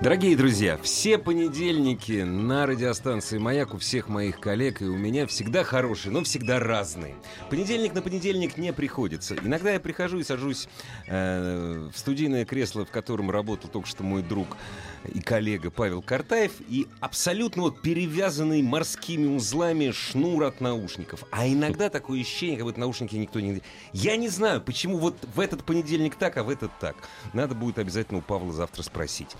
Дорогие 0.00 0.36
друзья, 0.36 0.78
все 0.80 1.18
понедельники 1.18 2.22
на 2.22 2.66
радиостанции 2.66 3.36
«Маяк» 3.36 3.74
у 3.74 3.78
всех 3.78 4.08
моих 4.08 4.38
коллег 4.38 4.80
и 4.80 4.84
у 4.84 4.96
меня 4.96 5.26
всегда 5.26 5.64
хорошие, 5.64 6.12
но 6.12 6.22
всегда 6.22 6.60
разные. 6.60 7.16
Понедельник 7.50 7.94
на 7.94 8.00
понедельник 8.00 8.56
не 8.58 8.72
приходится. 8.72 9.34
Иногда 9.34 9.72
я 9.72 9.80
прихожу 9.80 10.20
и 10.20 10.22
сажусь 10.22 10.68
э, 11.08 11.90
в 11.92 11.98
студийное 11.98 12.44
кресло, 12.44 12.84
в 12.84 12.92
котором 12.92 13.28
работал 13.28 13.68
только 13.68 13.88
что 13.88 14.04
мой 14.04 14.22
друг 14.22 14.56
и 15.12 15.20
коллега 15.20 15.72
Павел 15.72 16.00
Картаев, 16.00 16.52
и 16.68 16.86
абсолютно 17.00 17.62
вот 17.62 17.82
перевязанный 17.82 18.62
морскими 18.62 19.26
узлами 19.26 19.90
шнур 19.90 20.44
от 20.44 20.60
наушников. 20.60 21.24
А 21.32 21.48
иногда 21.48 21.90
такое 21.90 22.20
ощущение, 22.20 22.56
как 22.56 22.66
будто 22.66 22.78
наушники 22.78 23.16
никто 23.16 23.40
не... 23.40 23.62
Я 23.92 24.16
не 24.16 24.28
знаю, 24.28 24.60
почему 24.60 24.96
вот 24.96 25.16
в 25.34 25.40
этот 25.40 25.64
понедельник 25.64 26.14
так, 26.14 26.36
а 26.36 26.44
в 26.44 26.50
этот 26.50 26.70
так. 26.78 26.94
Надо 27.32 27.56
будет 27.56 27.80
обязательно 27.80 28.20
у 28.20 28.22
Павла 28.22 28.52
завтра 28.52 28.84
спросить. 28.84 29.34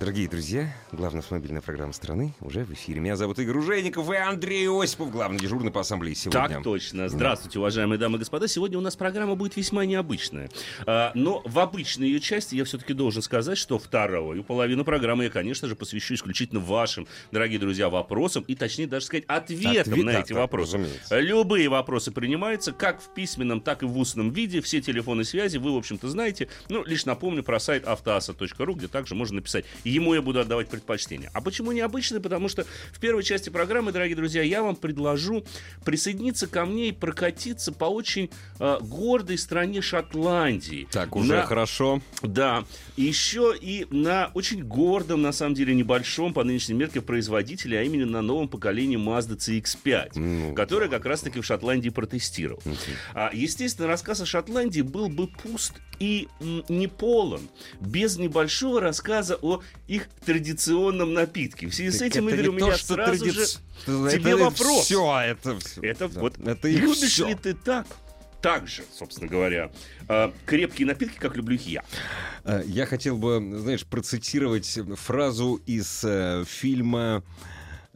Дорогие 0.00 0.30
друзья, 0.30 0.74
главная 0.92 1.20
автомобильная 1.20 1.60
программа 1.60 1.92
страны 1.92 2.32
уже 2.40 2.64
в 2.64 2.72
эфире. 2.72 3.00
Меня 3.00 3.16
зовут 3.16 3.38
Игорь 3.38 3.58
Ужеников 3.58 4.10
и 4.10 4.16
Андрей 4.16 4.66
Осипов, 4.66 5.10
главный 5.10 5.38
дежурный 5.38 5.70
по 5.70 5.80
ассамблее 5.80 6.14
сегодня. 6.14 6.48
Так 6.48 6.62
точно. 6.62 7.10
Здравствуйте, 7.10 7.58
уважаемые 7.58 7.98
дамы 7.98 8.16
и 8.16 8.20
господа. 8.20 8.48
Сегодня 8.48 8.78
у 8.78 8.80
нас 8.80 8.96
программа 8.96 9.34
будет 9.34 9.58
весьма 9.58 9.84
необычная. 9.84 10.48
А, 10.86 11.12
но 11.14 11.42
в 11.44 11.58
обычной 11.58 12.06
ее 12.06 12.18
части 12.18 12.54
я 12.54 12.64
все-таки 12.64 12.94
должен 12.94 13.20
сказать, 13.20 13.58
что 13.58 13.78
вторую 13.78 14.42
половину 14.42 14.86
программы 14.86 15.24
я, 15.24 15.30
конечно 15.30 15.68
же, 15.68 15.76
посвящу 15.76 16.14
исключительно 16.14 16.60
вашим, 16.60 17.06
дорогие 17.30 17.58
друзья, 17.58 17.90
вопросам 17.90 18.42
и, 18.44 18.54
точнее, 18.54 18.86
даже 18.86 19.04
сказать, 19.04 19.24
ответам 19.26 19.92
Ответ- 19.92 20.06
на 20.06 20.18
эти 20.18 20.32
да, 20.32 20.40
вопросы. 20.40 20.78
разумеется. 20.78 21.20
Любые 21.20 21.68
вопросы 21.68 22.10
принимаются, 22.10 22.72
как 22.72 23.02
в 23.02 23.12
письменном, 23.12 23.60
так 23.60 23.82
и 23.82 23.84
в 23.84 23.98
устном 23.98 24.30
виде. 24.30 24.62
Все 24.62 24.80
телефоны 24.80 25.24
связи 25.24 25.58
вы, 25.58 25.74
в 25.74 25.76
общем-то, 25.76 26.08
знаете. 26.08 26.48
Ну, 26.70 26.84
лишь 26.84 27.04
напомню 27.04 27.42
про 27.42 27.60
сайт 27.60 27.86
автоаса.ру, 27.86 28.74
где 28.74 28.88
также 28.88 29.14
можно 29.14 29.36
написать. 29.36 29.66
Ему 29.90 30.14
я 30.14 30.22
буду 30.22 30.40
отдавать 30.40 30.68
предпочтение. 30.68 31.30
А 31.34 31.40
почему 31.40 31.72
необычный? 31.72 32.20
Потому 32.20 32.48
что 32.48 32.64
в 32.92 33.00
первой 33.00 33.22
части 33.22 33.50
программы, 33.50 33.92
дорогие 33.92 34.16
друзья, 34.16 34.42
я 34.42 34.62
вам 34.62 34.76
предложу 34.76 35.44
присоединиться 35.84 36.46
ко 36.46 36.64
мне 36.64 36.88
и 36.88 36.92
прокатиться 36.92 37.72
по 37.72 37.86
очень 37.86 38.30
э, 38.58 38.78
гордой 38.80 39.38
стране 39.38 39.80
Шотландии. 39.82 40.86
Так, 40.90 41.16
уже 41.16 41.34
На- 41.36 41.42
хорошо. 41.46 42.00
да, 42.22 42.64
еще 42.96 43.54
и 43.60 43.86
на 43.90 44.30
очень 44.34 44.62
гордом, 44.64 45.22
на 45.22 45.32
самом 45.32 45.54
деле, 45.54 45.74
небольшом 45.74 46.32
по 46.32 46.44
нынешней 46.44 46.74
мерке 46.74 47.00
производителе, 47.00 47.78
а 47.78 47.82
именно 47.82 48.06
на 48.06 48.22
новом 48.22 48.48
поколении 48.48 48.98
Mazda 48.98 49.36
CX-5, 49.36 50.10
Ну, 50.14 50.54
который 50.54 50.88
как 50.88 51.04
раз-таки 51.04 51.40
в 51.40 51.44
Шотландии 51.46 51.88
протестировал. 51.90 52.62
А, 53.14 53.30
естественно, 53.32 53.88
рассказ 53.88 54.20
о 54.20 54.26
Шотландии 54.26 54.82
был 54.82 55.08
бы 55.08 55.26
пуст 55.26 55.74
и 55.98 56.28
не 56.68 56.86
полон 56.86 57.42
без 57.80 58.16
небольшого 58.16 58.80
рассказа 58.80 59.36
о 59.42 59.60
их 59.86 60.08
традиционном 60.24 61.14
напитке. 61.14 61.66
В 61.66 61.74
связи 61.74 61.96
с 61.96 62.00
этим, 62.00 62.28
Игорь, 62.28 62.48
у 62.48 62.52
меня 62.52 62.76
сразу 62.76 63.24
же 63.24 63.46
тебе 63.86 64.36
вопрос. 64.36 64.84
Все, 64.84 65.20
это 65.20 65.58
все. 65.58 65.80
Это 65.82 66.08
вот 66.08 66.38
это 66.38 66.68
любишь 66.68 66.98
всё. 66.98 67.28
ли 67.28 67.34
ты 67.34 67.54
так? 67.54 67.86
Так 68.40 68.68
же, 68.68 68.84
собственно 68.96 69.28
говоря, 69.28 69.70
э, 70.08 70.30
крепкие 70.46 70.86
напитки, 70.86 71.18
как 71.18 71.36
люблю 71.36 71.56
их 71.56 71.66
я. 71.66 71.84
Э, 72.44 72.62
Я 72.66 72.86
хотел 72.86 73.18
бы, 73.18 73.38
знаешь, 73.60 73.84
процитировать 73.84 74.78
фразу 74.96 75.60
из 75.66 76.02
э, 76.04 76.44
фильма 76.46 77.22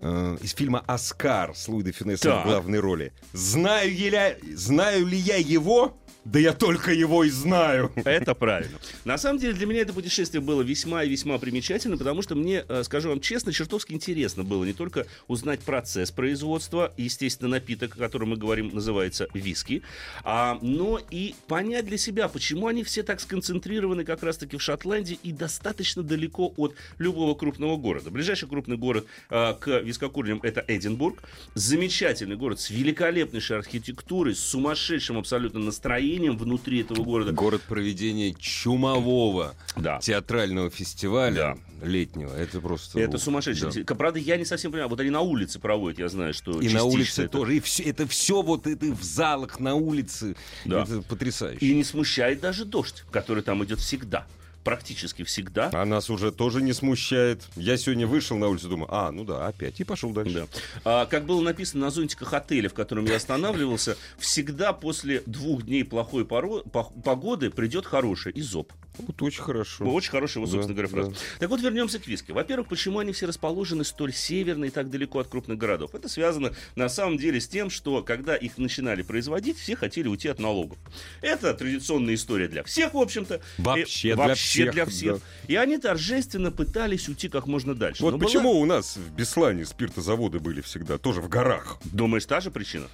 э, 0.04 0.37
из 0.42 0.53
фильма 0.53 0.84
«Оскар» 0.87 1.54
с 1.54 1.66
Луи 1.69 1.82
де 1.82 1.92
Финессом 1.92 2.32
Так. 2.32 2.44
в 2.44 2.48
главной 2.48 2.78
роли. 2.78 3.12
Знаю, 3.32 3.91
еля- 3.91 4.37
знаю 4.54 5.06
ли 5.06 5.16
я 5.16 5.37
его? 5.37 5.97
Да 6.25 6.38
я 6.38 6.54
только 6.54 6.91
его 6.91 7.22
и 7.25 7.28
знаю. 7.28 7.92
Это 7.97 8.34
правильно. 8.34 8.78
На 9.04 9.19
самом 9.19 9.38
деле 9.38 9.53
для 9.53 9.66
меня 9.66 9.81
это 9.82 9.92
путешествие 9.92 10.41
было 10.41 10.62
весьма 10.62 11.04
и 11.04 11.09
весьма 11.10 11.37
примечательно, 11.37 11.98
потому 11.98 12.22
что 12.22 12.34
мне, 12.34 12.65
э, 12.66 12.82
скажу 12.82 13.10
вам 13.10 13.20
честно, 13.20 13.53
чертовски 13.53 13.92
интересно 13.92 14.42
было 14.42 14.65
не 14.65 14.72
только 14.72 15.06
узнать 15.28 15.60
процесс 15.60 16.10
производства, 16.10 16.94
естественно, 16.97 17.50
напиток, 17.50 17.97
о 17.97 17.98
котором 17.98 18.31
мы 18.31 18.36
говорим, 18.38 18.71
называется 18.72 19.28
виски, 19.34 19.82
а, 20.22 20.59
но 20.62 20.98
и 21.10 21.34
понять 21.47 21.84
для 21.84 21.98
себя, 21.98 22.28
почему 22.28 22.69
они 22.69 22.84
все 22.84 23.03
так 23.03 23.21
сконцентрированы 23.21 24.04
как 24.04 24.22
раз-таки 24.22 24.56
в 24.56 24.62
Шотландии 24.62 25.19
и 25.22 25.31
достаточно 25.31 26.03
далеко 26.03 26.54
от 26.56 26.75
любого 26.97 27.34
крупного 27.34 27.76
города. 27.76 28.10
Ближайший 28.10 28.48
крупный 28.48 28.78
город 28.78 29.04
э, 29.28 29.54
к 29.60 29.82
вискокурням 29.99 30.41
это 30.43 30.65
Эдинбург. 30.66 31.22
Замечательный 31.55 32.37
город 32.37 32.60
с 32.60 32.71
великолепнейшей 32.71 33.56
архитектурой, 33.59 34.34
с 34.34 34.41
сумасшедшим 34.41 35.16
абсолютно 35.19 35.60
настроением 35.60 36.37
внутри 36.37 36.81
этого 36.81 37.03
города. 37.05 37.32
Город 37.32 37.62
проведения 37.62 38.34
чумового 38.34 39.54
Да. 39.77 39.99
театрального 40.00 40.71
фестиваля 40.71 41.56
летнего. 41.83 42.34
Это 42.34 42.60
просто... 42.60 42.99
Это 42.99 43.19
сумасшедший. 43.19 43.84
да. 43.84 43.94
Правда, 43.94 44.19
я 44.19 44.37
не 44.37 44.44
совсем 44.44 44.72
понимаю. 44.72 44.88
Вот 44.91 45.00
они 45.00 45.10
на 45.10 45.21
улице 45.21 45.60
проводят, 45.60 45.99
я 46.00 46.09
знаю, 46.09 46.34
что 46.34 46.60
И 46.60 46.69
на 46.71 46.84
улице 46.84 47.22
это- 47.25 47.33
тоже. 47.33 47.56
И 47.56 47.60
все, 47.60 47.83
это 47.84 48.06
все 48.09 48.43
вот 48.43 48.66
это 48.66 48.87
в 48.87 49.03
залах, 49.03 49.60
на 49.60 49.75
улице. 49.75 50.34
Да. 50.65 50.83
Это 50.83 51.03
потрясающе. 51.03 51.65
И 51.65 51.75
не 51.75 51.84
смущает 51.84 52.41
даже 52.41 52.65
дождь, 52.65 53.04
который 53.12 53.43
там 53.43 53.62
идет 53.65 53.78
всегда. 53.78 54.27
Практически 54.64 55.25
всегда. 55.25 55.70
А 55.75 55.84
нас 55.84 56.08
уже 56.08 56.32
тоже 56.32 56.62
не 56.62 56.72
смущает. 56.72 57.42
Я 57.54 57.76
сегодня 57.76 58.06
вышел 58.06 58.38
на 58.38 58.48
улицу, 58.48 58.69
думаю, 58.69 58.88
а, 58.91 59.10
ну 59.12 59.25
да, 59.25 59.47
опять. 59.47 59.78
И 59.80 59.84
пошел 59.84 60.10
дальше. 60.10 60.32
Да. 60.34 60.47
А, 60.84 61.06
как 61.06 61.26
было 61.26 61.42
написано 61.42 61.84
на 61.86 61.91
зонтиках 61.91 62.32
отеля, 62.32 62.69
в 62.70 62.74
котором 62.74 63.04
я 63.04 63.16
останавливался, 63.16 63.97
всегда 64.19 64.72
после 64.72 65.22
двух 65.26 65.64
дней 65.64 65.84
плохой 65.84 66.24
поро- 66.24 66.66
по- 66.69 66.84
погоды 66.84 67.50
придет 67.50 67.84
хороший 67.84 68.32
изоб. 68.36 68.72
Вот 68.97 69.20
очень 69.22 69.42
хорошо. 69.42 69.84
Очень 69.86 70.12
хорошая, 70.12 70.41
вот, 70.44 70.50
собственно 70.53 70.76
Да, 70.76 70.82
говоря, 70.86 70.88
фраза. 71.08 71.10
да. 71.10 71.16
Так 71.41 71.50
вот, 71.50 71.60
вернемся 71.60 71.98
к 71.98 72.06
виске. 72.06 72.32
Во-первых, 72.32 72.69
почему 72.69 73.00
они 73.00 73.12
все 73.12 73.26
расположены 73.26 73.82
столь 73.84 74.12
северно 74.14 74.66
и 74.66 74.70
так 74.70 74.88
далеко 74.88 75.19
от 75.19 75.26
крупных 75.26 75.58
городов? 75.58 75.97
Это 75.97 76.08
связано, 76.08 76.53
на 76.76 76.88
самом 76.88 77.19
деле, 77.19 77.41
с 77.41 77.48
тем, 77.48 77.70
что 77.70 78.04
когда 78.04 78.36
их 78.36 78.56
начинали 78.56 79.03
производить, 79.03 79.58
все 79.58 79.74
хотели 79.74 80.06
уйти 80.06 80.28
от 80.28 80.38
налогов. 80.38 80.78
Это 81.22 81.53
традиционная 81.54 82.14
история 82.14 82.47
для 82.47 82.62
всех, 82.62 82.94
в 82.94 82.98
общем-то. 82.98 83.41
Вообще 83.58 84.10
И- 84.10 84.14
для 84.14 84.16
вообще 84.28 84.53
всех, 84.62 84.75
для 84.75 84.87
всех. 84.87 85.19
И 85.48 85.56
они 85.56 85.78
торжественно 85.78 86.50
пытались 86.50 87.09
уйти 87.09 87.28
как 87.28 87.47
можно 87.47 87.75
дальше. 87.75 88.03
Вот 88.03 88.12
Но 88.12 88.19
была- 88.19 88.25
почему 88.26 88.53
у 88.60 88.65
нас 88.65 88.97
в 88.97 89.15
Беслане 89.15 89.65
спиртозаводы 89.65 90.38
были 90.38 90.60
всегда, 90.60 90.98
тоже 90.98 91.20
в 91.20 91.28
горах. 91.28 91.78
Думаешь, 91.84 92.25
та 92.26 92.41
же 92.41 92.50
причина? 92.50 92.87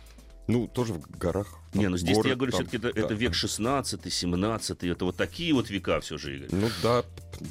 Ну, 0.50 0.66
тоже 0.66 0.94
в 0.94 1.00
горах. 1.16 1.47
Не, 1.75 1.88
ну 1.88 1.97
здесь 1.97 2.16
город, 2.16 2.28
я 2.31 2.34
говорю, 2.34 2.50
там, 2.50 2.66
все-таки 2.66 2.76
это, 2.78 2.93
да. 2.93 3.00
это 3.00 3.15
век 3.15 3.34
16 3.34 4.12
17 4.12 4.82
это 4.82 5.04
вот 5.04 5.16
такие 5.16 5.54
вот 5.54 5.71
века 5.71 6.00
все 6.00 6.19
же, 6.19 6.37
Игорь. 6.37 6.48
Ну 6.50 6.69
да, 6.82 7.04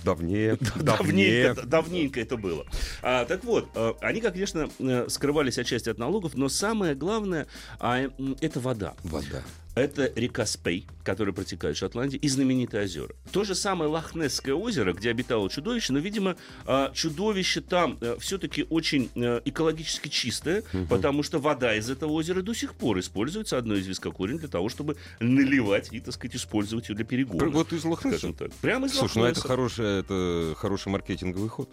давнее. 0.03 0.57
Давненько, 0.75 1.61
давненько 1.65 2.19
это 2.19 2.35
было. 2.35 2.65
А, 3.01 3.23
так 3.23 3.45
вот, 3.45 3.69
э, 3.75 3.93
они, 4.01 4.19
конечно, 4.19 4.69
э, 4.79 5.05
скрывались 5.07 5.57
отчасти 5.57 5.87
от 5.87 5.97
налогов, 5.97 6.35
но 6.35 6.49
самое 6.49 6.93
главное, 6.93 7.47
а, 7.79 8.09
это 8.41 8.59
вода. 8.59 8.95
Вода. 9.03 9.43
Это 9.75 10.11
река 10.15 10.45
Спей, 10.45 10.87
которая 11.03 11.33
протекает 11.33 11.75
в 11.75 11.79
Шотландии, 11.79 12.17
и 12.17 12.27
знаменитые 12.27 12.83
озера. 12.83 13.09
То 13.31 13.43
же 13.43 13.55
самое 13.55 13.89
Лохнесское 13.89 14.53
озеро, 14.53 14.93
где 14.93 15.09
обитало 15.09 15.49
чудовище, 15.49 15.93
но, 15.93 15.99
видимо, 15.99 16.35
а, 16.65 16.91
чудовище 16.93 17.61
там 17.61 17.97
все-таки 18.19 18.65
очень 18.69 19.09
э, 19.15 19.41
экологически 19.45 20.09
чистое, 20.09 20.63
потому 20.89 21.23
что 21.23 21.39
вода 21.39 21.75
из 21.75 21.89
этого 21.89 22.11
озера 22.11 22.41
до 22.41 22.53
сих 22.53 22.73
пор 22.73 22.99
используется 22.99 23.57
одной 23.57 23.79
из 23.79 23.87
вискокурен 23.87 24.37
для 24.37 24.47
того, 24.47 24.69
чтобы 24.69 24.97
наливать 25.19 25.89
и, 25.91 25.99
так 25.99 26.13
сказать, 26.13 26.35
использовать 26.35 26.89
ее 26.89 26.95
для 26.95 27.05
перегона. 27.05 27.49
Вот 27.49 27.71
из 27.71 27.83
Лохнесса? 27.85 28.33
так. 28.33 28.51
Прямо 28.55 28.87
из 28.87 28.93
Слушай, 28.93 29.17
ну 29.19 29.25
это 29.25 29.39
Лохнесса. 29.39 29.47
хороший, 29.47 29.99
это 29.99 30.53
хороший 30.57 30.89
маркетинговый 30.89 31.49
ход. 31.49 31.69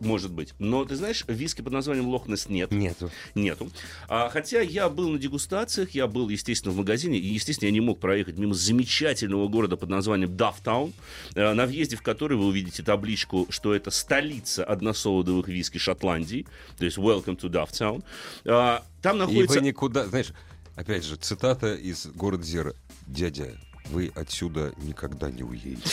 Может 0.00 0.30
быть. 0.30 0.54
Но 0.58 0.84
ты 0.84 0.96
знаешь, 0.96 1.24
виски 1.26 1.62
под 1.62 1.72
названием 1.72 2.06
Лохнес 2.08 2.48
нет. 2.48 2.70
Нету. 2.70 3.10
Нету. 3.34 3.70
А, 4.08 4.28
хотя 4.30 4.60
я 4.60 4.88
был 4.88 5.08
на 5.10 5.18
дегустациях, 5.18 5.90
я 5.92 6.06
был, 6.06 6.28
естественно, 6.28 6.72
в 6.72 6.76
магазине, 6.76 7.18
естественно, 7.32 7.68
я 7.68 7.72
не 7.72 7.80
мог 7.80 8.00
проехать 8.00 8.38
мимо 8.38 8.54
замечательного 8.54 9.48
города 9.48 9.76
под 9.76 9.88
названием 9.88 10.36
Дафтаун, 10.36 10.92
э, 11.34 11.52
на 11.52 11.66
въезде 11.66 11.96
в 11.96 12.02
который 12.02 12.36
вы 12.36 12.46
увидите 12.46 12.82
табличку, 12.82 13.46
что 13.50 13.74
это 13.74 13.90
столица 13.90 14.64
односолодовых 14.64 15.48
виски 15.48 15.78
Шотландии, 15.78 16.46
то 16.78 16.84
есть 16.84 16.98
Welcome 16.98 17.38
to 17.38 17.48
Dufftown. 17.50 18.04
А, 18.44 18.84
там 19.02 19.16
И 19.16 19.18
находится... 19.20 19.60
вы 19.60 19.66
никуда, 19.66 20.06
знаешь, 20.06 20.32
опять 20.76 21.04
же, 21.04 21.16
цитата 21.16 21.74
из 21.74 22.06
«Город 22.06 22.44
Зера». 22.44 22.74
Дядя, 23.06 23.58
вы 23.90 24.12
отсюда 24.14 24.72
никогда 24.78 25.30
не 25.30 25.42
уедете. 25.42 25.90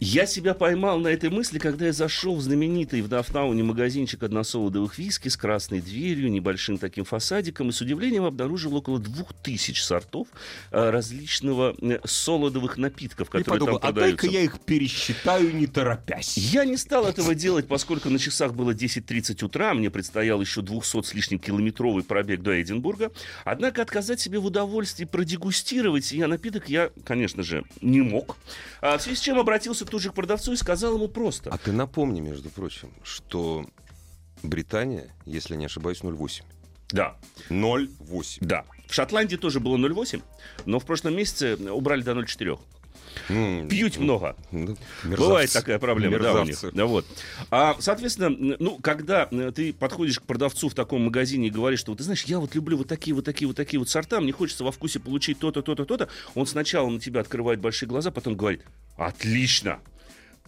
Я 0.00 0.26
себя 0.26 0.54
поймал 0.54 0.98
на 0.98 1.08
этой 1.08 1.30
мысли, 1.30 1.58
когда 1.58 1.86
я 1.86 1.92
зашел 1.92 2.36
в 2.36 2.40
знаменитый 2.40 3.02
в 3.02 3.08
Дафнауне 3.08 3.62
магазинчик 3.62 4.22
односолодовых 4.22 4.98
виски 4.98 5.28
с 5.28 5.36
красной 5.36 5.80
дверью, 5.80 6.30
небольшим 6.30 6.78
таким 6.78 7.04
фасадиком, 7.04 7.68
и 7.68 7.72
с 7.72 7.80
удивлением 7.80 8.24
обнаружил 8.24 8.74
около 8.74 8.98
двух 8.98 9.34
тысяч 9.34 9.82
сортов 9.82 10.28
э, 10.70 10.90
различного 10.90 11.76
э, 11.80 12.00
солодовых 12.04 12.78
напитков, 12.78 13.28
И 13.28 13.30
которые 13.30 13.60
подумал, 13.60 13.78
там 13.78 13.90
а 13.90 13.92
продаются. 13.92 14.22
дай-ка 14.22 14.34
я 14.34 14.42
их 14.42 14.58
пересчитаю, 14.60 15.54
не 15.54 15.66
торопясь. 15.66 16.36
Я 16.36 16.64
не 16.64 16.76
стал 16.76 17.06
этого 17.06 17.34
делать, 17.34 17.68
поскольку 17.68 18.08
на 18.08 18.18
часах 18.18 18.54
было 18.54 18.72
10.30 18.72 19.44
утра, 19.44 19.74
мне 19.74 19.90
предстоял 19.90 20.40
еще 20.40 20.62
200 20.62 21.02
с 21.02 21.14
лишним 21.14 21.38
километровый 21.38 22.04
пробег 22.04 22.40
до 22.40 22.60
Эдинбурга. 22.60 23.12
Однако 23.44 23.82
отказать 23.82 24.20
себе 24.20 24.38
в 24.38 24.46
удовольствии 24.46 25.04
продегустировать 25.04 26.06
сия 26.06 26.26
напиток 26.26 26.68
я, 26.68 26.90
конечно 27.04 27.17
же, 27.26 27.64
не 27.80 28.00
мог. 28.00 28.36
А 28.80 28.98
в 28.98 29.02
связи 29.02 29.16
с 29.16 29.20
чем 29.20 29.38
обратился 29.38 29.84
тут 29.84 30.02
же 30.02 30.10
к 30.10 30.14
продавцу 30.14 30.52
и 30.52 30.56
сказал 30.56 30.94
ему 30.94 31.08
просто. 31.08 31.50
А 31.50 31.58
ты 31.58 31.72
напомни, 31.72 32.20
между 32.20 32.50
прочим, 32.50 32.92
что 33.02 33.66
Британия, 34.42 35.14
если 35.24 35.56
не 35.56 35.66
ошибаюсь, 35.66 36.00
0,8. 36.02 36.42
Да, 36.90 37.16
0,8. 37.50 38.38
да. 38.40 38.64
В 38.86 38.94
Шотландии 38.94 39.36
тоже 39.36 39.60
было 39.60 39.76
0,8, 39.76 40.22
но 40.64 40.78
в 40.78 40.86
прошлом 40.86 41.16
месяце 41.16 41.56
убрали 41.56 42.02
до 42.02 42.12
0,4. 42.12 42.58
М, 43.28 43.68
Пьют 43.68 43.96
много. 43.98 44.36
ну, 44.50 44.76
Бывает 45.04 45.52
такая 45.52 45.78
проблема, 45.78 46.18
да, 46.18 46.40
у 46.40 46.44
них. 46.44 46.58
Да, 46.72 46.86
вот. 46.86 47.06
А, 47.50 47.76
соответственно, 47.78 48.56
ну, 48.58 48.78
когда 48.78 49.28
э, 49.30 49.52
ты 49.54 49.72
подходишь 49.72 50.20
к 50.20 50.22
продавцу 50.22 50.68
в 50.68 50.74
таком 50.74 51.02
магазине 51.04 51.48
и 51.48 51.50
говоришь, 51.50 51.80
что, 51.80 51.94
ты 51.94 52.02
знаешь, 52.04 52.24
я 52.24 52.38
вот 52.38 52.54
люблю 52.54 52.76
вот 52.76 52.88
такие, 52.88 53.14
вот 53.14 53.24
такие, 53.24 53.46
вот 53.46 53.56
такие 53.56 53.78
вот 53.78 53.88
сорта, 53.88 54.20
мне 54.20 54.32
хочется 54.32 54.64
во 54.64 54.72
вкусе 54.72 55.00
получить 55.00 55.38
то-то, 55.38 55.62
то-то, 55.62 55.84
то-то, 55.84 56.08
он 56.34 56.46
сначала 56.46 56.88
на 56.88 57.00
тебя 57.00 57.20
открывает 57.20 57.60
большие 57.60 57.88
глаза, 57.88 58.10
потом 58.10 58.36
говорит, 58.36 58.62
отлично, 58.96 59.80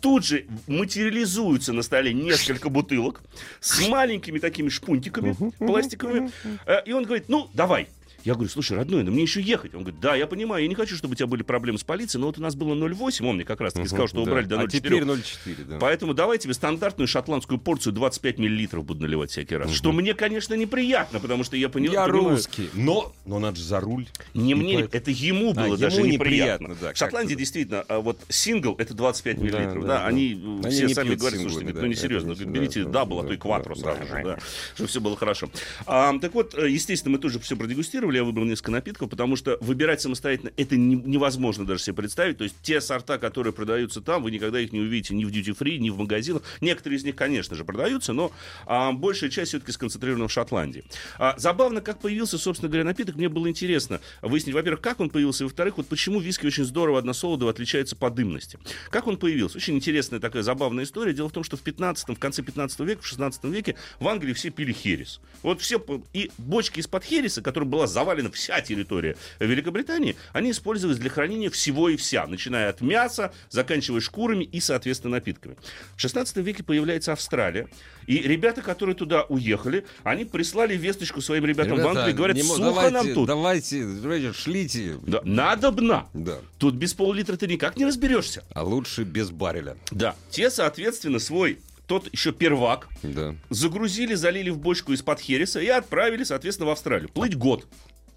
Тут 0.00 0.25
же 0.25 0.46
материализуются 0.67 1.72
на 1.72 1.82
столе 1.82 2.14
несколько 2.14 2.70
бутылок 2.70 3.20
с 3.61 3.87
маленькими 3.87 4.38
такими 4.38 4.70
шпунтиками 4.70 5.37
пластиковыми. 5.58 6.31
Э, 6.67 6.82
И 6.87 6.93
он 6.93 7.05
говорит, 7.05 7.28
ну, 7.28 7.50
давай. 7.52 7.88
Я 8.25 8.34
говорю, 8.34 8.50
слушай, 8.50 8.76
родной, 8.76 9.02
ну 9.02 9.11
мне 9.11 9.22
еще 9.22 9.40
ехать. 9.40 9.75
Он 9.75 9.81
говорит, 9.82 10.00
да, 10.00 10.14
я 10.14 10.26
понимаю, 10.26 10.62
я 10.62 10.69
не 10.69 10.75
хочу, 10.75 10.94
чтобы 10.96 11.12
у 11.12 11.14
тебя 11.14 11.26
были 11.26 11.43
проблемы 11.43 11.78
с 11.78 11.84
полицией, 11.84 12.20
но 12.20 12.26
вот 12.26 12.38
у 12.38 12.43
нас 12.43 12.55
было 12.55 12.75
0,8, 12.75 13.26
он 13.26 13.37
мне 13.37 13.44
как 13.44 13.61
раз 13.61 13.72
таки 13.72 13.88
сказал, 13.88 14.08
что 14.08 14.17
Да. 14.25 14.31
убрали 14.31 14.44
до 14.44 14.56
0,4. 14.56 14.64
А 14.64 14.69
теперь 14.69 15.02
0,4, 15.05 15.64
да. 15.64 15.78
Поэтому 15.78 16.12
давай 16.12 16.38
тебе 16.38 16.52
стандартную 16.55 17.08
шотландскую 17.08 17.58
порцию 17.58 17.94
25 17.94 18.38
миллилитров 18.38 18.84
буду 18.84 19.02
наливать 19.02 19.31
всякий 19.31 19.56
раз. 19.56 19.70
Что 19.72 19.93
мне, 19.93 20.12
конечно, 20.14 20.55
неприятно, 20.55 21.19
потому 21.20 21.44
что 21.44 21.56
я 21.56 21.69
понял, 21.70 21.93
Я 21.93 22.05
понимаю, 22.06 22.31
русский, 22.37 22.69
но, 22.75 23.14
но 23.25 23.38
надо 23.38 23.56
же 23.56 23.64
за 23.64 23.81
руль. 23.81 24.06
Не 24.34 24.55
мне, 24.55 24.75
поэтому- 24.81 24.90
это 25.02 25.11
ему 25.11 25.55
было 25.55 25.75
А, 25.75 25.78
даже 25.78 26.00
ему 26.00 26.06
неприятно. 26.11 26.64
неприятно, 26.64 26.76
да, 26.88 26.93
В 26.93 26.96
Шотландии 26.99 27.34
действительно, 27.34 27.81
а 27.88 28.00
вот 28.00 28.19
сингл 28.28 28.75
это 28.78 28.93
25 28.93 29.37
Да, 29.38 29.43
миллилитров, 29.43 29.82
да, 29.82 29.88
да, 29.88 29.99
да. 30.00 30.06
они, 30.06 30.32
э, 30.34 30.67
Они 30.67 30.70
все 30.75 30.88
сами 30.90 31.14
говорят, 31.14 31.40
слушайте, 31.40 31.72
да, 31.72 31.81
ну 31.81 31.87
не 31.87 31.93
это 31.94 32.02
серьезно, 32.02 32.28
не- 32.28 32.34
говорит, 32.34 32.52
да, 32.52 32.61
берите 32.61 32.84
да, 32.84 32.90
double, 32.90 33.20
а 33.20 33.25
то 33.25 33.32
и 33.32 33.37
кватро 33.38 33.75
да, 33.75 33.81
сразу 33.81 34.06
же, 34.06 34.22
да. 34.25 34.38
чтобы 34.75 34.88
все 34.88 35.00
было 35.00 35.17
хорошо. 35.17 35.49
Так 35.87 36.34
вот, 36.34 36.55
э, 36.55 36.69
естественно, 36.69 37.12
мы 37.12 37.19
тоже 37.19 37.38
все 37.40 37.56
продегустировали, 37.56 38.09
я 38.18 38.24
выбрал 38.24 38.44
несколько 38.44 38.70
напитков, 38.70 39.10
потому 39.10 39.36
что 39.36 39.58
выбирать 39.60 40.00
самостоятельно 40.00 40.52
это 40.56 40.76
не- 40.76 40.96
невозможно 40.96 41.64
даже 41.64 41.82
себе 41.82 41.96
представить, 41.96 42.38
то 42.38 42.44
есть 42.44 42.56
те 42.62 42.80
сорта, 42.80 43.18
которые 43.18 43.52
продаются 43.52 44.00
там, 44.00 44.22
вы 44.22 44.30
никогда 44.30 44.60
их 44.60 44.72
не 44.72 44.80
увидите 44.80 45.14
ни 45.14 45.24
в 45.24 45.30
дьюти-фри, 45.30 45.78
ни 45.78 45.90
в 45.90 45.98
магазинах. 45.98 46.42
Некоторые 46.60 46.98
из 46.98 47.04
них, 47.04 47.16
конечно 47.16 47.56
же, 47.56 47.64
продаются, 47.64 48.12
но 48.12 48.32
а, 48.66 48.92
большая 48.92 49.30
часть 49.30 49.50
все-таки 49.50 49.72
сконцентрирована 49.72 50.28
в 50.28 50.32
Шотландии. 50.32 50.84
А, 51.18 51.34
забавно, 51.38 51.80
как 51.80 52.00
появился, 52.00 52.38
собственно 52.38 52.68
говоря, 52.68 52.84
напиток, 52.84 53.16
мне 53.16 53.28
было 53.28 53.48
интересно 53.48 54.00
выяснить, 54.22 54.54
во-первых, 54.54 54.80
как 54.80 55.00
он 55.00 55.10
появился, 55.10 55.44
и, 55.44 55.46
во-вторых, 55.46 55.76
вот 55.78 55.86
почему 55.86 56.20
виски 56.20 56.46
очень 56.46 56.64
здорово 56.64 56.98
односолодово 56.98 57.50
отличается 57.50 57.96
по 57.96 58.10
дымности. 58.10 58.58
Как 58.90 59.06
он 59.06 59.16
появился? 59.16 59.58
Очень 59.58 59.76
интересная 59.76 60.20
такая 60.20 60.42
забавная 60.42 60.84
история. 60.84 61.12
Дело 61.12 61.28
в 61.28 61.32
том, 61.32 61.44
что 61.44 61.56
в 61.56 61.60
15 61.60 62.08
в 62.08 62.18
конце 62.18 62.42
15 62.42 62.80
века, 62.80 63.02
в 63.02 63.06
16 63.06 63.44
веке 63.44 63.76
в 63.98 64.08
Англии 64.08 64.32
все 64.32 64.50
пили 64.50 64.72
херес. 64.72 65.20
Вот 65.42 65.60
все, 65.60 65.82
и 66.12 66.30
бочки 66.38 66.80
из-под 66.80 67.04
хереса, 67.04 67.42
которой 67.42 67.64
была 67.64 67.86
завалена 68.00 68.31
вся 68.31 68.61
территория 68.62 69.17
Великобритании, 69.38 70.17
они 70.32 70.52
использовались 70.52 70.99
для 70.99 71.11
хранения 71.11 71.50
всего 71.50 71.91
и 71.91 71.97
вся, 71.97 72.26
начиная 72.26 72.70
от 72.70 72.81
мяса, 72.81 73.32
заканчивая 73.50 74.00
шкурами 74.00 74.44
и, 74.44 74.61
соответственно, 74.61 75.17
напитками. 75.17 75.56
В 75.97 76.00
16 76.00 76.38
веке 76.38 76.62
появляется 76.62 77.12
Австралия, 77.12 77.69
и 78.06 78.19
ребята, 78.19 78.62
которые 78.62 78.97
туда 78.97 79.25
уехали, 79.25 79.85
они 80.02 80.25
прислали 80.25 80.76
весточку 80.76 81.20
своим 81.20 81.44
ребятам 81.44 81.79
в 81.79 81.87
Англию 81.87 82.11
и 82.11 82.12
говорят, 82.12 82.37
не 82.37 82.43
сухо 82.43 82.61
давайте, 82.61 82.94
нам 82.94 83.14
тут. 83.14 83.26
Давайте, 83.29 83.85
давайте, 83.85 84.32
шлите. 84.32 84.96
Да, 85.03 85.20
надобно. 85.25 86.08
Да. 86.14 86.38
Тут 86.58 86.75
без 86.75 86.94
пол-литра 86.94 87.37
ты 87.37 87.46
никак 87.46 87.76
не 87.76 87.85
разберешься. 87.85 88.43
А 88.55 88.62
лучше 88.64 89.03
без 89.05 89.31
барреля. 89.31 89.76
Да. 89.91 90.17
Те, 90.31 90.50
соответственно, 90.50 91.19
свой 91.19 91.58
тот 91.91 92.08
еще 92.12 92.31
первак 92.32 92.87
Да. 93.03 93.35
загрузили, 93.49 94.14
залили 94.14 94.50
в 94.50 94.58
бочку 94.58 94.93
из-под 94.93 95.19
хереса 95.19 95.61
и 95.61 95.67
отправили, 95.67 96.23
соответственно, 96.23 96.69
в 96.69 96.70
Австралию. 96.70 97.08
Плыть 97.08 97.37
год. 97.37 97.67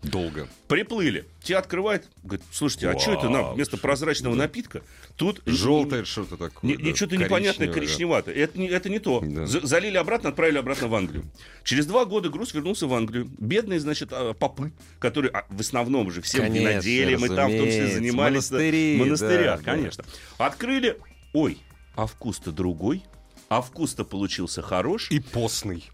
Долго. 0.03 0.47
Приплыли. 0.67 1.25
Те 1.41 1.55
открывают, 1.55 2.05
говорят, 2.23 2.45
слушайте, 2.51 2.89
а 2.89 2.99
что 2.99 3.13
это 3.13 3.29
нам 3.29 3.53
вместо 3.55 3.77
прозрачного 3.77 4.35
напитка? 4.35 4.81
Тут 5.15 5.41
Желтое 5.45 6.03
что-то 6.03 6.37
такое. 6.37 6.71
не, 6.71 6.77
да, 6.77 6.95
что-то 6.95 7.17
непонятное, 7.17 7.67
коричневатое. 7.67 8.35
Это 8.35 8.59
не, 8.59 8.67
это 8.67 8.89
не 8.89 8.99
то. 8.99 9.21
Да. 9.25 9.45
За- 9.45 9.65
залили 9.65 9.97
обратно, 9.97 10.29
отправили 10.29 10.57
обратно 10.57 10.87
в 10.87 10.95
Англию. 10.95 11.23
Через 11.63 11.85
два 11.85 12.05
года 12.05 12.29
груз 12.29 12.53
вернулся 12.53 12.87
в 12.87 12.93
Англию. 12.93 13.29
Бедные, 13.37 13.79
значит, 13.79 14.09
а, 14.11 14.33
попы, 14.33 14.73
которые 14.99 15.31
а, 15.31 15.45
в 15.49 15.59
основном 15.61 16.11
же 16.11 16.21
всем 16.21 16.41
Конечно, 16.41 16.69
виноделием 16.69 17.25
и 17.25 17.27
там 17.29 17.51
в 17.51 17.57
том 17.57 17.65
числе 17.67 17.87
занимались. 17.87 18.49
да, 18.49 18.55
Монастыри, 18.57 18.95
в 18.95 18.99
монастырях, 18.99 19.59
да, 19.59 19.65
да. 19.65 19.71
конечно. 19.77 20.05
Открыли. 20.37 20.97
Ой, 21.33 21.57
а 21.95 22.07
вкус-то 22.07 22.51
другой. 22.51 23.03
А 23.49 23.61
вкус-то 23.61 24.03
получился 24.03 24.61
хорош. 24.61 25.09
И 25.11 25.19
постный. 25.19 25.85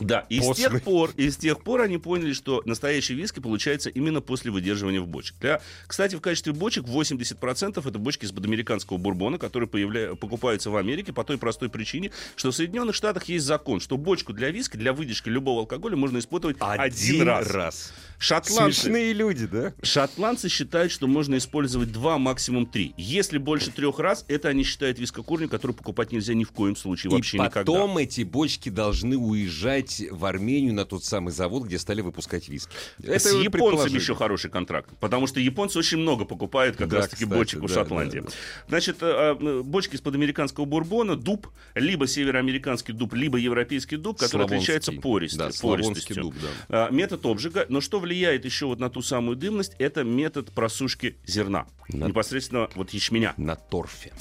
Да, 0.00 0.26
и 0.28 0.40
с 0.40 0.44
Постный. 0.44 0.70
тех 0.70 0.82
пор, 0.82 1.10
и 1.16 1.30
с 1.30 1.36
тех 1.36 1.62
пор 1.62 1.80
они 1.82 1.98
поняли, 1.98 2.32
что 2.32 2.62
настоящий 2.64 3.14
виски 3.14 3.40
получается 3.40 3.90
именно 3.90 4.20
после 4.20 4.50
выдерживания 4.50 5.00
в 5.00 5.06
бочек. 5.06 5.36
Для, 5.40 5.60
кстати, 5.86 6.14
в 6.14 6.20
качестве 6.20 6.52
бочек 6.52 6.84
80% 6.84 7.88
это 7.88 7.98
бочки 7.98 8.24
из 8.24 8.32
американского 8.32 8.96
бурбона, 8.96 9.38
которые 9.38 9.68
появля... 9.68 10.14
покупаются 10.14 10.70
в 10.70 10.76
Америке 10.76 11.12
по 11.12 11.24
той 11.24 11.38
простой 11.38 11.68
причине, 11.68 12.10
что 12.36 12.50
в 12.50 12.54
Соединенных 12.54 12.94
Штатах 12.94 13.24
есть 13.24 13.44
закон, 13.44 13.80
что 13.80 13.96
бочку 13.96 14.32
для 14.32 14.50
виски, 14.50 14.76
для 14.76 14.92
выдержки 14.92 15.28
любого 15.28 15.60
алкоголя 15.60 15.96
можно 15.96 16.18
использовать 16.18 16.56
один, 16.60 17.28
раз. 17.28 17.92
Шотландцы, 18.18 18.80
Смешные 18.80 19.12
люди, 19.12 19.46
да? 19.46 19.72
шотландцы 19.80 20.48
считают, 20.48 20.90
что 20.90 21.06
можно 21.06 21.38
использовать 21.38 21.92
два, 21.92 22.18
максимум 22.18 22.66
три. 22.66 22.92
Если 22.96 23.38
больше 23.38 23.70
трех 23.70 24.00
раз, 24.00 24.24
это 24.26 24.48
они 24.48 24.64
считают 24.64 24.98
вискокурню, 24.98 25.48
которую 25.48 25.76
покупать 25.76 26.10
нельзя 26.10 26.34
ни 26.34 26.42
в 26.42 26.50
коем 26.50 26.74
случае, 26.74 27.12
вообще 27.12 27.36
и 27.36 27.40
никогда. 27.40 27.60
потом 27.60 27.96
эти 27.98 28.22
бочки 28.22 28.70
должны 28.70 29.16
уезжать 29.16 29.87
в 30.10 30.24
Армению 30.24 30.74
на 30.74 30.84
тот 30.84 31.04
самый 31.04 31.30
завод, 31.32 31.64
где 31.64 31.78
стали 31.78 32.00
выпускать 32.00 32.48
виски. 32.48 32.70
с 33.02 33.32
вот 33.32 33.42
японцами 33.42 33.94
еще 33.94 34.14
хороший 34.14 34.50
контракт, 34.50 34.90
потому 35.00 35.26
что 35.26 35.40
японцы 35.40 35.78
очень 35.78 35.98
много 35.98 36.24
покупают 36.24 36.76
как 36.76 36.88
Да, 36.88 36.98
раз-таки 36.98 37.24
бочек 37.24 37.62
у 37.62 37.68
да, 37.68 37.74
Шотландии. 37.74 38.18
да, 38.20 38.26
да. 38.26 38.32
Значит, 38.68 38.96
э, 39.00 39.36
э, 39.40 39.62
бочки 39.62 39.94
из-под 39.96 40.14
американского 40.14 40.64
бурбона, 40.64 41.16
дуб, 41.16 41.48
либо 41.74 42.06
североамериканский 42.06 42.94
дуб, 42.94 43.14
либо 43.14 43.38
европейский 43.38 43.96
дуб, 43.96 44.18
который 44.18 44.30
Славонский. 44.30 44.56
отличается 44.56 44.92
пористью, 44.92 45.38
Да, 45.38 45.50
пористостью. 45.60 46.22
дуб, 46.22 46.34
да. 46.68 46.86
А, 46.86 46.90
Метод 46.90 47.24
обжига, 47.26 47.66
но 47.68 47.80
что 47.80 48.00
влияет 48.00 48.44
еще 48.44 48.66
вот 48.66 48.78
на 48.78 48.90
ту 48.90 49.02
самую 49.02 49.36
дымность, 49.36 49.72
это 49.78 50.04
метод 50.04 50.52
просушки 50.52 51.16
зерна, 51.26 51.66
На- 51.88 52.06
непосредственно 52.06 52.68
вот 52.74 52.90
ячменя. 52.90 53.34
На 53.36 53.56
торфе. 53.56 54.12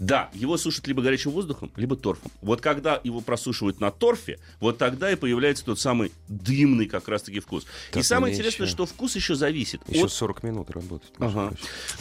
Да, 0.00 0.30
его 0.32 0.56
сушат 0.58 0.86
либо 0.86 1.02
горячим 1.02 1.32
воздухом, 1.32 1.72
либо 1.74 1.96
торфом. 1.96 2.30
Вот 2.40 2.60
когда 2.60 3.00
его 3.02 3.20
просушивают 3.20 3.80
на 3.80 3.90
торфе, 3.90 4.38
вот 4.60 4.78
тогда 4.78 5.10
и 5.10 5.16
появляется 5.16 5.64
тот 5.64 5.80
самый 5.80 6.12
дымный 6.28 6.86
как 6.86 7.08
раз-таки 7.08 7.40
вкус. 7.40 7.66
Так 7.90 8.00
и 8.00 8.04
самое 8.04 8.32
интересное, 8.32 8.66
еще- 8.66 8.76
что 8.76 8.86
вкус 8.86 9.16
еще 9.16 9.34
зависит 9.34 9.80
Еще 9.88 10.04
от... 10.04 10.12
40 10.12 10.44
минут 10.44 10.70
работать. 10.70 11.10
Ага. 11.18 11.52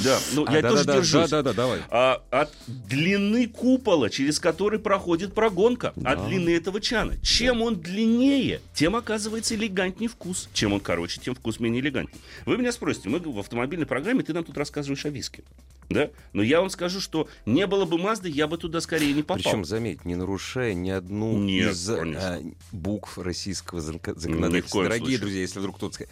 Да, 0.04 0.20
ну 0.36 0.46
А, 0.48 0.54
я 0.56 0.62
да, 0.62 0.70
тоже 0.70 0.84
да, 0.86 0.94
да, 0.94 1.00
держусь. 1.00 1.30
Да, 1.32 1.42
да, 1.42 1.42
да, 1.42 1.54
давай. 1.54 1.80
А, 1.90 2.22
от 2.30 2.54
длины 2.68 3.48
купола, 3.48 4.12
через 4.12 4.40
который 4.40 4.78
проходит 4.78 5.34
прогонка, 5.34 5.94
Да. 5.96 6.12
от 6.12 6.28
длины 6.28 6.52
этого 6.52 6.80
чана. 6.80 7.18
Чем 7.24 7.64
он 7.64 7.78
длиннее, 7.82 8.62
тем 8.76 8.96
оказывается 8.96 9.56
элегантнее 9.56 10.08
вкус. 10.10 10.50
Чем 10.54 10.74
он 10.74 10.82
короче, 10.82 11.20
тем 11.20 11.34
вкус 11.34 11.60
менее 11.60 11.82
элегантнее. 11.82 12.22
Вы 12.46 12.58
меня 12.58 12.72
спросите, 12.72 13.10
мы 13.10 13.18
в 13.18 13.40
автомобильной 13.40 13.88
программе, 13.88 14.22
ты 14.22 14.34
нам 14.34 14.44
тут 14.44 14.56
рассказываешь 14.56 14.97
о 15.06 15.10
виске. 15.10 15.44
Да? 15.90 16.10
Но 16.34 16.44
я 16.44 16.60
вам 16.60 16.70
скажу, 16.70 17.00
что 17.00 17.30
не 17.46 17.66
было 17.66 17.86
бы 17.86 17.98
Мазды, 17.98 18.30
я 18.30 18.48
бы 18.48 18.58
туда 18.58 18.82
скорее 18.82 19.14
не 19.14 19.24
попал. 19.24 19.38
Причем, 19.38 19.64
заметь, 19.64 20.04
не 20.04 20.16
нарушая 20.16 20.74
ни 20.74 20.90
одну 20.90 21.38
Нет, 21.38 21.72
из 21.72 21.88
конечно. 21.88 22.36
а, 22.36 22.42
букв 22.74 23.18
российского 23.18 23.80
законодательства. 23.80 24.84
Дорогие 24.84 25.00
случае. 25.06 25.20
друзья, 25.20 25.42
если 25.42 25.60
вдруг 25.60 25.78
кто-то 25.78 25.96
скажет, 25.96 26.12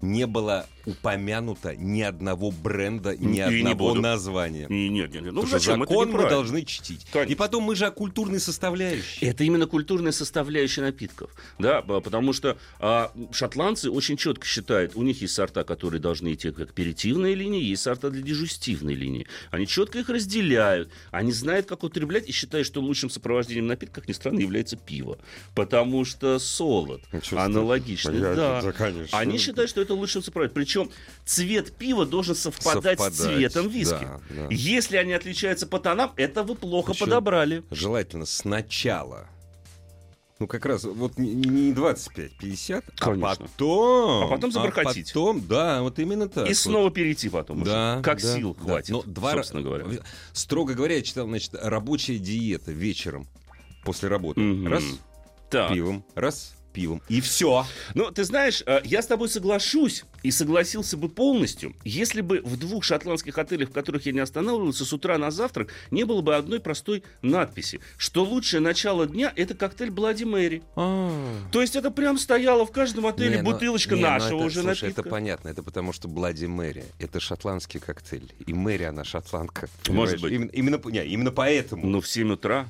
не 0.00 0.26
было 0.26 0.66
упомянуто 0.86 1.76
ни 1.76 2.00
одного 2.00 2.50
бренда, 2.50 3.16
ни 3.16 3.24
И 3.24 3.26
не 3.26 3.40
одного 3.40 3.90
буду. 3.90 4.00
названия. 4.00 4.66
И 4.68 4.88
нет, 4.88 5.12
нет, 5.12 5.22
нет. 5.24 5.32
Ну 5.32 5.42
Потому 5.42 5.58
зачем? 5.58 5.82
Это 5.82 5.90
закон 5.92 6.10
мы 6.10 6.28
должны 6.28 6.64
чтить. 6.64 7.06
Конечно. 7.12 7.32
И 7.32 7.36
потом 7.36 7.64
мы 7.64 7.76
же 7.76 7.86
о 7.86 7.90
культурной 7.90 8.40
составляющей. 8.40 9.24
Это 9.26 9.44
именно 9.44 9.66
культурная 9.66 10.12
составляющая 10.12 10.82
напитков, 10.82 11.30
да, 11.58 11.82
потому 11.82 12.32
что 12.32 12.56
а, 12.78 13.12
шотландцы 13.32 13.90
очень 13.90 14.16
четко 14.16 14.46
считают, 14.46 14.96
у 14.96 15.02
них 15.02 15.20
есть 15.20 15.34
сорта, 15.34 15.64
которые 15.64 16.00
должны 16.00 16.32
идти 16.32 16.50
как 16.50 16.70
аперитивные 16.70 17.34
линии, 17.34 17.62
есть 17.62 17.82
сорта 17.82 18.10
для 18.10 18.22
дежустивной 18.22 18.94
линии. 18.94 19.26
Они 19.50 19.66
четко 19.66 19.98
их 19.98 20.08
разделяют, 20.08 20.90
они 21.10 21.32
знают, 21.32 21.66
как 21.66 21.84
употреблять 21.84 22.28
и 22.28 22.32
считают, 22.32 22.66
что 22.66 22.80
лучшим 22.80 23.10
сопровождением 23.10 23.66
напитка, 23.66 24.00
как 24.00 24.08
ни 24.08 24.12
странно, 24.12 24.40
является 24.40 24.76
пиво, 24.76 25.18
потому 25.54 26.04
что 26.04 26.38
солод 26.38 27.02
себе. 28.14 28.34
да. 28.36 28.62
Да, 28.62 28.72
конечно. 28.72 29.18
Они 29.18 29.38
считают, 29.38 29.70
что 29.70 29.80
это 29.80 29.89
лучшим 29.94 30.22
сопровождением. 30.22 30.54
Причем 30.64 30.90
цвет 31.24 31.72
пива 31.76 32.06
должен 32.06 32.34
совпадать, 32.34 32.98
с 33.00 33.02
Совпадать, 33.04 33.14
цветом 33.52 33.68
виски. 33.68 33.90
да, 34.00 34.20
да. 34.30 34.46
Если 34.50 34.96
они 34.96 35.12
отличаются 35.12 35.66
по 35.66 35.78
тонам, 35.78 36.12
это 36.16 36.42
вы 36.42 36.54
плохо 36.54 36.92
Причем- 36.92 37.06
подобрали. 37.06 37.62
Желательно 37.70 38.26
сначала. 38.26 39.28
Ну, 40.38 40.46
как 40.46 40.64
раз, 40.64 40.84
вот 40.84 41.18
не- 41.18 41.34
не 41.34 41.72
25-50, 41.74 42.82
а 42.98 43.04
Конечно. 43.04 43.44
потом... 43.46 44.24
А 44.24 44.28
потом 44.28 44.50
забархатить. 44.50 45.08
потом, 45.12 45.46
да, 45.46 45.82
вот 45.82 45.98
именно 45.98 46.30
так. 46.30 46.46
И 46.46 46.48
вот. 46.48 46.56
снова 46.56 46.90
перейти 46.90 47.28
потом 47.28 47.60
уже. 47.60 47.70
Да, 47.70 48.00
Как 48.02 48.22
да, 48.22 48.36
сил 48.36 48.54
да. 48.54 48.62
хватит, 48.64 48.88
Но 48.90 49.02
два 49.02 49.32
собственно 49.32 49.62
говоря. 49.62 49.84
Строго 50.32 50.72
говоря, 50.72 50.94
я 50.96 51.02
читал, 51.02 51.26
значит, 51.26 51.50
рабочая 51.54 52.18
диета 52.18 52.72
вечером 52.72 53.28
после 53.84 54.08
работы. 54.08 54.40
Мгм. 54.40 54.68
Раз 54.72 54.82
Так. 55.50 55.74
пивом, 55.74 56.06
раз 56.14 56.54
пивом. 56.72 57.02
И 57.08 57.20
все. 57.20 57.66
Ну, 57.94 58.10
ты 58.10 58.24
знаешь, 58.24 58.62
э, 58.66 58.80
я 58.84 59.02
с 59.02 59.06
тобой 59.06 59.28
соглашусь 59.28 60.04
и 60.22 60.30
согласился 60.30 60.96
бы 60.96 61.08
полностью, 61.08 61.74
если 61.84 62.20
бы 62.20 62.40
в 62.44 62.56
двух 62.58 62.84
шотландских 62.84 63.38
отелях, 63.38 63.70
в 63.70 63.72
которых 63.72 64.06
я 64.06 64.12
не 64.12 64.20
останавливался, 64.20 64.84
с 64.84 64.92
утра 64.92 65.18
на 65.18 65.30
завтрак 65.30 65.68
не 65.90 66.04
было 66.04 66.20
бы 66.20 66.36
одной 66.36 66.60
простой 66.60 67.02
надписи, 67.22 67.80
что 67.96 68.24
лучшее 68.24 68.60
начало 68.60 69.06
дня— 69.06 69.32
это 69.36 69.54
коктейль 69.54 69.90
Блади 69.90 70.24
Мэри. 70.24 70.62
То 70.74 71.60
есть 71.60 71.76
это 71.76 71.90
прям 71.90 72.18
стояло 72.18 72.64
в 72.66 72.70
каждом 72.72 73.06
отеле 73.06 73.36
Не, 73.36 73.42
ну- 73.42 73.52
бутылочка 73.52 73.94
не, 73.94 74.02
ну 74.02 74.08
нашего 74.08 74.38
это- 74.38 74.46
уже 74.46 74.60
слушай, 74.62 74.84
напитка. 74.84 75.00
это 75.00 75.10
понятно. 75.10 75.48
Это 75.48 75.62
потому 75.62 75.92
что 75.92 76.08
Блади 76.08 76.46
Мэри. 76.46 76.84
Это 76.98 77.20
шотландский 77.20 77.80
коктейль. 77.80 78.32
И 78.46 78.52
Мэри, 78.52 78.84
она 78.84 79.04
шотландка. 79.04 79.68
Может 79.88 80.20
понимаешь? 80.20 80.20
быть. 80.20 80.32
Именно, 80.32 80.50
именно, 80.50 80.90
не, 80.90 81.04
именно 81.12 81.30
поэтому. 81.32 81.86
Ну, 81.86 82.00
в 82.00 82.08
7 82.08 82.32
утра 82.32 82.68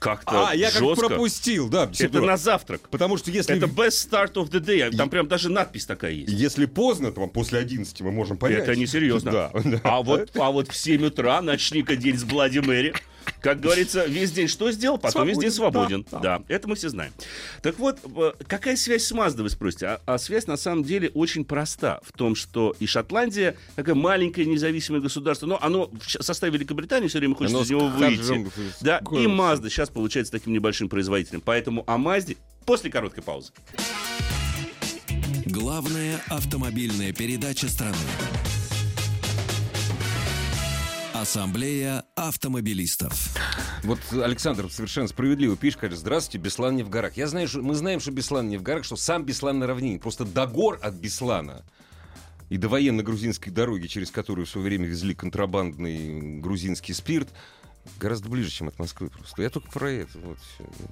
как-то 0.00 0.48
а, 0.48 0.54
я 0.54 0.70
как 0.70 0.80
жестко. 0.80 1.08
пропустил, 1.08 1.68
да. 1.68 1.82
Это 1.82 1.90
действительно. 1.90 2.26
на 2.26 2.36
завтрак. 2.36 2.88
Потому 2.88 3.18
что 3.18 3.30
если, 3.30 3.56
Это 3.56 3.66
best 3.66 4.10
start 4.10 4.32
of 4.32 4.50
the 4.50 4.60
day. 4.60 4.96
Там 4.96 5.10
прям 5.10 5.28
даже 5.28 5.50
надпись 5.50 5.84
такая 5.86 6.12
есть. 6.12 6.32
если 6.32 6.66
поздно, 6.66 7.12
то 7.12 7.26
после 7.28 7.60
11 7.60 8.00
мы 8.00 8.10
можем 8.10 8.38
понять. 8.38 8.60
Это 8.60 8.74
несерьезно. 8.74 9.30
Да, 9.30 9.52
да. 9.64 9.80
А 9.84 10.02
вот, 10.02 10.30
а 10.34 10.50
вот 10.50 10.68
в 10.72 10.76
7 10.76 11.04
утра 11.06 11.40
начни-ка 11.42 11.94
день 11.94 12.16
с 12.16 12.24
Блади 12.24 12.58
Мэри. 12.58 12.94
Как 13.40 13.60
говорится, 13.60 14.04
весь 14.06 14.32
день 14.32 14.48
что 14.48 14.70
сделал, 14.70 14.98
потом 14.98 15.26
весь 15.26 15.38
день 15.38 15.50
свободен. 15.50 16.04
Свободен, 16.08 16.22
Да, 16.22 16.42
это 16.48 16.68
мы 16.68 16.74
все 16.74 16.88
знаем. 16.88 17.12
Так 17.62 17.78
вот, 17.78 17.98
э, 18.04 18.32
какая 18.46 18.76
связь 18.76 19.04
с 19.04 19.12
Маздой, 19.12 19.44
вы 19.44 19.50
спросите? 19.50 19.86
А, 19.86 20.00
а 20.06 20.18
связь 20.18 20.46
на 20.46 20.56
самом 20.56 20.84
деле 20.84 21.10
очень 21.14 21.44
проста. 21.44 22.00
В 22.02 22.12
том, 22.12 22.34
что 22.34 22.74
и 22.80 22.86
Шотландия, 22.86 23.56
такое 23.76 23.94
маленькое 23.94 24.46
независимое 24.46 25.00
государство, 25.00 25.46
но 25.46 25.58
оно 25.60 25.90
в 25.90 26.22
составе 26.22 26.52
Великобритании 26.52 27.08
все 27.08 27.18
время 27.18 27.34
хочет 27.34 27.54
Оно 27.54 27.62
из 27.62 27.70
него 27.70 27.88
выйти. 27.88 28.50
Да, 28.80 29.00
и. 29.12 29.26
Мазда 29.26 29.70
сейчас 29.70 29.88
получается 29.88 30.32
таким 30.32 30.52
небольшим 30.52 30.88
производителем. 30.88 31.40
Поэтому 31.40 31.84
о 31.86 31.98
Мазде 31.98 32.36
после 32.66 32.90
короткой 32.90 33.22
паузы. 33.22 33.52
Главная 35.46 36.20
автомобильная 36.28 37.12
передача 37.12 37.68
страны. 37.68 37.96
Ассамблея 41.20 42.04
автомобилистов. 42.16 43.36
Вот 43.84 43.98
Александр 44.10 44.70
совершенно 44.70 45.06
справедливо 45.06 45.54
пишет, 45.54 45.80
говорит, 45.80 45.98
здравствуйте, 45.98 46.42
Беслан 46.42 46.76
не 46.76 46.82
в 46.82 46.88
горах. 46.88 47.18
Я 47.18 47.26
знаю, 47.26 47.46
что, 47.46 47.60
мы 47.60 47.74
знаем, 47.74 48.00
что 48.00 48.10
Беслан 48.10 48.48
не 48.48 48.56
в 48.56 48.62
горах, 48.62 48.84
что 48.84 48.96
сам 48.96 49.24
Беслан 49.24 49.58
на 49.58 49.66
равнине. 49.66 49.98
Просто 49.98 50.24
до 50.24 50.46
гор 50.46 50.78
от 50.80 50.94
Беслана 50.94 51.62
и 52.48 52.56
до 52.56 52.70
военно-грузинской 52.70 53.52
дороги, 53.52 53.86
через 53.86 54.10
которую 54.10 54.46
в 54.46 54.48
свое 54.48 54.64
время 54.64 54.86
везли 54.86 55.14
контрабандный 55.14 56.40
грузинский 56.40 56.94
спирт, 56.94 57.28
гораздо 57.98 58.28
ближе, 58.28 58.50
чем 58.50 58.68
от 58.68 58.78
Москвы 58.78 59.08
просто. 59.10 59.42
Я 59.42 59.50
только 59.50 59.70
про 59.70 59.90
это. 59.90 60.18
Вот. 60.18 60.38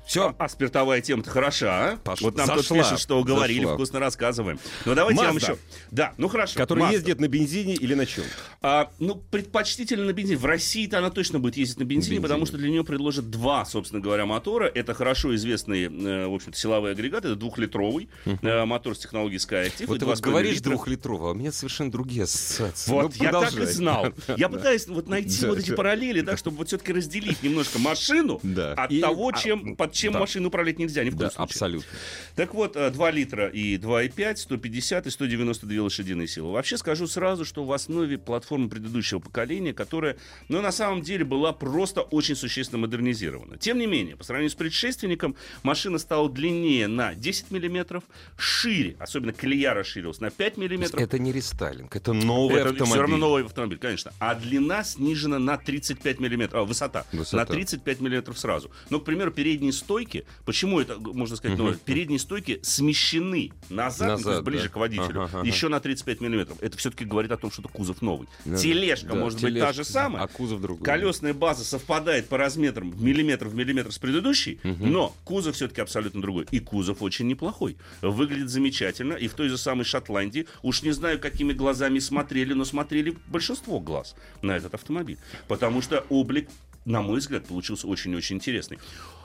Все. 0.07 0.35
А 0.39 0.49
спиртовая 0.49 1.01
тема-то 1.01 1.31
хороша, 1.31 1.93
а? 1.93 1.97
Пош- 2.05 2.21
Вот 2.23 2.37
нам 2.37 2.47
тут 2.49 2.59
зашла, 2.59 2.79
пишут, 2.79 3.01
что 3.01 3.23
говорили, 3.25 3.61
зашла. 3.61 3.75
вкусно 3.75 3.99
рассказываем. 4.01 4.59
Ну, 4.85 4.95
давайте 4.95 5.21
я 5.21 5.29
вам 5.29 5.37
еще... 5.37 5.57
Да, 5.91 6.13
ну 6.19 6.29
хорошо. 6.29 6.57
Который 6.59 6.85
Mazda. 6.85 6.93
ездит 6.93 7.21
на 7.21 7.29
бензине 7.29 7.75
или 7.75 7.95
на 7.95 8.07
чем? 8.07 8.25
А, 8.63 8.91
ну, 8.99 9.17
предпочтительно 9.17 10.05
на 10.05 10.13
бензине. 10.13 10.39
В 10.39 10.45
России-то 10.45 10.99
она 10.99 11.11
точно 11.11 11.39
будет 11.39 11.57
ездить 11.57 11.79
на 11.79 11.85
бензине, 11.85 11.99
Бензине. 12.17 12.21
потому 12.23 12.47
что 12.47 12.57
для 12.59 12.69
нее 12.71 12.85
предложат 12.85 13.31
два, 13.31 13.65
собственно 13.65 14.01
говоря, 14.03 14.27
мотора. 14.27 14.67
Это 14.67 14.95
хорошо 14.95 15.35
известные, 15.35 15.87
э, 15.87 16.27
в 16.27 16.35
общем-то, 16.35 16.59
силовые 16.59 16.93
агрегаты. 16.93 17.29
Это 17.29 17.37
двухлитровый 17.37 18.09
э, 18.25 18.65
мотор 18.65 18.95
с 18.95 18.99
технологией 18.99 19.39
SkyActiv. 19.39 19.87
Вот 19.87 19.99
ты 19.99 20.05
вот 20.05 20.19
2,5 20.19 20.23
говоришь 20.23 20.61
двухлитрового, 20.61 21.29
а 21.31 21.33
у 21.33 21.35
меня 21.35 21.53
совершенно 21.53 21.91
другие 21.91 22.25
ассоциации. 22.25 22.91
Вот, 22.91 23.15
Ну, 23.19 23.25
я 23.25 23.33
так 23.33 23.53
и 23.59 23.67
знал. 23.67 24.07
Я 24.37 24.49
пытаюсь 24.51 24.87
вот 24.89 25.09
найти 25.09 25.47
вот 25.47 25.59
эти 25.59 25.75
параллели, 25.75 26.21
да, 26.21 26.37
чтобы 26.37 26.59
вот 26.59 26.69
все-таки 26.79 26.93
разделить 26.93 27.43
немножко 27.43 27.79
машину 27.79 28.41
Да. 28.43 28.73
от 28.75 28.91
И- 28.93 29.01
того, 29.01 29.31
а, 29.35 29.39
чем, 29.39 29.77
под 29.77 29.93
чем 29.93 30.13
да. 30.15 30.21
машину 30.21 30.49
управлять 30.49 30.79
нельзя 30.79 31.05
ни 31.05 31.11
в 31.11 31.17
коем 31.17 31.29
Да, 31.29 31.31
случае. 31.31 31.45
абсолютно. 31.45 31.89
Так 32.37 32.55
вот, 32.55 32.77
э, 32.77 32.91
2 32.91 33.11
литра 33.11 33.49
и 33.49 33.77
2,5, 33.77 34.37
150 34.39 35.07
и 35.07 35.11
192 35.11 35.83
лошадиные 35.83 36.29
силы. 36.29 36.53
Вообще 36.53 36.77
скажу 36.79 37.07
сразу, 37.07 37.45
что 37.45 37.65
в 37.65 37.73
основе 37.73 38.19
платформы 38.19 38.69
предыдущего 38.69 39.19
поколения, 39.19 39.73
которая, 39.73 40.17
ну, 40.49 40.61
на 40.63 40.71
самом 40.73 41.03
деле 41.03 41.25
была 41.25 41.53
просто 41.53 42.03
очень 42.03 42.37
существенно 42.37 42.81
модернизирована. 42.83 43.59
Тем 43.59 43.79
не 43.79 43.87
менее, 43.87 44.17
по 44.17 44.25
сравнению 44.25 44.51
с 44.51 44.55
предшественником, 44.55 45.35
машина 45.63 45.99
стала 45.99 46.31
длиннее 46.31 46.87
на 46.87 47.15
10 47.15 47.51
миллиметров, 47.51 48.05
шире, 48.37 48.97
особенно 48.99 49.33
колея 49.33 49.75
расширилась 49.75 50.21
на 50.21 50.31
5 50.31 50.57
миллиметров. 50.57 51.01
Это 51.01 51.19
не 51.19 51.33
рестайлинг, 51.33 51.95
это 51.97 52.13
новый 52.13 52.57
Это 52.61 52.71
автомобиль. 52.71 52.93
все 52.93 53.01
равно 53.01 53.17
новый 53.17 53.45
автомобиль, 53.45 53.79
конечно. 53.79 54.13
А 54.19 54.35
длина 54.35 54.85
снижена 54.85 55.39
на 55.39 55.57
35 55.57 56.21
миллиметров. 56.21 56.68
Высота. 56.69 57.05
Высота. 57.13 57.39
На 57.39 57.47
35 57.47 58.01
миллиметров 58.01 58.39
сразу. 58.39 58.71
Но, 58.91 59.01
к 59.01 59.05
примеру, 59.05 59.31
передние 59.33 59.73
стойки, 59.73 60.25
почему 60.45 60.81
это, 60.81 60.99
можно 60.99 61.37
сказать, 61.37 61.59
новое? 61.59 61.75
Передние 61.75 62.19
стойки 62.19 62.61
смещены 62.63 63.53
назад, 63.71 64.09
ну, 64.09 64.15
то 64.15 64.19
есть 64.19 64.27
Назад, 64.27 64.45
ближе 64.45 64.65
да. 64.65 64.69
к 64.71 64.77
водителю, 64.77 65.23
Ага, 65.23 65.39
ага. 65.39 65.47
еще 65.47 65.69
на 65.69 65.81
35 65.81 66.21
миллиметров. 66.21 66.59
Это 66.61 66.77
все-таки 66.77 67.05
говорит 67.05 67.31
о 67.33 67.37
том, 67.37 67.51
что 67.51 67.63
это 67.63 67.71
кузов 67.71 68.03
новый. 68.03 68.29
Да, 68.45 68.57
Тележка 68.57 69.09
да, 69.09 69.15
может 69.15 69.41
быть 69.41 69.55
та 69.55 69.61
тележка, 69.61 69.73
же 69.73 69.85
самая. 69.85 70.23
а 70.23 70.29
кузов 70.29 70.61
другой. 70.61 70.85
Колесная 70.85 71.35
база 71.35 71.65
совпадает 71.65 72.29
по 72.29 72.37
размерам 72.39 72.91
в 72.91 73.03
миллиметр 73.03 73.49
в 73.49 73.55
миллиметр 73.55 73.93
с 73.93 73.99
предыдущей, 73.99 74.61
но 74.65 75.15
кузов 75.25 75.55
все-таки 75.57 75.81
абсолютно 75.81 76.21
другой. 76.21 76.47
И 76.51 76.61
кузов 76.61 77.03
очень 77.03 77.27
неплохой. 77.27 77.77
Выглядит 78.03 78.51
замечательно. 78.51 79.15
И 79.15 79.29
в 79.29 79.35
той 79.35 79.49
же 79.49 79.59
самой 79.59 79.85
Шотландии, 79.85 80.47
уж 80.63 80.83
не 80.83 80.93
знаю, 80.93 81.19
какими 81.19 81.53
глазами 81.53 81.99
смотрели, 81.99 82.53
но 82.55 82.65
смотрели 82.65 83.17
большинство 83.27 83.81
глаз 83.81 84.15
на 84.43 84.57
этот 84.57 84.75
автомобиль. 84.75 85.19
Потому 85.47 85.83
что 85.83 86.05
облик, 86.09 86.49
на 86.85 87.03
мой 87.03 87.19
взгляд, 87.19 87.47
получился 87.47 87.87
очень-очень 87.87 88.37
интересный. 88.37 88.79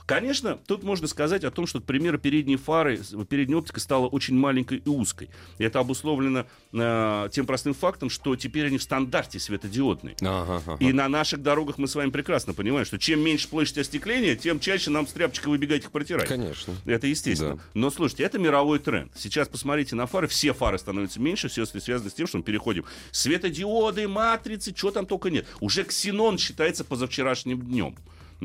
Конечно, 0.05 0.59
тут 0.67 0.83
можно 0.83 1.07
сказать 1.07 1.43
о 1.43 1.51
том, 1.51 1.65
что, 1.65 1.79
к 1.79 1.85
примеру, 1.85 2.17
передние 2.17 2.57
фары, 2.57 2.99
передняя 3.29 3.59
оптика 3.59 3.79
стала 3.79 4.07
очень 4.07 4.35
маленькой 4.35 4.79
и 4.79 4.89
узкой. 4.89 5.29
И 5.57 5.63
это 5.63 5.79
обусловлено 5.79 6.45
э, 6.73 7.29
тем 7.31 7.45
простым 7.45 7.73
фактом, 7.73 8.09
что 8.09 8.35
теперь 8.35 8.67
они 8.67 8.77
в 8.77 8.83
стандарте 8.83 9.39
светодиодные. 9.39 10.15
Ага, 10.21 10.61
ага. 10.65 10.77
И 10.79 10.91
на 10.91 11.07
наших 11.07 11.41
дорогах 11.41 11.77
мы 11.77 11.87
с 11.87 11.95
вами 11.95 12.09
прекрасно 12.09 12.53
понимаем, 12.53 12.85
что 12.85 12.99
чем 12.99 13.21
меньше 13.21 13.47
площадь 13.47 13.77
остекления, 13.77 14.35
тем 14.35 14.59
чаще 14.59 14.89
нам 14.89 15.07
с 15.07 15.11
тряпочкой 15.11 15.51
выбегать 15.51 15.83
их 15.83 15.91
протирать. 15.91 16.27
Конечно. 16.27 16.73
Это 16.85 17.07
естественно. 17.07 17.55
Да. 17.55 17.61
Но 17.73 17.89
слушайте, 17.89 18.23
это 18.23 18.39
мировой 18.39 18.79
тренд. 18.79 19.11
Сейчас 19.15 19.47
посмотрите 19.47 19.95
на 19.95 20.05
фары, 20.05 20.27
все 20.27 20.53
фары 20.53 20.77
становятся 20.77 21.21
меньше, 21.21 21.47
все 21.47 21.63
это 21.63 21.79
связано 21.79 22.09
с 22.09 22.13
тем, 22.13 22.27
что 22.27 22.37
мы 22.37 22.43
переходим 22.43 22.85
светодиоды, 23.11 24.07
матрицы, 24.07 24.73
чего 24.73 24.91
там 24.91 25.05
только 25.05 25.29
нет. 25.29 25.47
Уже 25.61 25.83
ксенон 25.83 26.37
считается 26.37 26.83
позавчерашним 26.83 27.61
днем. 27.61 27.95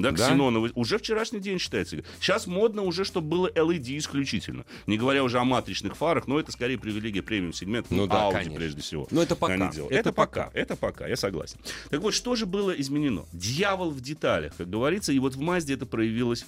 Да, 0.03 0.11
Да? 0.13 0.27
ксеноновый. 0.27 0.73
Уже 0.75 0.99
вчерашний 0.99 1.41
день 1.41 1.59
считается. 1.59 2.03
Сейчас 2.21 2.47
модно 2.47 2.83
уже, 2.83 3.05
чтобы 3.05 3.29
было 3.29 3.51
LED 3.51 3.99
исключительно. 3.99 4.65
Не 4.87 4.99
говоря 4.99 5.23
уже 5.25 5.39
о 5.39 5.45
матричных 5.45 5.97
фарах, 5.97 6.27
но 6.27 6.39
это 6.39 6.53
скорее 6.53 6.79
привилегия 6.79 7.23
премиум-сегмента. 7.23 7.93
Ну 7.95 8.07
да, 8.07 8.29
Audi, 8.29 8.33
конечно. 8.33 8.55
прежде 8.55 8.81
всего. 8.83 9.07
Но 9.11 9.23
это 9.23 9.37
пока. 9.37 9.69
Это 9.69 9.85
Это, 9.91 10.13
пока. 10.13 10.51
Это 10.55 10.77
пока, 10.77 11.07
я 11.07 11.17
согласен. 11.17 11.59
Так 11.91 12.01
вот, 12.01 12.15
что 12.15 12.37
же 12.37 12.47
было 12.47 12.71
изменено? 12.73 13.25
Дьявол 13.33 13.91
в 13.91 14.01
деталях, 14.01 14.55
как 14.57 14.69
говорится, 14.71 15.13
и 15.13 15.19
вот 15.19 15.35
в 15.35 15.41
Мазде 15.41 15.75
это 15.75 15.87
проявилось 15.87 16.47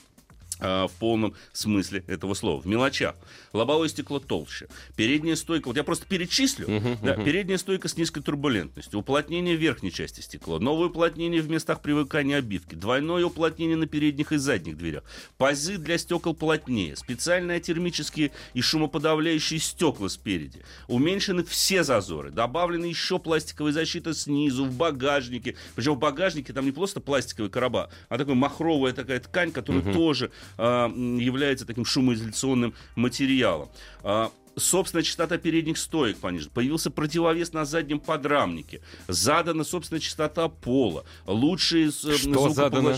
а, 0.61 0.87
в 0.89 0.93
полном 0.93 1.35
смысле 1.53 2.05
этого 2.07 2.35
слова. 2.35 2.61
В 2.61 2.67
мелочах. 2.67 3.15
Лобовое 3.53 3.89
стекло 3.89 4.19
толще. 4.21 4.69
Передняя 4.97 5.37
стойка, 5.37 5.69
вот 5.69 5.77
я 5.77 5.85
просто 5.85 6.07
перечислю. 6.07 6.67
Да, 7.03 7.15
мгм. 7.15 7.25
передняя 7.25 7.59
стойка 7.59 7.89
с 7.89 7.97
низкой 7.97 8.23
турбулентностью. 8.23 9.01
Уплотнение 9.01 9.57
верхней 9.57 9.93
части 9.93 10.21
стекла. 10.21 10.59
Новое 10.59 10.89
уплотнение 10.89 11.41
в 11.43 11.51
местах 11.51 11.81
привыкания 11.83 12.37
обивки. 12.37 12.75
Двойное 12.75 13.25
уплотнение 13.25 13.77
на 13.77 13.87
передних 13.87 14.33
и 14.33 14.37
задних 14.37 14.77
дверях. 14.77 15.05
Пазы 15.39 15.79
для 15.79 15.99
стекол 15.99 16.35
плотнее. 16.35 16.97
Специальные 16.97 17.61
термические 17.61 18.33
и 18.55 18.61
шумоподавляющие 18.61 19.59
стекла 19.61 20.09
спереди. 20.09 20.63
Уменьшены 20.89 21.45
все 21.45 21.85
зазоры. 21.85 22.31
Добавлена 22.31 22.87
еще 22.87 23.19
пластиковая 23.19 23.73
защита 23.73 24.15
снизу, 24.15 24.65
в 24.65 24.73
багажнике. 24.73 25.57
Причем 25.75 25.95
в 25.95 25.99
багажнике 25.99 26.53
там 26.53 26.65
не 26.65 26.73
просто 26.73 27.01
пластиковая 27.01 27.51
короба, 27.51 27.91
а 28.09 28.19
такая 28.19 28.35
махровая 28.35 28.93
такая 28.93 29.21
ткань, 29.21 29.53
которая 29.53 29.83
тоже 29.93 30.31
а, 30.31 30.31
м, 30.31 30.31
является 30.59 31.67
таким 31.67 31.85
шумоизоляционным 31.85 32.75
материалом. 32.97 33.69
А, 34.03 34.31
Собственная 34.57 35.05
частота 35.05 35.39
передних 35.39 35.79
стоек 35.79 36.19
понижена. 36.19 36.51
Появился 36.53 36.91
противовес 36.91 37.53
на 37.53 37.65
заднем 37.65 38.01
подрамнике. 38.01 38.83
Задана 39.09 39.65
собственная 39.65 40.01
частота 40.01 40.49
пола. 40.49 41.05
Лучшие 41.27 41.91
Что 41.91 42.51
задано? 42.51 42.97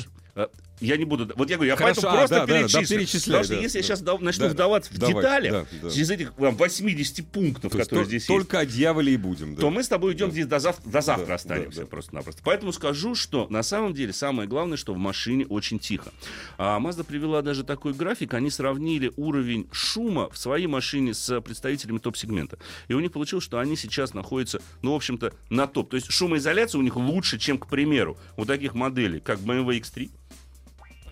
Я 0.83 0.97
не 0.97 1.05
буду... 1.05 1.33
Вот 1.37 1.49
я 1.49 1.57
говорю, 1.57 1.71
я 1.71 1.77
Хорошо, 1.77 2.03
поэтому 2.03 2.13
а, 2.15 2.19
просто 2.19 2.35
да, 2.37 2.47
да, 2.47 2.47
да, 2.47 2.59
перечислю. 2.69 2.99
перечисляй, 2.99 3.21
Потому 3.41 3.45
что 3.45 3.55
да, 3.55 3.61
если 3.61 3.79
я 3.79 3.83
да. 3.83 3.87
сейчас 3.97 4.21
начну 4.21 4.45
Да. 4.47 4.51
вдаваться 4.51 4.93
в 4.95 4.99
Давай, 4.99 5.15
детали, 5.15 5.51
да, 5.51 5.67
да. 5.83 5.89
из 5.89 6.11
этих 6.11 6.33
вам, 6.39 6.57
80 6.57 7.27
пунктов, 7.29 7.73
То 7.73 7.79
которые 7.79 8.05
то- 8.05 8.09
здесь 8.09 8.23
есть, 8.23 8.27
только 8.27 8.59
о 8.59 8.67
дьяволе 8.67 9.15
и 9.15 9.17
будем. 9.17 9.55
да. 9.55 9.61
то 9.61 9.71
мы 9.71 9.83
с 9.83 9.89
тобой 9.89 10.13
идем 10.15 10.31
здесь 10.31 10.47
до 10.47 10.59
завтра, 10.59 10.91
до 10.91 11.01
завтра 11.01 11.27
Да, 11.27 11.35
останемся 11.35 11.77
да, 11.79 11.83
да. 11.85 11.89
просто-напросто. 11.89 12.43
Поэтому 12.45 12.73
скажу, 12.73 13.15
что 13.15 13.47
на 13.49 13.63
самом 13.63 13.95
деле 13.95 14.13
самое 14.13 14.49
главное, 14.49 14.77
что 14.77 14.93
в 14.95 14.99
машине 14.99 15.47
очень 15.47 15.79
тихо. 15.79 16.13
А 16.59 16.79
Mazda 16.81 17.05
привела 17.05 17.43
даже 17.43 17.65
такой 17.65 17.93
график, 17.95 18.35
они 18.35 18.51
сравнили 18.51 19.13
уровень 19.17 19.69
шума 19.73 20.29
в 20.31 20.39
своей 20.39 20.67
машине 20.67 21.15
с 21.15 21.41
представителями 21.41 21.99
топ-сегмента. 21.99 22.59
И 22.89 22.95
у 22.95 23.01
них 23.01 23.13
получилось, 23.13 23.45
что 23.45 23.59
они 23.59 23.77
сейчас 23.77 24.15
находятся, 24.15 24.61
ну, 24.83 24.93
в 24.93 24.97
общем-то, 24.97 25.33
на 25.51 25.67
топ. 25.67 25.91
То 25.91 25.97
есть 25.97 26.11
шумоизоляция 26.11 26.79
у 26.79 26.83
них 26.83 26.97
лучше, 26.97 27.39
чем, 27.39 27.59
к 27.59 27.69
примеру, 27.69 28.19
у 28.37 28.45
таких 28.45 28.75
моделей, 28.75 29.21
как 29.21 29.39
BMW 29.39 29.81
X3, 29.81 30.11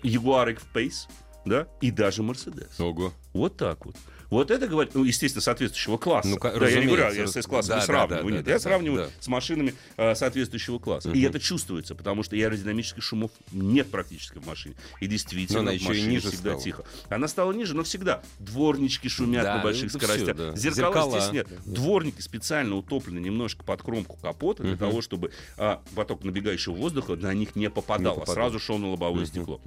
Jaguar 0.02 0.48
X-Pace, 0.50 1.08
да, 1.44 1.66
и 1.80 1.90
даже 1.90 2.22
Mercedes. 2.22 2.80
Ого. 2.82 3.12
Вот 3.32 3.56
так 3.56 3.86
вот. 3.86 3.96
Вот 4.30 4.50
это 4.52 4.68
говорит, 4.68 4.94
ну, 4.94 5.02
естественно, 5.04 5.42
соответствующего 5.42 5.98
класса. 5.98 6.28
Ну, 6.28 6.38
да, 6.40 6.68
я 6.68 6.80
не 6.80 6.86
говорю, 6.86 7.12
я 7.12 7.26
с 7.26 7.46
классом 7.46 7.70
Да, 7.70 7.74
не 7.76 7.80
да, 7.80 7.86
сравниваю. 7.86 8.24
да, 8.24 8.30
Нет, 8.36 8.44
да, 8.44 8.50
я 8.52 8.56
да, 8.58 8.62
сравниваю 8.62 9.04
да. 9.06 9.10
с 9.18 9.26
машинами 9.28 9.74
э, 9.96 10.14
соответствующего 10.14 10.78
класса. 10.78 11.10
И 11.10 11.20
это 11.22 11.40
чувствуется, 11.40 11.94
потому 11.96 12.22
что 12.22 12.36
аэродинамических 12.36 13.02
шумов 13.02 13.32
нет 13.52 13.90
практически 13.90 14.38
в 14.38 14.46
машине. 14.46 14.76
И 15.00 15.06
действительно, 15.08 15.62
Но 15.62 15.70
она 15.70 15.78
в 15.78 15.82
машине 15.82 16.06
ниже 16.06 16.28
всегда 16.28 16.50
стала. 16.50 16.62
тихо. 16.62 16.84
Она 17.08 17.26
стала 17.28 17.52
ниже, 17.52 17.74
но 17.74 17.82
всегда. 17.82 18.22
Дворнички 18.38 19.08
шумят 19.08 19.42
Да, 19.42 19.56
на 19.56 19.62
больших 19.64 19.92
ну, 19.92 19.98
скоростях. 19.98 20.36
всё, 20.36 20.50
да. 20.52 20.56
Зеркала, 20.56 20.92
Зеркала. 20.94 21.20
здесь 21.20 21.32
нет. 21.32 21.48
Дворники 21.66 22.20
специально 22.20 22.76
утоплены 22.76 23.18
немножко 23.18 23.64
под 23.64 23.82
кромку 23.82 24.16
капота 24.22 24.62
для 24.62 24.76
того, 24.76 25.02
чтобы 25.02 25.32
а, 25.56 25.82
поток 25.96 26.22
набегающего 26.22 26.74
воздуха 26.74 27.16
на 27.16 27.34
них 27.34 27.56
не 27.56 27.68
попадал, 27.68 28.14
Не 28.14 28.18
а 28.18 28.20
попадал. 28.20 28.34
сразу 28.34 28.58
шел 28.60 28.78
на 28.78 28.90
лобовое 28.90 29.26
стекло. 29.26 29.60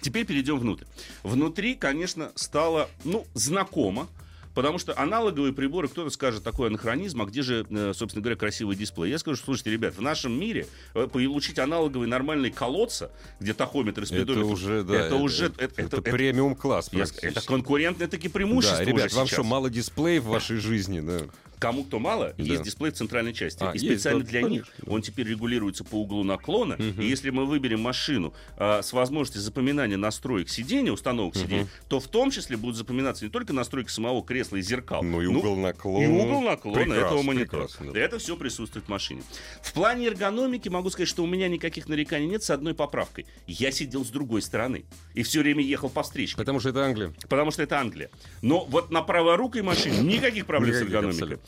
Теперь 0.00 0.24
перейдем 0.24 0.58
внутрь. 0.58 0.84
Внутри, 1.22 1.74
конечно, 1.74 2.32
стало, 2.34 2.88
ну, 3.04 3.26
знакомо, 3.34 4.08
Потому 4.54 4.78
что 4.78 4.98
аналоговые 4.98 5.52
приборы, 5.52 5.88
кто-то 5.88 6.10
скажет, 6.10 6.42
такой 6.42 6.68
анахронизм, 6.68 7.22
а 7.22 7.24
где 7.26 7.42
же, 7.42 7.66
э, 7.70 7.92
собственно 7.94 8.22
говоря, 8.22 8.36
красивый 8.36 8.76
дисплей? 8.76 9.10
Я 9.10 9.18
скажу, 9.18 9.40
слушайте, 9.42 9.70
ребят, 9.70 9.96
в 9.96 10.02
нашем 10.02 10.38
мире 10.38 10.66
э, 10.94 11.08
получить 11.10 11.58
аналоговые 11.58 12.08
нормальные 12.08 12.52
колодца, 12.52 13.10
где 13.40 13.54
тахометр 13.54 14.02
и 14.02 14.04
Это 14.04 14.14
спидометр, 14.14 14.44
уже, 14.52 14.82
да. 14.82 14.94
это 15.06 15.16
уже, 15.16 15.46
это, 15.46 15.64
это, 15.64 15.82
это- 15.82 15.96
это- 15.98 16.02
премиум 16.10 16.54
класс. 16.54 16.90
я 16.92 17.04
это 17.22 17.40
конкурентное 17.46 18.08
таки 18.08 18.28
преимущество 18.28 18.78
Да, 18.78 18.84
ребят, 18.84 19.12
вам 19.12 19.26
сейчас. 19.26 19.38
что, 19.38 19.44
мало 19.44 19.70
дисплеев 19.70 20.24
в 20.24 20.28
вашей 20.28 20.56
жизни? 20.58 21.00
Да. 21.00 21.20
Кому 21.58 21.84
кто 21.84 22.00
мало, 22.00 22.34
Да. 22.36 22.42
есть 22.42 22.64
дисплей 22.64 22.90
в 22.90 22.94
центральной 22.94 23.32
части. 23.32 23.62
А, 23.62 23.70
и 23.70 23.78
есть, 23.78 23.84
специально 23.84 24.24
да, 24.24 24.28
для 24.30 24.42
них 24.42 24.66
конечно, 24.68 24.92
он 24.92 25.00
теперь 25.00 25.28
регулируется 25.28 25.84
по 25.84 25.94
углу 25.94 26.24
наклона. 26.24 26.74
И 26.74 27.06
если 27.06 27.30
мы 27.30 27.46
выберем 27.46 27.80
машину 27.80 28.34
а, 28.56 28.82
с 28.82 28.92
возможностью 28.92 29.40
запоминания 29.40 29.96
настроек 29.96 30.48
сидения, 30.48 30.90
установок 30.90 31.36
сидений, 31.36 31.68
то 31.88 32.00
в 32.00 32.08
том 32.08 32.32
числе 32.32 32.56
будут 32.56 32.74
запоминаться 32.76 33.24
не 33.24 33.30
только 33.30 33.52
настройки 33.52 33.90
самого 33.90 34.24
кресла 34.24 34.41
и 34.50 34.62
зеркал, 34.62 35.02
Ну 35.02 35.20
и 35.22 35.26
ну, 35.26 35.38
угол 35.38 35.56
наклона. 35.56 36.02
и 36.04 36.06
угол 36.06 36.40
наклона 36.42 36.76
Прекрасно, 36.78 37.04
этого 37.06 37.22
монитора. 37.22 37.62
прекрасно, 37.64 37.92
да. 37.92 38.00
Это 38.00 38.18
все 38.18 38.36
присутствует 38.36 38.86
в 38.86 38.88
машине. 38.88 39.22
В 39.62 39.72
плане 39.72 40.06
эргономики 40.08 40.68
могу 40.68 40.90
сказать, 40.90 41.08
что 41.08 41.22
у 41.22 41.26
меня 41.26 41.48
никаких 41.48 41.88
нареканий 41.88 42.26
нет 42.26 42.42
с 42.42 42.50
одной 42.50 42.74
поправкой. 42.74 43.26
Я 43.46 43.70
сидел 43.70 44.04
с 44.04 44.08
другой 44.08 44.42
стороны 44.42 44.84
и 45.14 45.22
все 45.22 45.40
время 45.40 45.62
ехал 45.62 45.88
по 45.90 46.02
встречке. 46.02 46.36
Потому 46.36 46.60
что 46.60 46.70
это 46.70 46.84
Англия. 46.84 47.12
Потому 47.28 47.50
что 47.50 47.62
это 47.62 47.78
Англия. 47.78 48.10
Но 48.40 48.64
вот 48.64 48.90
на 48.90 49.02
праворукой 49.02 49.62
машине 49.62 49.98
никаких 50.00 50.46
проблем 50.46 50.74
с 50.74 50.80
Никаких 50.80 50.94
эргономикой. 50.94 51.38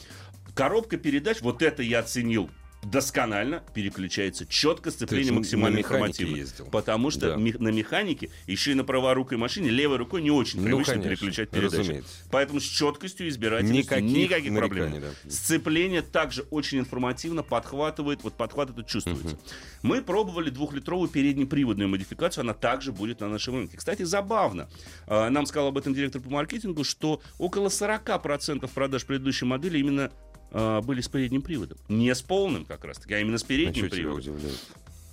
Коробка 0.54 0.96
передач, 0.98 1.40
вот 1.40 1.62
это 1.62 1.82
я 1.82 1.98
оценил 2.00 2.48
досконально 2.84 3.62
переключается 3.74 4.46
четко, 4.46 4.90
сцепление 4.90 5.32
максимально 5.32 5.78
информативно. 5.78 6.36
ездил. 6.36 6.66
Потому 6.66 7.10
что 7.10 7.30
Да. 7.30 7.36
ми- 7.36 7.54
на 7.58 7.68
механике, 7.68 8.30
еще 8.46 8.72
и 8.72 8.74
на 8.74 8.84
праворукой 8.84 9.38
машине, 9.38 9.70
левой 9.70 9.96
рукой 9.96 10.22
не 10.22 10.30
очень 10.30 10.60
Ну, 10.60 10.66
привычно 10.66 10.94
конечно, 10.94 11.10
переключать 11.10 11.50
передачи. 11.50 11.80
разумеется. 11.80 12.10
Поэтому 12.30 12.60
с 12.60 12.64
четкостью 12.64 13.28
избирательностью 13.28 13.82
Никаких 13.98 14.16
никаких, 14.16 14.54
проблем. 14.56 15.00
да. 15.00 15.30
Сцепление 15.30 16.02
также 16.02 16.42
очень 16.50 16.78
информативно 16.78 17.42
подхватывает, 17.42 18.22
вот 18.22 18.34
подхват 18.34 18.70
это 18.70 18.82
чувствуется. 18.82 19.38
Мы 19.82 20.02
пробовали 20.02 20.50
двухлитровую 20.50 21.08
переднеприводную 21.08 21.88
модификацию, 21.88 22.42
она 22.42 22.54
также 22.54 22.92
будет 22.92 23.20
на 23.20 23.28
нашем 23.28 23.54
рынке. 23.56 23.76
Кстати, 23.76 24.02
забавно, 24.02 24.68
а, 25.06 25.30
нам 25.30 25.46
сказал 25.46 25.68
об 25.68 25.78
этом 25.78 25.94
директор 25.94 26.20
по 26.20 26.30
маркетингу, 26.30 26.84
что 26.84 27.20
около 27.38 27.68
40% 27.68 28.70
продаж 28.72 29.04
предыдущей 29.04 29.44
модели 29.44 29.78
именно 29.78 30.10
а, 30.54 30.80
были 30.80 31.00
с 31.02 31.08
передним 31.08 31.42
приводом. 31.42 31.76
Не 31.88 32.14
с 32.14 32.22
полным 32.22 32.64
как 32.64 32.84
раз 32.84 32.96
таки, 32.98 33.12
а 33.14 33.18
именно 33.20 33.36
с 33.38 33.42
А 33.42 33.46
передним 33.46 33.74
тебя 33.74 33.90
приводом. 33.90 34.36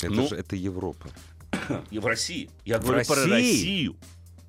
Это 0.02 0.14
Ну, 0.14 0.28
же 0.30 0.36
это 0.36 0.56
Европа. 0.56 1.10
И 1.90 2.00
в 2.00 2.06
России. 2.06 2.50
Я 2.64 2.80
В 2.80 2.84
говорю 2.86 3.06
про 3.06 3.16
России? 3.16 3.32
Россию. 3.32 3.96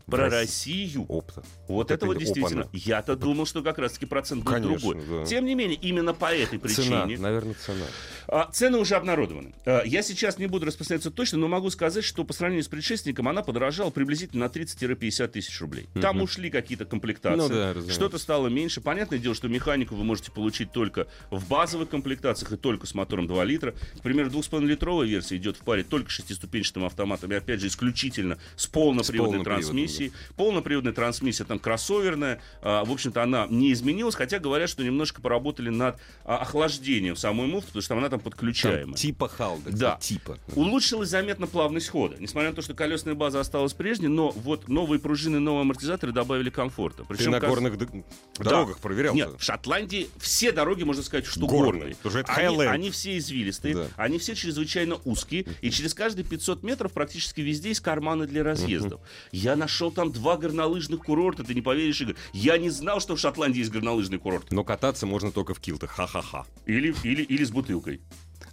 Про 0.07 0.29
России. 0.29 0.41
Россию. 0.85 1.07
Опта. 1.09 1.43
Вот 1.69 1.87
Это 1.87 1.95
это 1.95 2.07
вот 2.07 2.17
опана. 2.17 2.27
действительно. 2.27 2.69
Я-то 2.73 3.17
думал, 3.17 3.47
что 3.47 3.63
как 3.63 3.79
раз-таки 3.79 4.05
процент 4.07 4.45
будет 4.45 4.55
Конечно, 4.55 4.93
другой. 4.93 5.21
да. 5.21 5.25
Тем 5.25 5.45
не 5.47 5.55
менее, 5.55 5.79
именно 5.81 6.13
по 6.15 6.27
этой 6.35 6.59
Цена, 6.59 7.05
причине. 7.05 7.19
наверное, 7.23 7.55
цена. 7.55 7.87
А, 8.29 8.51
Цены 8.53 8.79
уже 8.79 8.95
обнародованы. 8.95 9.53
А, 9.65 9.83
Я 9.85 10.03
сейчас 10.03 10.39
не 10.39 10.47
буду 10.47 10.67
распространяться 10.67 11.11
точно, 11.11 11.39
но 11.39 11.49
могу 11.49 11.71
сказать, 11.71 12.05
что 12.05 12.25
по 12.25 12.33
сравнению 12.33 12.65
с 12.65 12.69
предшественником 12.69 13.29
она 13.29 13.43
подорожала 13.43 13.91
приблизительно 13.91 14.47
на 14.47 14.51
30-50 14.51 15.29
тысяч 15.29 15.61
рублей. 15.61 15.87
Там 16.01 16.21
ушли 16.23 16.51
какие-то 16.51 16.85
комплектации. 16.85 17.37
Ну 17.37 17.49
да. 17.49 17.93
Что-то 17.93 18.19
стало 18.19 18.49
меньше. 18.49 18.81
Понятное 18.81 19.19
дело, 19.19 19.35
что 19.35 19.49
механику 19.49 19.95
вы 19.95 20.05
можете 20.05 20.31
получить 20.31 20.73
только 20.73 21.07
в 21.31 21.49
базовых 21.49 21.89
комплектациях 21.89 22.53
и 22.53 22.57
только 22.57 22.87
с 22.87 22.95
мотором 22.95 23.27
2 23.27 23.45
литра. 23.45 23.73
К 23.99 24.03
примеру, 24.03 24.31
2,5-литровая 24.31 25.07
версия 25.07 25.37
идет 25.37 25.57
в 25.57 25.61
паре 25.61 25.85
только 25.85 26.11
с 26.11 26.15
шестиступенчатым 26.15 26.85
автоматом 26.85 27.33
и, 27.33 27.35
опять 27.35 27.61
же, 27.61 27.67
исключительно 27.69 28.39
с 28.57 28.67
полноприводной 28.67 29.45
трансмиссией. 29.45 30.13
Полноприводная 30.37 30.93
трансмиссия 30.93 31.45
там 31.45 31.59
кроссоверная. 31.59 32.41
А, 32.61 32.85
В 32.85 32.93
общем-то, 32.93 33.23
она 33.23 33.47
не 33.51 33.73
изменилась, 33.73 34.15
хотя 34.15 34.39
говорят, 34.39 34.69
что 34.69 34.83
немножко 34.83 35.21
поработали 35.21 35.69
над 35.71 35.99
а, 36.25 36.39
охлаждением 36.39 37.17
самой 37.17 37.47
муфты, 37.47 37.69
потому 37.69 37.83
что 37.83 37.97
она 37.97 38.09
там 38.13 38.21
подключаемая. 38.21 38.85
Там 38.85 38.95
типа 38.95 39.29
халда. 39.29 39.71
Да. 39.73 39.97
Типа. 40.01 40.39
Улучшилась 40.55 41.09
заметно 41.09 41.47
плавность 41.47 41.89
хода. 41.89 42.17
Несмотря 42.19 42.51
на 42.51 42.57
то, 42.57 42.63
что 42.63 42.75
колесная 42.75 43.15
база 43.15 43.41
осталась 43.41 43.73
прежней, 43.73 44.09
но 44.09 44.31
вот 44.31 44.69
новые 44.69 45.01
пружины, 45.01 45.39
новые 45.41 45.63
амортизаторы 45.63 46.13
добавили 46.13 46.51
комфорта. 46.51 47.05
Ты 47.05 47.29
на 47.31 47.41
кажется- 47.41 47.49
горных 47.49 47.79
Да. 47.79 48.45
дорогах 48.45 48.79
проверял? 48.79 49.15
Нет, 49.15 49.31
в 49.39 49.43
Шотландии 49.43 50.09
все 50.19 50.53
дороги, 50.53 50.83
можно 50.83 51.03
сказать, 51.03 51.27
что 51.27 51.47
Горные. 51.47 51.97
горные. 52.03 52.25
Они, 52.27 52.63
они 52.65 52.91
все 52.91 53.17
извилистые, 53.19 53.75
Да. 53.75 53.87
они 53.97 54.19
все 54.19 54.35
чрезвычайно 54.35 54.99
узкие, 55.05 55.47
и 55.63 55.71
через 55.71 55.95
каждые 55.95 56.25
500 56.25 56.63
метров 56.63 56.93
практически 56.93 57.41
везде 57.41 57.71
есть 57.71 57.81
карманы 57.81 58.27
для 58.27 58.43
разъездов. 58.45 59.01
Я 59.33 59.57
нашел 59.57 59.91
там 59.91 60.13
два 60.13 60.37
горнолыжных 60.37 61.01
курорта, 61.01 61.45
ты 61.45 61.55
не 61.55 61.63
поверишь, 61.63 62.01
Игорь. 62.03 62.17
Я 62.35 62.59
не 62.59 62.69
знал, 62.71 63.01
что 63.01 63.17
в 63.17 63.21
Шотландии 63.21 63.61
есть 63.61 63.71
горнолыжный 63.71 64.19
курорт. 64.19 64.53
Но 64.53 64.65
кататься 64.65 65.07
можно 65.07 65.33
только 65.33 65.55
в 65.55 65.61
килтах. 65.61 65.91
Ха-ха-ха. 65.93 66.45
Или, 66.67 66.95
или, 67.03 67.23
или 67.23 67.45
с 67.45 67.51
бутылкой. 67.51 68.02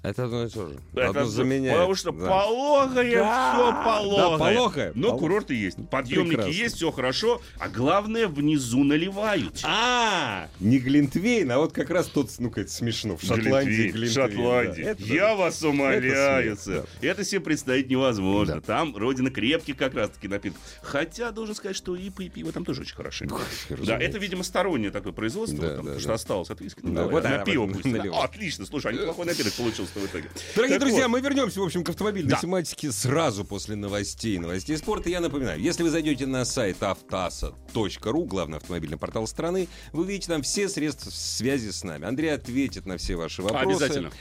Это 0.02 0.24
одно 0.26 0.46
и 0.46 0.50
то 0.50 0.68
же. 0.70 0.80
Это 0.96 1.10
Одно 1.10 1.26
заменяет. 1.26 1.74
Потому 1.76 1.96
что 1.96 2.12
Да. 2.14 2.26
пологое, 2.28 3.16
Да. 3.18 3.54
все 3.54 3.84
пологое. 3.84 4.30
Да, 4.32 4.38
пологое. 4.38 4.92
Но 4.96 5.10
Поло- 5.10 5.20
курорты 5.20 5.56
есть, 5.56 5.78
подъемники 5.90 6.36
Прекрасно. 6.36 6.52
есть, 6.52 6.76
все 6.78 6.92
хорошо. 6.92 7.42
А 7.60 7.68
главное, 7.68 8.28
внизу 8.30 8.86
наливают. 8.86 9.60
А, 9.64 10.48
не 10.62 10.80
Глинтвейн, 10.80 11.52
а 11.52 11.58
вот 11.58 11.74
как 11.74 11.90
раз 11.90 12.08
тот, 12.08 12.30
ну-ка, 12.40 12.62
это 12.62 12.72
смешно. 12.72 13.18
В 13.18 13.24
Шотландии 13.24 13.90
Глинтвейн. 13.90 14.12
Шотландии. 14.30 14.84
да. 14.84 14.90
Это- 14.92 15.04
Я 15.04 15.36
вас 15.36 15.62
умоляю, 15.64 16.54
это 16.54 16.86
Это 17.02 17.26
себе 17.26 17.42
представить 17.42 17.90
невозможно. 17.90 18.56
Да. 18.56 18.62
Там 18.62 18.96
родина 18.96 19.30
крепких 19.32 19.76
как 19.76 19.96
раз-таки 19.96 20.30
напитков. 20.30 20.62
Хотя, 20.82 21.32
должен 21.32 21.56
сказать, 21.56 21.76
что 21.76 21.96
и 21.98 22.10
и 22.20 22.30
пиво 22.30 22.52
там 22.52 22.64
тоже 22.66 22.82
очень 22.82 22.96
хорошие. 22.96 23.30
Да, 23.70 23.98
это, 23.98 24.18
видимо, 24.18 24.44
стороннее 24.44 24.92
такое 24.92 25.12
производство, 25.14 25.60
Да, 25.60 25.68
да, 25.68 25.76
потому 25.78 25.96
да. 25.96 26.00
что 26.00 26.14
осталось 26.14 26.50
от 26.50 26.60
виски. 26.62 26.80
Ну, 26.84 26.90
Да, 26.90 26.96
давай, 27.04 27.12
вот, 27.12 27.24
на 27.24 27.30
да, 27.38 27.44
пиво 27.44 27.68
пусть. 27.68 27.86
отлично, 28.24 28.66
слушай, 28.66 28.92
а 28.92 28.94
неплохой 28.94 29.26
напиток 29.26 29.54
получился. 29.54 29.89
В 29.98 30.06
итоге. 30.06 30.30
Дорогие 30.56 30.78
Так 30.78 30.88
друзья, 30.88 31.08
вот. 31.08 31.12
мы 31.14 31.22
вернемся, 31.22 31.60
в 31.62 31.64
общем, 31.64 31.84
к 31.84 31.90
автомобильной 31.90 32.32
Да. 32.32 32.38
тематике 32.38 32.92
сразу 32.92 33.46
после 33.46 33.76
новостей. 33.76 34.38
Новостей 34.38 34.78
спорта. 34.78 35.10
Я 35.10 35.22
напоминаю, 35.22 35.60
если 35.62 35.84
вы 35.84 35.90
зайдете 35.90 36.26
на 36.28 36.44
сайт 36.46 36.82
автаса.ру, 36.84 38.26
главный 38.26 38.58
автомобильный 38.58 38.98
портал 38.98 39.26
страны, 39.28 39.68
вы 39.94 40.04
увидите 40.04 40.28
там 40.28 40.42
все 40.42 40.68
средства 40.70 41.10
связи 41.10 41.70
с 41.72 41.84
нами. 41.84 42.06
Андрей 42.06 42.34
ответит 42.34 42.86
на 42.86 42.98
все 42.98 43.16
ваши 43.16 43.42
вопросы. 43.42 43.66
Обязательно. 43.84 44.12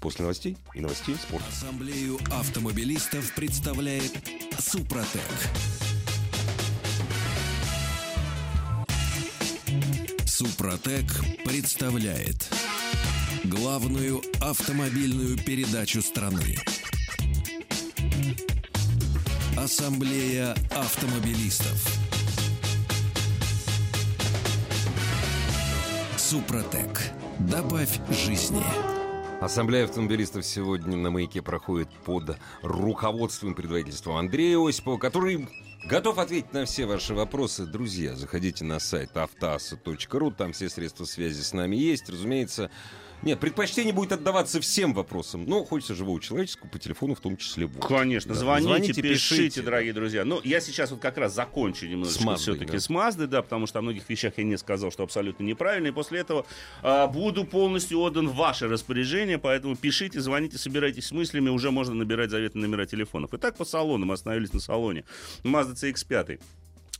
После 0.00 0.22
новостей 0.22 0.56
и 0.74 0.80
новостей 0.80 1.16
спорта. 1.16 1.46
Ассамблею 1.48 2.18
автомобилистов 2.30 3.34
представляет 3.34 4.12
Супротек. 4.58 5.22
Супротек 10.26 11.06
представляет 11.44 12.48
главную 13.48 14.22
автомобильную 14.40 15.36
передачу 15.36 16.02
страны. 16.02 16.56
Ассамблея 19.56 20.52
автомобилистов. 20.70 21.98
Супротек. 26.16 27.00
Добавь 27.38 28.00
жизни. 28.10 28.62
Ассамблея 29.40 29.84
автомобилистов 29.84 30.44
сегодня 30.44 30.96
на 30.96 31.10
маяке 31.10 31.42
проходит 31.42 31.90
под 32.04 32.36
руководством 32.62 33.54
предводительства 33.54 34.18
Андрея 34.18 34.58
Осипова, 34.58 34.98
который 34.98 35.48
готов 35.88 36.18
ответить 36.18 36.52
на 36.52 36.64
все 36.64 36.86
ваши 36.86 37.14
вопросы. 37.14 37.66
Друзья, 37.66 38.16
заходите 38.16 38.64
на 38.64 38.80
сайт 38.80 39.16
автоаса.ру, 39.16 40.30
там 40.32 40.52
все 40.52 40.68
средства 40.68 41.04
связи 41.04 41.42
с 41.42 41.52
нами 41.52 41.76
есть. 41.76 42.08
Разумеется, 42.08 42.70
нет, 43.26 43.40
предпочтение 43.40 43.92
будет 43.92 44.12
отдаваться 44.12 44.60
всем 44.60 44.94
вопросам, 44.94 45.46
но 45.46 45.64
хочется 45.64 45.96
живого 45.96 46.20
человеческого 46.20 46.68
по 46.68 46.78
телефону 46.78 47.16
в 47.16 47.20
том 47.20 47.36
числе. 47.36 47.66
Вот. 47.66 47.84
Конечно, 47.84 48.34
Да, 48.34 48.40
звоните, 48.60 49.02
пишите, 49.02 49.08
пишите. 49.08 49.62
дорогие 49.62 49.92
друзья. 49.92 50.24
Ну, 50.24 50.40
я 50.44 50.60
сейчас 50.60 50.92
вот 50.92 51.00
как 51.00 51.18
раз 51.18 51.34
закончу 51.34 51.88
немножечко 51.88 52.36
все-таки 52.36 52.72
да. 52.72 52.78
с 52.78 52.88
Мазды, 52.88 53.26
да, 53.26 53.42
потому 53.42 53.66
что 53.66 53.80
о 53.80 53.82
многих 53.82 54.08
вещах 54.08 54.34
я 54.36 54.44
не 54.44 54.56
сказал, 54.56 54.92
что 54.92 55.02
абсолютно 55.02 55.42
неправильно. 55.42 55.88
И 55.88 55.90
после 55.90 56.20
этого 56.20 56.46
а, 56.82 57.08
буду 57.08 57.44
полностью 57.44 57.98
отдан 57.98 58.28
в 58.28 58.36
ваше 58.36 58.68
распоряжение, 58.68 59.38
поэтому 59.38 59.74
пишите, 59.74 60.20
звоните, 60.20 60.56
собирайтесь 60.56 61.06
с 61.06 61.12
мыслями, 61.12 61.48
уже 61.48 61.72
можно 61.72 61.96
набирать 61.96 62.30
заветные 62.30 62.68
номера 62.68 62.86
телефонов. 62.86 63.30
Итак, 63.34 63.56
по 63.56 63.64
салону, 63.64 64.06
мы 64.06 64.14
остановились 64.14 64.52
на 64.52 64.60
салоне. 64.60 65.04
Mazda 65.42 65.74
CX-5. 65.74 66.38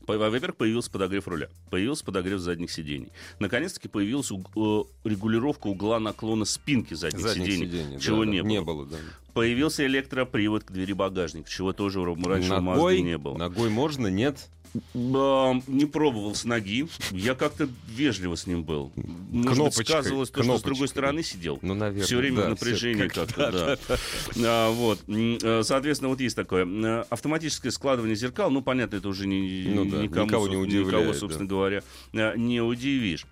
Во-первых, 0.06 0.56
появился 0.56 0.90
подогрев 0.90 1.26
руля, 1.28 1.48
появился 1.70 2.04
подогрев 2.04 2.40
задних 2.40 2.70
сидений. 2.70 3.08
Наконец-таки 3.38 3.88
появилась 3.88 4.30
э, 4.30 4.84
регулировка 5.08 5.66
угла 5.66 5.98
наклона 5.98 6.44
спинки 6.44 6.94
задних, 6.94 7.20
Задних 7.20 7.46
сидений, 7.46 7.66
сидений, 7.66 8.00
чего 8.00 8.24
да, 8.24 8.30
не 8.30 8.36
да, 8.38 8.42
было. 8.44 8.50
Не 8.50 8.60
было, 8.62 8.86
да. 8.86 8.96
Появился 9.34 9.84
электропривод 9.84 10.64
к 10.64 10.70
двери 10.72 10.92
багажника, 10.94 11.50
чего 11.50 11.72
тоже 11.72 12.00
у- 12.00 12.04
раньше 12.28 12.54
у 12.54 12.60
Мазды 12.60 13.02
не 13.02 13.18
было. 13.18 13.36
ногой 13.36 13.68
можно, 13.68 14.06
нет? 14.06 14.48
Не 14.94 15.86
пробовал 15.86 16.34
с 16.34 16.44
ноги. 16.44 16.88
Я 17.10 17.34
как-то 17.34 17.68
вежливо 17.88 18.36
с 18.36 18.46
ним 18.46 18.64
был. 18.64 18.92
Может 19.30 19.64
быть, 19.64 19.74
сказывалось 19.74 20.30
то, 20.30 20.42
что 20.42 20.58
с 20.58 20.62
другой 20.62 20.86
да. 20.86 20.90
стороны 20.90 21.22
сидел. 21.22 21.58
Ну, 21.62 21.74
наверное, 21.74 22.04
Все 22.04 22.16
время 22.16 22.36
да, 22.38 22.46
в 22.46 22.48
напряжении 22.50 23.08
как-то, 23.08 23.50
да. 23.52 23.98
А, 24.44 24.70
вот. 24.70 25.00
Э, 25.08 25.62
Соответственно, 25.62 26.10
вот 26.10 26.20
есть 26.20 26.36
такое. 26.36 26.66
Э, 26.66 27.04
Автоматическое 27.10 27.72
складывание 27.72 28.16
зеркал, 28.16 28.50
ну, 28.50 28.62
понятно, 28.62 28.96
это 28.96 29.08
уже 29.08 29.26
не, 29.26 29.66
Ну 29.68 29.84
да, 29.84 30.02
никому, 30.02 30.26
никого 30.26 30.48
не 30.48 30.56
удивляет, 30.56 30.86
никого, 30.86 31.12
да. 31.12 31.18
собственно 31.18 31.48
говоря, 31.48 31.82
э, 32.12 32.36
не 32.36 32.60
удивишь. 32.60 33.26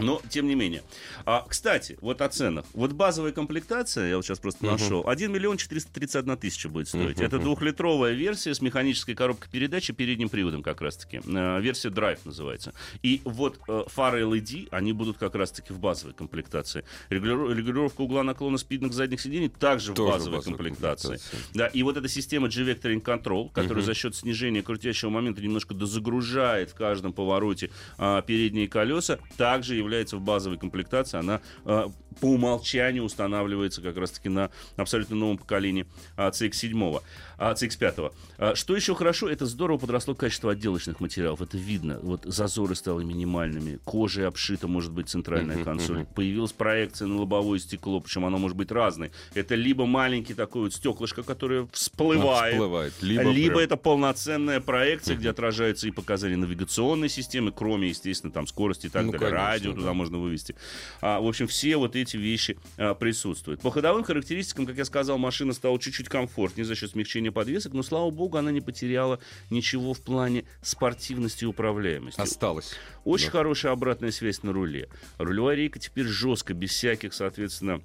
Но, 0.00 0.20
тем 0.28 0.48
не 0.48 0.56
менее. 0.56 0.82
А, 1.24 1.46
кстати, 1.48 1.96
вот 2.00 2.20
о 2.20 2.28
ценах. 2.28 2.64
Вот 2.72 2.92
базовая 2.92 3.30
комплектация, 3.30 4.08
я 4.08 4.16
вот 4.16 4.24
сейчас 4.24 4.40
просто 4.40 4.66
нашел, 4.66 5.08
1 5.08 5.32
миллион 5.32 5.56
431 5.56 6.36
тысяча 6.36 6.68
будет 6.68 6.88
стоить. 6.88 7.20
Это 7.20 7.38
двухлитровая 7.38 8.12
версия 8.12 8.54
с 8.54 8.60
механической 8.60 9.14
коробкой 9.14 9.50
передач 9.52 9.88
и 9.90 9.92
передним 9.92 10.28
приводом 10.28 10.62
как 10.62 10.80
раз-таки. 10.80 11.20
Э, 11.26 11.60
Версия 11.60 11.90
Drive 11.90 12.18
называется. 12.24 12.72
И 13.02 13.20
вот 13.24 13.60
э, 13.68 13.84
фары 13.86 14.22
LED, 14.22 14.68
они 14.72 14.92
будут 14.92 15.18
как 15.18 15.36
раз-таки 15.36 15.72
в 15.72 15.78
базовой 15.78 16.14
комплектации. 16.14 16.84
Регулировка 17.08 18.00
угла 18.00 18.22
наклона 18.24 18.58
спидных 18.58 18.92
задних 18.92 19.20
сидений 19.20 19.48
также 19.48 19.92
в 19.92 19.94
Тоже 19.94 20.08
в 20.08 20.12
базовой 20.12 20.38
базовой 20.38 20.56
комплектации. 20.58 21.08
комплектации. 21.08 21.38
Да, 21.54 21.66
и 21.68 21.82
вот 21.84 21.96
эта 21.96 22.08
система 22.08 22.48
G-Vectoring 22.48 23.02
Control, 23.02 23.52
которая 23.52 23.84
за 23.84 23.94
счет 23.94 24.16
снижения 24.16 24.62
крутящего 24.62 25.10
момента 25.10 25.40
немножко 25.40 25.72
дозагружает 25.74 26.70
в 26.70 26.74
каждом 26.74 27.12
повороте 27.12 27.70
а, 27.98 28.22
передние 28.22 28.68
колеса, 28.68 29.18
также 29.36 29.83
является 29.84 30.16
в 30.16 30.20
базовой 30.20 30.58
комплектации. 30.58 31.18
Она 31.18 31.40
а, 31.64 31.90
по 32.20 32.26
умолчанию 32.26 33.04
устанавливается 33.04 33.80
как 33.82 33.96
раз-таки 33.96 34.28
на 34.28 34.50
абсолютно 34.76 35.16
новом 35.16 35.38
поколении 35.38 35.86
а, 36.16 36.30
CX-7, 36.30 37.02
а, 37.38 37.52
CX-5. 37.54 38.12
А, 38.38 38.54
что 38.54 38.76
еще 38.76 38.94
хорошо, 38.94 39.28
это 39.28 39.46
здорово 39.46 39.78
подросло 39.78 40.14
качество 40.14 40.52
отделочных 40.52 41.00
материалов. 41.00 41.42
Это 41.42 41.56
видно. 41.56 41.98
Вот 42.02 42.22
зазоры 42.24 42.74
стали 42.74 43.04
минимальными, 43.04 43.78
кожей 43.84 44.26
обшита 44.26 44.68
может 44.68 44.92
быть 44.92 45.08
центральная 45.08 45.62
консоль. 45.64 46.04
Появилась 46.14 46.52
проекция 46.52 47.08
на 47.08 47.18
лобовое 47.20 47.58
стекло, 47.58 48.00
причем 48.00 48.24
оно 48.24 48.38
может 48.38 48.56
быть 48.56 48.70
разной. 48.70 49.10
Это 49.34 49.54
либо 49.54 49.86
маленький 49.86 50.34
такой 50.34 50.62
вот 50.62 50.74
стеклышко, 50.74 51.22
которое 51.22 51.68
всплывает, 51.72 52.54
Всплывает. 52.54 52.92
либо, 53.02 53.30
Либо, 53.30 53.54
прям- 53.54 53.64
это 53.64 53.76
полноценная 53.76 54.60
проекция, 54.60 55.16
где 55.16 55.30
отражаются 55.30 55.88
и 55.88 55.90
показания 55.90 56.36
навигационной 56.36 57.08
системы, 57.08 57.52
кроме, 57.52 57.88
естественно, 57.88 58.32
там 58.32 58.46
скорости 58.46 58.86
и 58.86 58.88
так 58.90 59.04
Ну, 59.04 59.12
далее. 59.12 59.28
конечно, 59.30 59.46
Радио 59.46 59.72
да. 59.72 59.78
туда 59.78 59.92
можно 59.94 60.18
вывести. 60.18 60.54
А, 61.00 61.20
в 61.20 61.26
общем, 61.26 61.46
все 61.46 61.76
вот 61.76 61.96
эти 61.96 62.03
вещи 62.12 62.58
а, 62.76 62.92
присутствуют. 62.94 63.62
По 63.62 63.70
ходовым 63.70 64.04
характеристикам, 64.04 64.66
как 64.66 64.76
я 64.76 64.84
сказал, 64.84 65.16
машина 65.16 65.54
стала 65.54 65.78
чуть-чуть 65.78 66.10
комфортнее 66.10 66.66
за 66.66 66.74
счет 66.74 66.90
смягчения 66.90 67.32
подвесок, 67.32 67.72
но, 67.72 67.82
слава 67.82 68.10
богу, 68.10 68.36
она 68.36 68.50
не 68.50 68.60
потеряла 68.60 69.18
ничего 69.48 69.94
в 69.94 70.00
плане 70.02 70.44
спортивности 70.60 71.44
и 71.44 71.46
управляемости. 71.46 72.20
Осталось. 72.20 72.72
Очень 73.04 73.26
Да. 73.26 73.32
хорошая 73.32 73.72
обратная 73.72 74.10
связь 74.10 74.42
на 74.42 74.52
руле. 74.52 74.88
Рулевая 75.16 75.56
рейка 75.56 75.78
теперь 75.78 76.06
жестко, 76.06 76.52
без 76.52 76.70
всяких, 76.70 77.14
соответственно, 77.14 77.80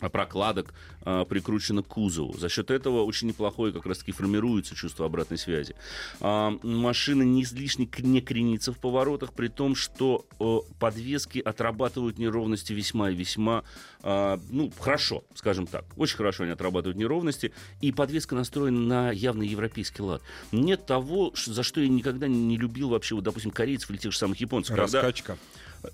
прокладок 0.00 0.74
а, 1.02 1.24
прикручена 1.24 1.82
к 1.82 1.86
кузову. 1.88 2.36
За 2.38 2.48
счет 2.48 2.70
этого 2.70 3.02
очень 3.04 3.28
неплохое 3.28 3.72
как 3.72 3.86
раз-таки 3.86 4.12
формируется 4.12 4.74
чувство 4.74 5.06
обратной 5.06 5.38
связи. 5.38 5.74
А, 6.20 6.52
машина 6.62 7.22
не 7.22 7.42
излишне 7.42 7.88
не 7.98 8.20
кренится 8.20 8.72
в 8.72 8.78
поворотах, 8.78 9.32
при 9.32 9.48
том, 9.48 9.74
что 9.74 10.26
э, 10.40 10.58
подвески 10.78 11.38
отрабатывают 11.38 12.18
неровности 12.18 12.72
весьма 12.72 13.10
и 13.10 13.14
весьма, 13.14 13.64
а, 14.02 14.40
ну, 14.50 14.72
хорошо, 14.78 15.24
скажем 15.34 15.66
так. 15.66 15.84
Очень 15.96 16.16
хорошо 16.16 16.44
они 16.44 16.52
отрабатывают 16.52 16.96
неровности, 16.96 17.52
и 17.80 17.92
подвеска 17.92 18.34
настроена 18.34 18.80
на 18.80 19.10
явно 19.12 19.42
европейский 19.42 20.02
лад. 20.02 20.22
Нет 20.50 20.86
того, 20.86 21.32
за 21.34 21.62
что 21.62 21.80
я 21.80 21.88
никогда 21.88 22.26
не 22.28 22.56
любил 22.56 22.88
вообще, 22.90 23.14
вот, 23.14 23.24
допустим, 23.24 23.50
корейцев 23.50 23.90
или 23.90 23.98
тех 23.98 24.12
же 24.12 24.18
самых 24.18 24.40
японцев. 24.40 24.74
когда- 24.76 25.00
Раскачка. 25.02 25.38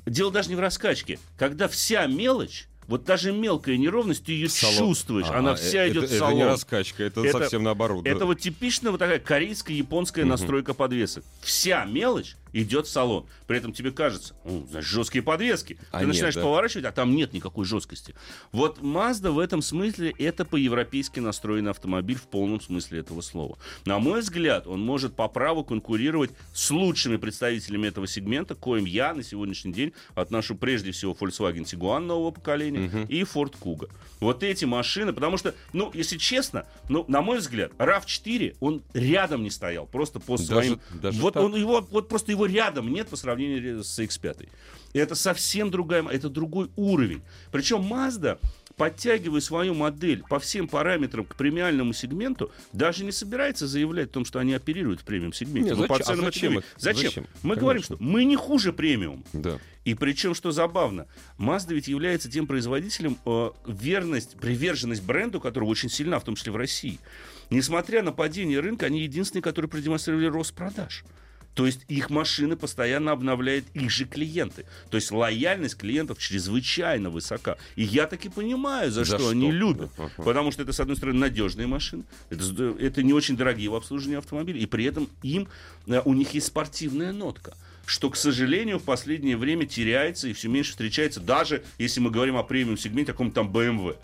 Дело 0.06 0.30
даже 0.30 0.50
не 0.50 0.54
в 0.56 0.60
раскачке. 0.60 1.18
Когда 1.38 1.66
вся 1.68 2.06
мелочь, 2.06 2.68
вот 2.88 3.04
даже 3.04 3.32
мелкая 3.32 3.76
неровность, 3.76 4.24
ты 4.24 4.32
ее 4.32 4.48
Салон. 4.48 4.76
чувствуешь, 4.76 5.26
А, 5.28 5.38
она 5.38 5.52
э, 5.52 5.56
вся 5.56 5.84
это- 5.84 5.92
идет 5.92 6.02
в 6.04 6.06
Это 6.06 6.18
салон. 6.18 6.34
не 6.34 6.44
раскачка, 6.44 7.04
это, 7.04 7.20
Это- 7.20 7.38
совсем 7.38 7.62
наоборот. 7.62 8.02
да. 8.02 8.10
Это 8.10 8.26
вот 8.26 8.40
типичная 8.40 8.90
вот 8.90 8.98
такая 8.98 9.20
корейско-японская 9.20 10.24
настройка 10.24 10.74
подвесок. 10.74 11.22
Вся 11.42 11.84
мелочь 11.84 12.34
идет 12.52 12.86
в 12.86 12.90
салон. 12.90 13.26
При 13.46 13.58
этом 13.58 13.72
тебе 13.72 13.90
кажется, 13.90 14.34
ну, 14.44 14.66
значит, 14.70 14.90
жесткие 14.90 15.22
подвески. 15.22 15.78
А 15.90 15.98
Ты 15.98 16.04
нет, 16.04 16.14
начинаешь 16.14 16.34
да. 16.34 16.42
поворачивать, 16.42 16.86
а 16.86 16.92
там 16.92 17.14
нет 17.14 17.32
никакой 17.32 17.64
жесткости. 17.64 18.14
Вот 18.52 18.78
Mazda 18.78 19.30
в 19.30 19.38
этом 19.38 19.62
смысле 19.62 20.14
это 20.18 20.44
по-европейски 20.44 21.20
настроенный 21.20 21.70
автомобиль 21.70 22.16
в 22.16 22.28
полном 22.28 22.60
смысле 22.60 23.00
этого 23.00 23.20
слова. 23.20 23.58
На 23.84 23.98
мой 23.98 24.20
взгляд, 24.20 24.66
он 24.66 24.80
может 24.80 25.14
по 25.14 25.28
праву 25.28 25.64
конкурировать 25.64 26.30
с 26.52 26.70
лучшими 26.70 27.16
представителями 27.16 27.88
этого 27.88 28.06
сегмента, 28.06 28.54
коим 28.54 28.84
я 28.84 29.14
на 29.14 29.22
сегодняшний 29.22 29.72
день 29.72 29.92
отношу 30.14 30.54
прежде 30.54 30.92
всего 30.92 31.16
Volkswagen 31.18 31.64
Tiguan 31.64 32.00
нового 32.00 32.30
поколения 32.30 33.06
и 33.08 33.22
Ford 33.22 33.54
Kuga. 33.60 33.90
Вот 34.20 34.42
эти 34.42 34.64
машины, 34.64 35.12
потому 35.12 35.36
что, 35.36 35.54
ну, 35.72 35.90
если 35.94 36.16
честно, 36.18 36.66
ну, 36.88 37.04
на 37.08 37.22
мой 37.22 37.38
взгляд, 37.38 37.72
RAV4, 37.78 38.56
он 38.60 38.82
рядом 38.94 39.42
не 39.42 39.50
стоял, 39.50 39.86
просто 39.86 40.20
по 40.20 40.36
Даже- 40.36 40.46
своим... 40.46 40.80
даже 40.94 41.20
вот 41.20 41.34
так? 41.34 41.42
он 41.44 41.54
его, 41.54 41.86
вот 41.90 42.08
просто 42.08 42.32
его 42.32 42.37
рядом 42.46 42.92
нет 42.92 43.08
по 43.08 43.16
сравнению 43.16 43.82
с 43.84 43.98
X5. 43.98 44.48
И 44.94 44.98
это 44.98 45.14
совсем 45.14 45.70
другая, 45.70 46.06
это 46.08 46.28
другой 46.28 46.70
уровень. 46.76 47.20
Причем 47.52 47.80
Mazda, 47.82 48.38
подтягивая 48.76 49.40
свою 49.40 49.74
модель 49.74 50.22
по 50.28 50.38
всем 50.38 50.66
параметрам 50.68 51.24
к 51.24 51.34
премиальному 51.36 51.92
сегменту, 51.92 52.50
даже 52.72 53.04
не 53.04 53.12
собирается 53.12 53.66
заявлять 53.66 54.08
о 54.10 54.12
том, 54.12 54.24
что 54.24 54.38
они 54.38 54.54
оперируют 54.54 55.00
в 55.00 55.04
премиум-сегменте. 55.04 55.70
Не, 55.70 55.76
Ну, 55.76 55.86
по 55.86 55.96
зачем- 55.96 56.02
а 56.02 56.06
ценам 56.06 56.24
это 56.26 56.34
зачем 56.34 56.58
это? 56.58 56.66
Зачем? 56.78 57.02
Зачем? 57.10 57.24
Мы 57.24 57.40
Конечно. 57.40 57.60
говорим, 57.60 57.82
что 57.82 57.96
мы 58.00 58.24
не 58.24 58.36
хуже 58.36 58.72
премиум. 58.72 59.24
Да. 59.32 59.58
И 59.84 59.94
причем, 59.94 60.34
что 60.34 60.52
забавно, 60.52 61.06
Mazda 61.38 61.74
ведь 61.74 61.88
является 61.88 62.30
тем 62.30 62.46
производителем, 62.46 63.18
э, 63.26 63.50
верность, 63.66 64.38
приверженность 64.38 65.02
бренду, 65.02 65.40
которого 65.40 65.68
очень 65.70 65.88
сильна, 65.90 66.18
в 66.18 66.24
том 66.24 66.34
числе 66.36 66.52
в 66.52 66.56
России. 66.56 66.98
Несмотря 67.50 68.02
на 68.02 68.12
падение 68.12 68.60
рынка, 68.60 68.86
они 68.86 69.00
единственные, 69.02 69.42
которые 69.42 69.70
продемонстрировали 69.70 70.26
рост 70.26 70.54
продаж. 70.54 71.04
То 71.58 71.66
есть 71.66 71.80
их 71.88 72.08
машины 72.08 72.54
постоянно 72.54 73.10
обновляют 73.10 73.64
их 73.74 73.90
же 73.90 74.04
клиенты. 74.04 74.64
То 74.90 74.96
есть 74.96 75.10
лояльность 75.10 75.76
клиентов 75.76 76.20
чрезвычайно 76.20 77.10
высока. 77.10 77.56
И 77.74 77.82
я 77.82 78.06
таки 78.06 78.28
понимаю, 78.28 78.92
за, 78.92 79.00
За 79.00 79.16
что, 79.16 79.18
что? 79.18 79.28
они 79.30 79.50
любят. 79.50 79.90
Ага. 79.98 80.12
Потому 80.18 80.52
что 80.52 80.62
это, 80.62 80.72
с 80.72 80.78
одной 80.78 80.96
стороны, 80.96 81.18
надежные 81.18 81.66
машины, 81.66 82.04
это, 82.30 82.76
это 82.78 83.02
не 83.02 83.12
очень 83.12 83.36
дорогие 83.36 83.70
в 83.70 83.74
обслуживании 83.74 84.18
автомобилей, 84.18 84.60
и 84.60 84.66
при 84.66 84.84
этом 84.84 85.10
им, 85.24 85.48
э, 85.88 86.00
у 86.04 86.14
них 86.14 86.32
есть 86.32 86.46
спортивная 86.46 87.10
нотка 87.12 87.56
что, 87.86 88.10
к 88.10 88.16
сожалению, 88.16 88.78
в 88.78 88.82
последнее 88.82 89.38
время 89.38 89.64
теряется 89.64 90.28
и 90.28 90.34
все 90.34 90.48
меньше 90.48 90.72
встречается, 90.72 91.20
даже 91.20 91.64
если 91.78 92.00
мы 92.00 92.10
говорим 92.10 92.36
о 92.36 92.42
премиум-сегменте, 92.42 93.12
каком-то 93.12 93.36
там 93.36 93.50
BMW. 93.50 93.96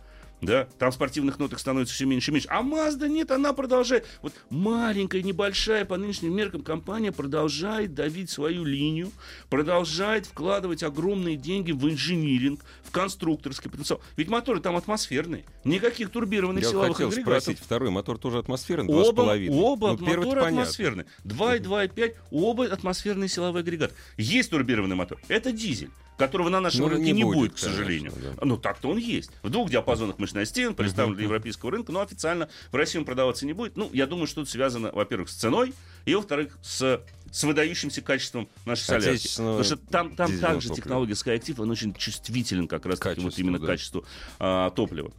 Да, 0.44 0.68
там 0.78 0.92
спортивных 0.92 1.38
ноток 1.38 1.59
становится 1.59 1.94
все 1.94 2.04
меньше 2.07 2.30
и 2.30 2.35
меньше. 2.35 2.48
А 2.50 2.62
Mazda 2.62 3.09
нет, 3.09 3.30
она 3.30 3.52
продолжает. 3.52 4.07
Вот 4.22 4.33
маленькая, 4.50 5.22
небольшая 5.22 5.85
по 5.85 5.96
нынешним 5.96 6.35
меркам 6.35 6.62
компания 6.62 7.12
продолжает 7.12 7.94
давить 7.94 8.30
свою 8.30 8.64
линию, 8.64 9.11
продолжает 9.48 10.26
вкладывать 10.26 10.83
огромные 10.83 11.37
деньги 11.37 11.72
в 11.72 11.88
инжиниринг, 11.88 12.61
в 12.83 12.90
конструкторский 12.90 13.70
потенциал. 13.70 14.00
Ведь 14.16 14.28
моторы 14.28 14.61
там 14.61 14.76
атмосферные, 14.76 15.44
никаких 15.64 16.11
турбированных 16.11 16.62
Я 16.64 16.70
силовых 16.70 16.96
хотел 16.96 17.09
агрегатов. 17.09 17.42
спросить, 17.42 17.62
второй 17.62 17.90
мотор 17.90 18.18
тоже 18.18 18.38
атмосферный, 18.38 18.92
Оба, 18.92 19.22
2,5. 19.37 19.48
оба 19.50 19.88
Ну, 19.92 19.96
понятно. 19.98 20.46
атмосферные. 20.46 21.07
2 21.24 21.57
и 21.57 21.61
2,5, 21.61 22.14
оба 22.30 22.64
атмосферные 22.66 23.28
силовые 23.28 23.61
агрегаты. 23.62 23.94
Есть 24.16 24.50
турбированный 24.50 24.96
мотор. 24.96 25.18
Это 25.28 25.52
дизель 25.52 25.90
которого 26.16 26.48
на 26.48 26.61
нашем 26.61 26.83
Ну, 26.83 26.88
рынке 26.88 27.07
не 27.07 27.12
не, 27.12 27.24
будет, 27.24 27.37
будет, 27.37 27.53
к 27.53 27.61
конечно, 27.61 27.77
сожалению. 27.77 28.12
да. 28.16 28.33
Ну, 28.42 28.57
так-то 28.57 28.88
он 28.88 28.98
есть. 28.98 29.31
В 29.42 29.50
двух 29.50 29.70
диапазонах 29.70 30.18
мощная 30.18 30.44
стена, 30.44 30.72
представлен 30.74 31.14
для 31.14 31.24
европейского 31.24 31.70
рынка, 31.70 31.92
но 31.92 32.00
официально 32.00 32.48
в 32.70 32.77
России 32.77 32.98
он 32.98 33.05
продаваться 33.05 33.46
не 33.46 33.53
будет. 33.53 33.77
Ну, 33.77 33.90
я 33.92 34.07
думаю, 34.07 34.27
что 34.27 34.42
это 34.42 34.50
связано, 34.50 34.90
во-первых, 34.92 35.29
с 35.29 35.35
ценой, 35.35 35.74
и, 36.05 36.14
во-вторых, 36.14 36.59
с 36.62 37.00
с 37.35 37.42
выдающимся 37.42 38.00
качеством 38.00 38.48
нашей 38.64 38.83
солярки. 38.83 39.27
Потому 39.37 39.64
что 39.64 39.77
там, 39.77 40.14
там 40.14 40.38
также 40.38 40.68
топлива. 40.68 40.77
технология 40.77 41.14
SkyActiv, 41.14 41.61
он 41.61 41.68
очень 41.68 41.92
чувствителен 41.92 42.68
как 42.68 42.87
раз 42.87 43.00
таки 43.00 43.20
вот 43.20 43.37
именно 43.40 43.59
да. 43.59 43.64
к 43.64 43.66
качеству 43.66 44.05
а, 44.38 44.70
топлива. 44.70 45.11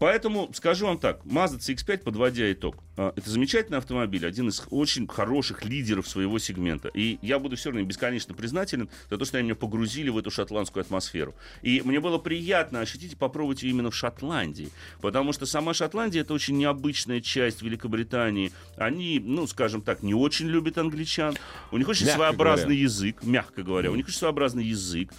Поэтому 0.00 0.50
скажу 0.54 0.86
вам 0.86 0.98
так, 0.98 1.20
Mazda 1.26 1.58
CX-5, 1.58 1.98
подводя 1.98 2.50
итог, 2.50 2.76
а, 2.96 3.12
это 3.14 3.28
замечательный 3.28 3.76
автомобиль, 3.76 4.26
один 4.26 4.48
из 4.48 4.62
очень 4.70 5.06
хороших 5.06 5.62
лидеров 5.66 6.08
своего 6.08 6.38
сегмента. 6.38 6.88
И 6.94 7.18
я 7.20 7.38
буду 7.38 7.56
все 7.56 7.68
равно 7.68 7.84
бесконечно 7.84 8.34
признателен 8.34 8.88
за 9.10 9.18
то, 9.18 9.26
что 9.26 9.36
они 9.36 9.44
меня 9.48 9.54
погрузили 9.56 10.08
в 10.08 10.16
эту 10.16 10.30
шотландскую 10.30 10.80
атмосферу. 10.80 11.34
И 11.60 11.82
мне 11.84 12.00
было 12.00 12.16
приятно 12.16 12.80
ощутить 12.80 13.12
и 13.12 13.16
попробовать 13.16 13.62
ее 13.62 13.70
именно 13.70 13.90
в 13.90 13.94
Шотландии. 13.94 14.70
Потому 15.02 15.34
что 15.34 15.44
сама 15.44 15.74
Шотландия 15.74 16.22
это 16.22 16.32
очень 16.32 16.56
необычная 16.56 17.20
часть 17.20 17.60
Великобритании. 17.60 18.52
Они, 18.78 19.20
ну, 19.22 19.46
скажем 19.46 19.82
так, 19.82 20.02
не 20.02 20.14
очень 20.14 20.48
любят 20.48 20.78
англичан. 20.78 21.36
У 21.72 21.76
них 21.76 21.86
очень 21.86 22.06
Мягко 22.06 22.16
своеобразный 22.18 22.64
говоря. 22.68 22.82
язык, 22.82 23.22
мягко 23.22 23.62
говоря. 23.62 23.90
У 23.90 23.96
них 23.96 24.06
очень 24.06 24.16
своеобразный 24.16 24.64
язык. 24.64 25.12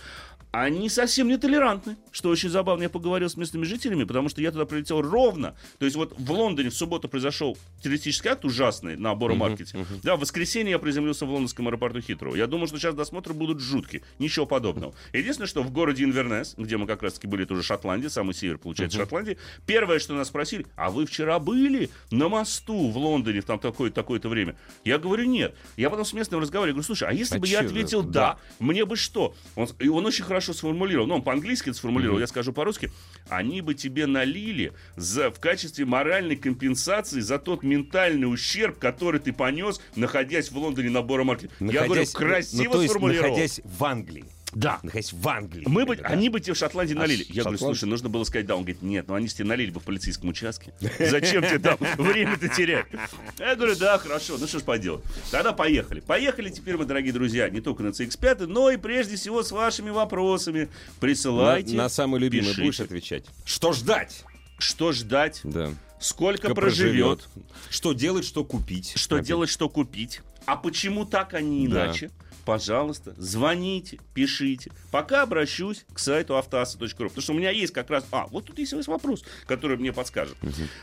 Они 0.52 0.90
совсем 0.90 1.30
не 1.30 1.38
толерантны, 1.38 1.96
что 2.12 2.28
очень 2.30 2.50
забавно. 2.50 2.84
Я 2.84 2.90
поговорил 2.90 3.30
с 3.30 3.38
местными 3.38 3.64
жителями, 3.64 4.04
потому 4.04 4.28
что 4.28 4.42
я 4.42 4.52
туда 4.52 4.66
прилетел 4.66 5.02
ровно. 5.02 5.56
То 5.80 5.86
есть 5.86 5.96
вот 5.96 6.14
в 6.18 6.32
Лондоне 6.32 6.70
в 6.70 6.76
субботу 6.76 7.08
произошел 7.08 7.58
террористический 7.82 8.30
акт 8.32 8.44
ужасный 8.44 8.98
на 8.98 9.16
Боро-маркете. 9.16 9.86
Да, 10.04 10.18
в 10.18 10.20
воскресенье 10.20 10.72
я 10.72 10.80
приземлился 10.80 11.26
в 11.26 11.32
лондонском 11.32 11.70
аэропорту 11.70 12.02
Хитроу. 12.02 12.36
Я 12.36 12.48
думал, 12.48 12.68
что 12.68 12.78
сейчас 12.78 12.96
досмотры 12.96 13.34
будут 13.34 13.62
жуткие. 13.62 14.02
Ничего 14.20 14.46
подобного. 14.46 14.94
Единственное, 15.14 15.48
что 15.48 15.64
в 15.64 15.72
городе 15.72 16.04
Инвернес, 16.04 16.56
где 16.58 16.76
мы 16.76 16.86
как 16.86 17.02
раз-таки 17.02 17.28
были, 17.28 17.44
это 17.44 17.54
уже 17.54 17.64
Шотландия, 17.64 18.10
самый 18.10 18.34
север, 18.34 18.58
получается, 18.58 18.98
Шотландии, 18.98 19.38
первое, 19.66 20.00
что 20.00 20.14
нас 20.16 20.28
спросили, 20.28 20.66
а 20.76 20.92
вы 20.92 21.06
вчера 21.06 21.40
были 21.40 21.90
на 22.12 22.28
мосту 22.28 22.90
в 22.90 22.98
Лондоне 22.98 23.40
в 23.40 23.46
там 23.46 23.58
такое-то 23.58 23.96
такое-то 23.96 24.28
время? 24.28 24.58
Я 24.84 24.98
говорю, 24.98 25.24
нет. 25.24 25.56
Я 25.78 25.90
потом 25.90 26.04
с 26.04 26.12
местным 26.12 26.42
разговариваю, 26.42 26.76
говорю, 26.76 26.86
слушай, 26.86 27.08
а 27.08 27.14
если 27.14 27.38
А 27.38 27.40
бы 27.40 27.48
я 27.48 27.62
чё, 27.62 27.68
ответил 27.68 28.04
да. 28.04 28.12
да, 28.12 28.40
мне 28.60 28.84
бы 28.84 28.98
что? 28.98 29.34
Он, 29.56 29.70
и 29.80 29.88
он 29.88 30.06
очень 30.06 30.26
хорошо 30.26 30.41
сформулировал. 30.42 31.08
Ну, 31.08 31.16
он 31.16 31.22
по-английски 31.22 31.70
это 31.70 31.78
сформулировал, 31.78 32.20
я 32.20 32.28
скажу 32.28 32.54
по-русски. 32.54 32.92
Они 33.30 33.62
бы 33.62 33.74
тебе 33.74 34.06
налили 34.06 34.74
за, 34.96 35.32
в 35.32 35.40
качестве 35.40 35.86
моральной 35.86 36.36
компенсации 36.36 37.20
за 37.20 37.40
тот 37.40 37.64
ментальный 37.64 38.32
ущерб, 38.32 38.78
который 38.80 39.20
ты 39.20 39.34
понес, 39.34 39.82
находясь 39.96 40.52
в 40.52 40.58
Лондоне 40.58 40.90
на 40.90 41.02
Боро-маркете. 41.02 41.54
Я 41.60 41.86
говорю, 41.86 42.06
красиво 42.14 42.64
ну, 42.64 42.72
то 42.72 42.82
есть, 42.82 42.94
сформулировал. 42.94 43.30
находясь 43.30 43.62
в 43.64 43.84
Англии. 43.84 44.26
Да. 44.54 44.80
Находясь 44.84 45.14
в 45.14 45.28
Англии. 45.28 45.64
Мы 45.66 45.86
бы, 45.86 45.96
да. 45.96 46.04
они 46.08 46.30
бы 46.30 46.40
тебе 46.40 46.54
в 46.54 46.58
Шотландии 46.58 46.94
А 46.96 47.00
налили. 47.00 47.24
Ш- 47.24 47.34
Я 47.34 47.44
говорю, 47.44 47.58
Шотланд- 47.58 47.68
слушай, 47.68 47.86
нужно 47.86 48.10
было 48.10 48.24
сказать 48.24 48.46
да. 48.46 48.56
Он 48.56 48.62
говорит, 48.64 48.82
нет, 48.82 49.08
ну 49.08 49.16
они 49.16 49.28
тебе 49.28 49.46
налили 49.46 49.72
бы 49.72 49.80
в 49.80 49.84
полицейском 49.84 50.30
участке. 50.30 50.74
Зачем 51.00 51.44
тебе 51.44 51.60
там 51.60 51.78
время-то 51.98 52.50
терять? 52.50 52.88
Я 53.40 53.56
говорю, 53.56 53.76
да, 53.76 53.98
хорошо, 53.98 54.38
ну 54.38 54.48
что 54.48 54.60
ж 54.60 54.64
поделать. 54.64 55.04
Тогда 55.32 55.54
поехали. 55.54 56.00
Поехали 56.02 56.50
теперь 56.50 56.78
мы, 56.78 56.86
дорогие 56.86 57.14
друзья, 57.14 57.50
не 57.50 57.62
только 57.62 57.84
на 57.84 57.90
CX-5, 57.90 58.46
но 58.48 58.70
и 58.72 58.78
прежде 58.78 59.16
всего 59.16 59.44
с 59.44 59.52
вашими 59.52 59.90
вопросами. 59.90 60.70
Присылайте. 61.00 61.76
На, 61.76 61.84
на 61.84 61.90
самый 61.90 62.20
любимый 62.20 62.48
пишите. 62.48 62.62
будешь 62.62 62.80
отвечать. 62.80 63.26
Что 63.46 63.74
ждать? 63.74 64.24
Что 64.58 64.92
ждать? 64.92 65.42
Да. 65.44 65.72
Сколько 66.02 66.48
Как 66.48 66.56
проживет? 66.56 67.30
Что 67.70 67.94
делать, 67.94 68.26
что 68.26 68.44
купить. 68.44 68.94
Что 68.96 69.16
Опять. 69.16 69.28
делать, 69.28 69.50
что 69.50 69.70
купить? 69.70 70.22
А 70.46 70.58
почему 70.58 71.06
так, 71.06 71.34
а 71.36 71.42
не 71.42 71.68
Да. 71.68 71.86
иначе? 71.86 72.12
Пожалуйста, 72.44 73.14
звоните, 73.18 74.00
пишите. 74.16 74.72
Пока 74.90 75.22
обращусь 75.22 75.86
к 75.94 76.00
сайту 76.00 76.38
автоаса.ру. 76.38 76.88
Потому 77.10 77.22
что 77.22 77.34
у 77.34 77.36
меня 77.36 77.52
есть 77.52 77.72
как 77.72 77.92
раз... 77.92 78.04
А, 78.12 78.26
вот 78.28 78.46
тут 78.46 78.58
есть 78.58 78.74
вопрос, 78.88 79.24
который 79.46 79.78
мне 79.78 79.94
подскажет. 79.94 80.36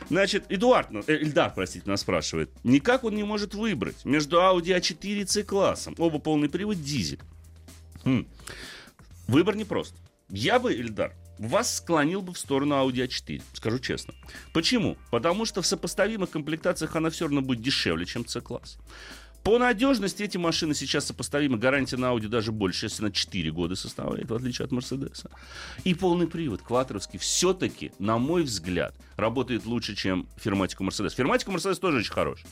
Значит, 0.09 0.45
Эдуард, 0.51 0.89
э, 1.09 1.17
Эльдар, 1.17 1.53
простите, 1.53 1.91
нас 1.91 2.03
спрашивает. 2.03 2.51
Никак 2.63 3.03
он 3.03 3.17
не 3.17 3.25
может 3.25 3.55
выбрать 3.57 4.05
между 4.05 4.37
Audi 4.37 4.79
A4 4.79 5.23
и 5.23 5.27
C-классом. 5.27 5.97
Оба 5.99 6.21
полный 6.21 6.49
привод, 6.49 6.81
дизель. 6.81 7.19
Хм. 8.05 8.25
Выбор 9.27 9.57
непрост. 9.57 9.97
Я 10.31 10.61
бы, 10.61 10.73
Эльдар, 10.73 11.13
вас 11.39 11.77
склонил 11.77 12.23
бы 12.23 12.33
в 12.33 12.39
сторону 12.39 12.75
Audi 12.75 13.07
A4, 13.07 13.43
скажу 13.53 13.79
честно. 13.79 14.15
Почему? 14.53 14.97
Потому 15.11 15.45
что 15.45 15.63
в 15.63 15.67
сопоставимых 15.67 16.31
комплектациях 16.31 16.97
она 16.97 17.11
все 17.11 17.27
равно 17.27 17.43
будет 17.43 17.63
дешевле, 17.63 18.07
чем 18.07 18.27
C-класс. 18.27 18.79
По 19.43 19.59
надежности 19.59 20.23
эти 20.23 20.37
машины 20.37 20.75
сейчас 20.75 21.07
сопоставимы. 21.07 21.59
Гарантия 21.59 21.97
на 21.97 22.07
Audi 22.07 22.29
даже 22.29 22.53
больше, 22.53 22.87
если 22.87 23.03
на 23.05 23.13
4 23.13 23.51
года 23.51 23.77
составляет, 23.77 24.31
в 24.31 24.35
отличие 24.35 24.65
от 24.65 24.73
Мерседеса. 24.73 25.31
И 25.85 25.95
полный 25.95 26.27
привод, 26.27 26.63
квадровский, 26.63 27.19
все-таки, 27.19 27.93
на 27.99 28.19
мой 28.19 28.43
взгляд, 28.43 28.95
работает 29.17 29.67
лучше, 29.67 29.97
чем 29.97 30.29
фирматику 30.37 30.85
Мерседес. 30.85 31.15
Фирматику 31.15 31.51
Мерседес 31.51 31.79
тоже 31.79 31.99
очень 31.99 32.13
хорош. 32.13 32.45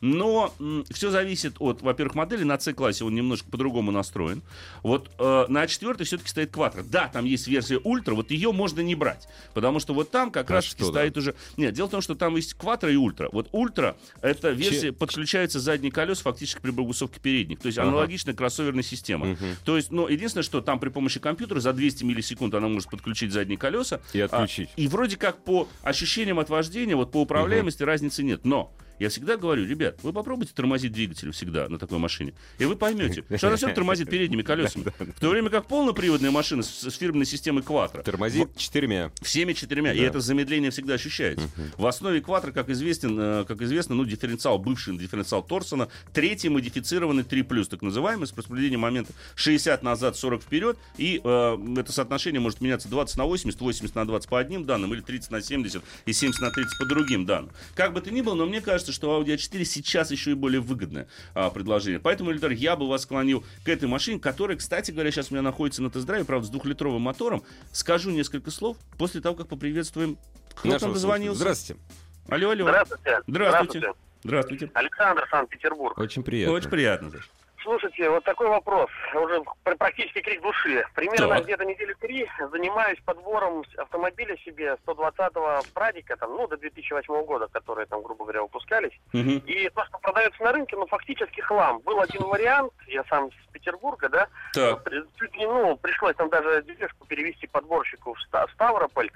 Но 0.00 0.54
все 0.90 1.10
зависит 1.10 1.56
от, 1.58 1.82
во-первых, 1.82 2.14
модели. 2.14 2.44
На 2.44 2.58
C-классе 2.58 3.04
он 3.04 3.14
немножко 3.14 3.48
по-другому 3.50 3.90
настроен. 3.90 4.42
Вот 4.82 5.10
э, 5.18 5.46
на 5.48 5.66
четвертой 5.66 6.06
все-таки 6.06 6.30
стоит 6.30 6.50
квадро. 6.50 6.82
Да, 6.82 7.08
там 7.08 7.24
есть 7.24 7.46
версия 7.46 7.78
ультра, 7.82 8.14
вот 8.14 8.30
ее 8.30 8.52
можно 8.52 8.80
не 8.80 8.94
брать. 8.94 9.28
Потому 9.54 9.80
что 9.80 9.92
вот 9.92 10.10
там 10.10 10.30
как 10.30 10.50
А 10.50 10.54
раз 10.54 10.64
что, 10.64 10.90
да? 10.90 11.00
стоит 11.00 11.16
уже... 11.16 11.34
Нет, 11.56 11.74
дело 11.74 11.88
в 11.88 11.90
том, 11.90 12.00
что 12.00 12.14
там 12.14 12.36
есть 12.36 12.54
квадро 12.54 12.90
и 12.90 12.96
ультра. 12.96 13.28
Вот 13.32 13.48
ультра— 13.52 13.96
это 14.22 14.50
версия, 14.50 14.92
подключается 14.92 15.60
задние 15.60 15.92
колеса 15.92 16.22
фактически 16.34 16.60
при 16.60 16.70
богусовке 16.70 17.20
передних. 17.20 17.60
То 17.60 17.66
есть 17.66 17.78
Ага. 17.78 17.88
аналогичная 17.88 18.34
кроссоверная 18.34 18.82
система. 18.82 19.36
То 19.64 19.76
есть, 19.76 19.90
но 19.90 20.08
единственное, 20.08 20.42
что 20.42 20.60
там 20.60 20.78
при 20.78 20.88
помощи 20.88 21.20
компьютера 21.20 21.60
за 21.60 21.72
200 21.72 22.04
миллисекунд 22.04 22.54
она 22.54 22.68
может 22.68 22.90
подключить 22.90 23.32
задние 23.32 23.56
колеса. 23.58 24.00
И 24.12 24.20
отключить. 24.20 24.70
А, 24.76 24.80
и 24.80 24.88
вроде 24.88 25.16
как 25.16 25.42
по 25.44 25.68
ощущениям 25.82 26.38
от 26.38 26.50
вождения, 26.50 26.96
вот 26.96 27.12
по 27.12 27.20
управляемости 27.22 27.82
разницы 27.82 28.22
нет. 28.22 28.44
Но 28.44 28.72
я 28.98 29.08
всегда 29.08 29.36
говорю, 29.36 29.66
ребят, 29.66 29.98
вы 30.02 30.12
попробуйте 30.12 30.52
тормозить 30.54 30.92
двигатель 30.92 31.30
всегда 31.32 31.68
на 31.68 31.78
такой 31.78 31.98
машине, 31.98 32.34
и 32.58 32.64
вы 32.64 32.76
поймете, 32.76 33.24
что 33.36 33.48
она 33.48 33.56
все 33.56 33.72
тормозит 33.72 34.10
передними 34.10 34.42
колесами. 34.42 34.86
В 34.98 35.20
то 35.20 35.30
время 35.30 35.50
как 35.50 35.66
полноприводная 35.66 36.30
машина 36.30 36.62
с, 36.62 36.68
с 36.68 36.94
фирменной 36.96 37.26
системой 37.26 37.62
Quattro 37.62 38.02
Тормозит 38.02 38.56
четырьмя. 38.56 39.10
Всеми 39.22 39.52
четырьмя. 39.52 39.92
И 39.92 40.00
Да. 40.00 40.04
это 40.06 40.20
замедление 40.20 40.70
всегда 40.70 40.94
ощущается. 40.94 41.48
В 41.76 41.86
основе 41.86 42.20
квадра, 42.20 42.52
как, 42.52 42.68
известен, 42.70 43.18
э, 43.18 43.44
как 43.46 43.60
известно, 43.62 43.94
ну, 43.94 44.04
дифференциал, 44.04 44.58
бывший 44.58 44.96
дифференциал 44.96 45.42
Торсона, 45.42 45.88
третий 46.12 46.48
модифицированный 46.48 47.24
3 47.24 47.42
так 47.68 47.82
называемый, 47.82 48.26
с 48.26 48.36
распределением 48.36 48.80
момента 48.80 49.12
60 49.34 49.82
назад, 49.82 50.16
40 50.16 50.42
вперед. 50.42 50.78
И 50.96 51.20
э, 51.22 51.58
это 51.78 51.92
соотношение 51.92 52.40
может 52.40 52.60
меняться 52.60 52.88
20 52.88 53.16
на 53.16 53.24
80, 53.24 53.60
80 53.60 53.94
на 53.94 54.06
20 54.06 54.28
по 54.28 54.38
одним 54.38 54.64
данным, 54.64 54.94
или 54.94 55.00
30 55.00 55.30
на 55.30 55.40
70 55.40 55.82
и 56.06 56.12
70 56.12 56.40
на 56.40 56.50
30 56.50 56.78
по 56.78 56.86
другим 56.86 57.26
данным. 57.26 57.50
Как 57.74 57.92
бы 57.92 58.00
то 58.00 58.10
ни 58.10 58.20
было, 58.20 58.34
но 58.34 58.46
мне 58.46 58.60
кажется, 58.60 58.83
что 58.92 59.20
Audi 59.20 59.34
A4 59.34 59.64
сейчас 59.64 60.10
еще 60.10 60.32
и 60.32 60.34
более 60.34 60.60
выгодное 60.60 61.08
а, 61.34 61.50
предложение. 61.50 62.00
Поэтому, 62.00 62.32
Эльдар, 62.32 62.50
я 62.52 62.76
бы 62.76 62.88
вас 62.88 63.02
склонил 63.02 63.44
к 63.64 63.68
этой 63.68 63.88
машине, 63.88 64.18
которая, 64.18 64.56
кстати 64.56 64.90
говоря, 64.90 65.10
сейчас 65.10 65.30
у 65.30 65.34
меня 65.34 65.42
находится 65.42 65.82
на 65.82 65.90
тест-драйве, 65.90 66.24
правда, 66.24 66.46
с 66.46 66.50
двухлитровым 66.50 67.02
мотором. 67.02 67.42
Скажу 67.72 68.10
несколько 68.10 68.50
слов 68.50 68.76
после 68.98 69.20
того, 69.20 69.34
как 69.34 69.48
поприветствуем 69.48 70.18
кто 70.54 70.68
Нашего 70.68 70.80
там 70.80 70.92
дозвонился? 70.92 71.40
Здравствуйте. 71.40 71.80
Алло, 72.28 72.50
алло. 72.50 72.64
Здравствуйте. 72.64 73.20
Здравствуйте. 73.26 73.92
Здравствуйте. 74.22 74.70
Александр, 74.74 75.26
Санкт-Петербург. 75.30 75.98
Очень 75.98 76.22
приятно. 76.22 76.54
Очень 76.54 76.70
приятно. 76.70 77.10
Саш. 77.10 77.30
Слушайте, 77.68 78.10
вот 78.10 78.22
такой 78.24 78.48
вопрос, 78.48 78.90
уже 79.14 79.42
пр- 79.64 79.76
практически 79.78 80.20
крик 80.20 80.42
души. 80.42 80.84
Примерно 80.94 81.36
Так. 81.36 81.44
где-то 81.44 81.64
недели 81.64 81.94
три 81.94 82.28
занимаюсь 82.52 82.98
подбором 83.06 83.64
автомобиля 83.78 84.36
себе 84.44 84.76
120-го 84.86 85.62
Прадика, 85.72 86.14
там, 86.18 86.32
ну, 86.36 86.46
до 86.46 86.58
2008 86.58 87.24
года, 87.24 87.48
которые 87.48 87.86
там, 87.86 88.02
грубо 88.02 88.24
говоря, 88.24 88.42
выпускались. 88.42 88.92
Мгм. 89.14 89.38
И 89.46 89.70
то, 89.70 89.82
что 89.86 89.98
продается 89.98 90.42
на 90.42 90.52
рынке, 90.52 90.76
ну, 90.76 90.86
фактически 90.86 91.40
хлам. 91.40 91.78
Был 91.80 91.98
один 92.00 92.24
вариант, 92.24 92.70
я 92.86 93.02
сам 93.04 93.30
с 93.32 93.52
Петербурга, 93.52 94.10
да, 94.10 94.28
Так. 94.52 94.86
чуть 95.18 95.34
не, 95.34 95.46
ну, 95.46 95.74
пришлось 95.78 96.16
там 96.16 96.28
даже 96.28 96.62
дележку 96.64 97.06
перевести 97.06 97.46
подборщику 97.46 98.12
в, 98.12 98.20
Ста- 98.24 98.46
в 98.46 98.50
Ставрополь, 98.52 99.10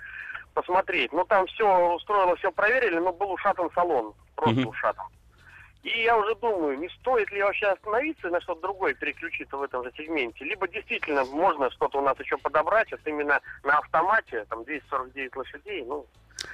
посмотреть. 0.55 1.13
Ну, 1.13 1.25
там 1.27 1.47
все 1.49 1.67
устроило, 1.95 2.35
все 2.37 2.51
проверили, 2.51 2.99
но 2.99 3.13
был 3.13 3.31
ушатан 3.33 3.69
салон, 3.75 4.15
просто 4.37 4.61
Мгм. 4.61 4.69
ушатан. 4.71 5.05
И 5.83 6.03
я 6.03 6.17
уже 6.17 6.35
думаю, 6.35 6.79
не 6.79 6.89
стоит 6.89 7.31
ли 7.31 7.43
вообще 7.43 7.67
остановиться 7.67 8.29
на 8.31 8.41
что-то 8.41 8.63
другое 8.63 8.95
переключиться 8.95 9.57
в 9.57 9.63
этом 9.63 9.85
же 9.85 9.93
сегменте. 9.97 10.45
Либо 10.45 10.67
действительно 10.67 11.25
можно 11.25 11.71
что-то 11.71 11.99
у 11.99 12.03
нас 12.03 12.19
еще 12.19 12.37
подобрать, 12.37 12.91
вот 12.91 13.01
именно 13.05 13.41
на 13.63 13.79
автомате, 13.79 14.45
там 14.49 14.65
249 14.65 15.37
лошадей, 15.37 15.85
ну... 15.85 16.07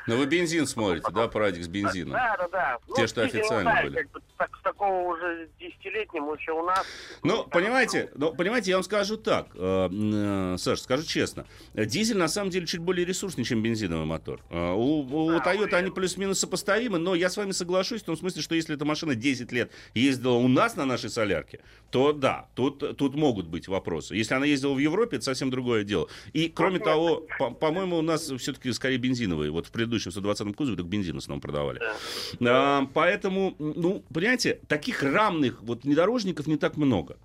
Но 0.07 0.17
вы 0.17 0.27
бензин 0.27 0.67
смотрите, 0.67 1.07
да, 1.13 1.29
Прадик 1.29 1.65
с 1.65 1.69
бензином? 1.69 2.13
Да, 2.13 2.37
да, 2.39 2.49
да. 2.49 2.79
Те, 2.95 3.03
Ну, 3.03 3.09
что 3.09 3.21
ну, 3.23 3.27
официально 3.27 3.83
были. 3.83 3.95
как 3.97 4.11
бы 4.11 4.21
так- 4.37 4.57
с 4.57 4.63
такого 4.63 5.15
уже 5.15 5.49
десятилетнего 5.59 6.35
еще 6.35 6.53
у 6.53 6.65
нас... 6.65 6.85
Ну, 7.23 7.45
понимаете, 7.45 8.11
ну, 8.15 8.35
понимаете, 8.35 8.71
я 8.71 8.77
вам 8.77 8.85
скажу 8.85 9.17
так, 9.17 9.49
э, 9.55 9.89
э, 9.93 10.57
Саш, 10.59 10.81
скажу 10.81 11.05
честно, 11.05 11.47
дизель 11.75 12.17
на 12.19 12.29
самом 12.29 12.51
деле 12.51 12.67
чуть 12.67 12.81
более 12.81 13.07
ресурсный, 13.07 13.45
чем 13.45 13.63
бензиновый 13.63 14.05
мотор. 14.07 14.41
Э, 14.51 14.73
У, 14.73 15.01
у 15.01 15.31
Да, 15.31 15.39
Toyota 15.39 15.57
уверен. 15.61 15.75
они 15.77 15.91
плюс-минус 15.91 16.39
сопоставимы, 16.39 16.99
но 16.99 17.15
я 17.15 17.31
с 17.31 17.37
вами 17.37 17.53
соглашусь 17.53 18.03
в 18.03 18.05
том 18.05 18.17
смысле, 18.17 18.43
что 18.43 18.55
если 18.55 18.75
эта 18.75 18.85
машина 18.85 19.15
10 19.15 19.53
лет 19.53 19.71
ездила 19.95 20.35
у 20.35 20.49
нас 20.49 20.77
на 20.77 20.85
нашей 20.85 21.09
солярке, 21.11 21.61
то 21.91 22.13
да, 22.13 22.49
тут, 22.55 22.97
тут 22.99 23.15
могут 23.15 23.47
быть 23.47 23.69
вопросы. 23.69 24.15
Если 24.17 24.35
она 24.35 24.45
ездила 24.47 24.75
в 24.75 24.79
Европе, 24.79 25.17
это 25.17 25.25
совсем 25.25 25.51
другое 25.51 25.85
дело. 25.85 26.09
И, 26.33 26.49
кроме 26.49 26.79
Ну, 26.81 26.85
того, 26.85 27.27
по- 27.39 27.51
по-моему, 27.53 27.97
у 27.99 28.03
нас 28.03 28.23
все-таки 28.31 28.73
скорее 28.73 28.99
бензиновые. 28.99 29.51
Вот 29.51 29.67
в 29.67 29.71
предыдущем 29.71 29.94
120-м 29.97 30.55
кузове 30.55 30.77
только 30.77 30.91
бензин 30.91 31.15
в 31.15 31.19
основном 31.19 31.41
продавали. 31.41 31.81
Да. 32.41 32.79
А, 32.81 32.89
поэтому, 32.93 33.55
ну, 33.59 34.05
понимаете, 34.13 34.61
таких 34.69 35.03
равных 35.03 35.63
вот 35.63 35.85
внедорожников 35.85 36.47
не 36.47 36.57
так 36.57 36.77
много. 36.77 37.17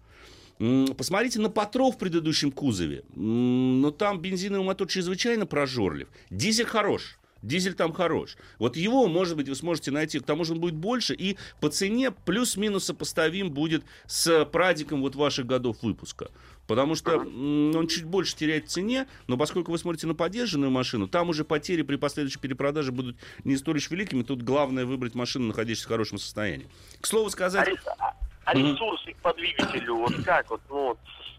Посмотрите 0.97 1.39
на 1.39 1.49
Патров 1.49 1.95
в 1.95 1.97
предыдущем 1.97 2.51
кузове. 2.51 3.03
Но 3.15 3.91
там 3.91 4.19
бензиновый 4.19 4.65
мотор 4.65 4.87
чрезвычайно 4.87 5.45
прожорлив. 5.45 6.09
Дизель 6.29 6.65
хорош. 6.65 7.17
Дизель 7.41 7.73
там 7.73 7.93
хорош. 7.93 8.35
Вот 8.57 8.75
его, 8.75 9.07
может 9.07 9.37
быть, 9.37 9.47
вы 9.47 9.55
сможете 9.55 9.91
найти. 9.91 10.19
К 10.19 10.23
тому 10.23 10.43
же 10.43 10.53
он 10.53 10.59
будет 10.59 10.75
больше. 10.75 11.13
И 11.13 11.37
по 11.61 11.69
цене 11.69 12.11
плюс-минус 12.11 12.85
сопоставим 12.85 13.51
будет 13.51 13.83
с 14.07 14.43
прадиком 14.45 15.01
вот 15.01 15.15
ваших 15.15 15.45
годов 15.45 15.81
выпуска. 15.81 16.29
Потому 16.69 16.93
что 16.93 17.17
он 17.17 17.87
чуть 17.87 18.03
больше 18.03 18.35
теряет 18.35 18.65
в 18.65 18.67
цене, 18.67 19.07
но 19.25 19.37
поскольку 19.37 19.71
вы 19.71 19.79
смотрите 19.79 20.05
на 20.05 20.13
поддержанную 20.13 20.69
машину, 20.69 21.07
там 21.07 21.29
уже 21.29 21.43
потери 21.43 21.81
при 21.81 21.95
последующей 21.95 22.37
перепродаже 22.37 22.91
будут 22.91 23.17
не 23.43 23.57
столь 23.57 23.77
уж 23.77 23.89
великими. 23.89 24.21
Тут 24.21 24.43
главное 24.43 24.85
выбрать 24.85 25.15
машину, 25.15 25.47
находящуюся 25.47 25.87
в 25.87 25.89
хорошем 25.89 26.19
состоянии. 26.19 26.67
К 27.01 27.07
слову 27.07 27.31
сказать... 27.31 27.67
а- 27.97 28.13
а 28.45 28.53
ресурсы 28.53 29.15
по 29.23 29.33
двигателю, 29.33 29.95
вот 29.95 30.13
как 30.23 30.51
вот, 30.51 30.61
ну, 30.69 30.95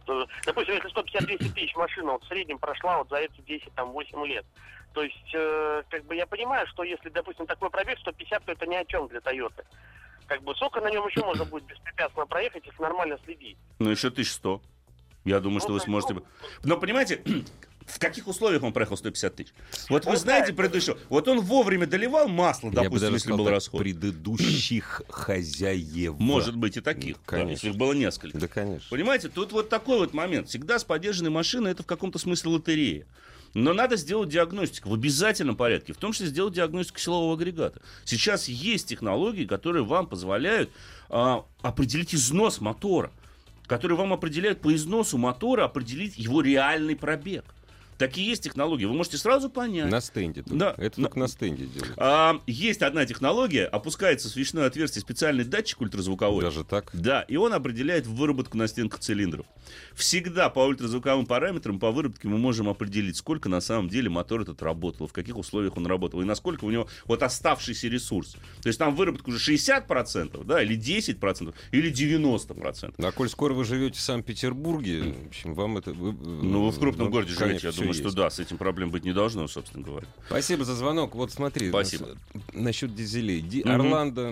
вот, 0.07 0.29
допустим, 0.45 0.75
если 0.75 0.93
150-200 0.93 1.55
тысяч 1.55 1.77
машина 1.77 2.13
вот 2.13 2.25
в 2.25 2.27
среднем 2.27 2.59
прошла 2.59 2.99
вот 2.99 3.09
за 3.09 3.19
эти 3.19 3.41
10-8 3.41 4.27
лет, 4.27 4.45
то 4.95 5.03
есть, 5.05 5.31
э, 5.33 5.83
как 5.91 6.07
бы 6.07 6.17
я 6.17 6.27
понимаю, 6.27 6.67
что 6.67 6.83
если, 6.83 7.09
допустим, 7.09 7.47
такой 7.47 7.71
пробег 7.71 8.01
150, 8.01 8.45
то 8.45 8.51
это 8.53 8.67
ни 8.67 8.75
о 8.75 8.85
чем 8.85 9.07
для 9.07 9.21
Тойоты. 9.21 9.65
Как 10.27 10.43
бы 10.43 10.55
сколько 10.57 10.81
на 10.81 10.91
нем 10.91 11.07
еще 11.07 11.25
можно 11.25 11.45
будет 11.45 11.65
беспрепятственно 11.65 12.27
проехать, 12.27 12.65
если 12.67 12.83
нормально 12.83 13.19
следить? 13.25 13.57
Ну, 13.81 13.91
еще 13.91 14.09
1100. 14.09 14.61
Я 15.25 15.41
думаю, 15.41 15.61
что 15.61 15.73
вы 15.73 15.79
Ну, 15.79 15.85
сможете... 15.85 16.15
ну, 16.15 16.23
Но, 16.65 16.77
понимаете, 16.79 17.23
в 17.87 17.99
каких 17.99 18.27
условиях 18.27 18.63
он 18.63 18.73
проехал 18.73 18.97
150 18.97 19.35
тысяч? 19.37 19.53
Вот 19.89 20.07
вы 20.07 20.17
знаете 20.17 20.53
да, 20.53 20.57
предыдущего... 20.57 20.99
Вот 21.09 21.29
он 21.29 21.41
вовремя 21.41 21.87
доливал 21.87 22.29
масло, 22.29 22.69
Я 22.69 22.71
бы 22.73 22.83
допустим, 22.85 23.01
даже 23.01 23.15
если 23.17 23.29
сказал 23.29 23.39
был 23.45 23.51
расход. 23.51 23.81
предыдущих 23.83 25.03
хозяев. 25.09 26.19
Может 26.19 26.57
быть 26.57 26.77
и 26.77 26.81
таких. 26.81 27.17
да, 27.17 27.23
Конечно. 27.27 27.51
если 27.51 27.69
их 27.71 27.77
было 27.77 27.93
несколько. 27.93 28.39
Да, 28.39 28.49
конечно. 28.49 28.87
Понимаете, 28.91 29.29
тут 29.29 29.53
вот 29.53 29.69
такой 29.69 29.99
вот 29.99 30.15
момент. 30.15 30.49
Всегда 30.49 30.79
с 30.79 30.85
поддержанной 30.85 31.31
машиной 31.31 31.73
это 31.73 31.83
в 31.83 31.87
каком-то 31.87 32.19
смысле 32.19 32.53
лотерея. 32.53 33.07
Но 33.53 33.73
надо 33.75 33.97
сделать 33.97 34.29
диагностику 34.29 34.91
в 34.91 34.95
обязательном 34.95 35.57
порядке, 35.57 35.93
в 35.93 35.97
том 35.97 36.13
числе 36.13 36.29
сделать 36.29 36.55
диагностику 36.55 37.01
силового 37.01 37.35
агрегата. 37.35 37.83
Сейчас 38.05 38.49
есть 38.49 38.87
технологии, 38.89 39.45
которые 39.45 39.85
вам 39.85 40.07
позволяют 40.07 40.71
а, 41.09 41.45
определить 41.61 42.15
износ 42.15 42.61
мотора, 42.61 43.11
которые 43.71 43.97
вам 43.97 44.13
определяют 44.13 44.61
по 44.61 44.75
износу 44.75 45.17
мотора 45.17 45.65
определить 45.65 46.19
его 46.19 46.41
реальный 46.41 46.97
пробег. 46.97 47.45
Такие 48.01 48.29
есть 48.29 48.43
технологии. 48.43 48.87
Вы 48.87 48.95
можете 48.95 49.19
сразу 49.19 49.51
понять. 49.51 49.91
На 49.91 50.01
стенде. 50.01 50.43
только. 50.43 50.57
Да. 50.59 50.75
Это 50.79 50.99
На- 51.03 51.09
только 51.09 51.19
на 51.19 51.29
стенде 51.29 51.67
делают. 51.67 51.93
А, 51.99 52.41
есть 52.47 52.81
одна 52.81 53.05
технология, 53.05 53.67
опускается 53.67 54.29
в 54.29 54.31
свечное 54.33 54.65
отверстие 54.67 55.03
специальный 55.03 55.45
датчик 55.45 55.83
ультразвуковой. 55.83 56.43
Даже 56.43 56.65
так? 56.65 56.89
Да, 56.95 57.21
и 57.29 57.37
он 57.37 57.53
определяет 57.53 58.07
выработку 58.07 58.57
на 58.57 58.69
стенках 58.69 59.01
цилиндров. 59.01 59.45
Всегда 59.95 60.49
по 60.49 60.61
ультразвуковым 60.61 61.27
параметрам, 61.27 61.79
по 61.79 61.91
выработке 61.91 62.27
мы 62.27 62.39
можем 62.39 62.71
определить, 62.71 63.19
сколько 63.19 63.51
на 63.51 63.61
самом 63.61 63.91
деле 63.91 64.09
мотор 64.09 64.41
этот 64.41 64.63
работал, 64.63 65.07
в 65.07 65.13
каких 65.13 65.37
условиях 65.37 65.77
он 65.77 65.87
работал, 65.87 66.23
и 66.23 66.25
насколько 66.25 66.65
у 66.65 66.71
него 66.71 66.89
вот 67.05 67.23
оставшийся 67.23 67.89
ресурс. 67.89 68.37
То 68.63 68.69
есть 68.69 68.79
там 68.79 68.97
выработка 68.97 69.29
уже 69.29 69.39
60%, 69.39 70.43
да, 70.45 70.63
или 70.63 70.75
10%, 70.75 71.55
или 71.71 71.91
90%. 71.91 72.95
А 72.97 73.13
коль 73.13 73.29
скоро 73.29 73.53
вы 73.53 73.65
живете 73.67 73.99
в 73.99 74.01
Санкт-Петербурге, 74.01 75.03
в 75.25 75.27
общем, 75.29 75.53
вам 75.53 75.77
это... 75.77 75.93
вы- 75.93 76.13
Ну, 76.13 76.65
вы 76.65 76.71
в 76.71 76.79
крупном 76.79 77.07
вам, 77.09 77.13
городе 77.13 77.33
живете, 77.33 77.45
конечно, 77.47 77.67
я 77.67 77.73
всё 77.73 77.90
думаю, 77.91 77.95
что 77.95 78.05
есть. 78.09 78.17
да, 78.17 78.31
с 78.31 78.39
этим 78.39 78.57
проблем 78.59 78.91
быть 78.91 79.05
не 79.05 79.13
должно, 79.13 79.47
собственно 79.49 79.85
говоря. 79.85 80.07
Спасибо 80.27 80.65
за 80.65 80.75
звонок. 80.75 81.15
Вот 81.15 81.31
смотри. 81.33 81.69
Спасибо. 81.69 82.07
нас- 82.07 82.43
Насчет 82.53 82.95
дизелей. 82.95 83.41
Ди- 83.41 83.63
Мгм. 83.65 83.71
Орландо 83.73 84.31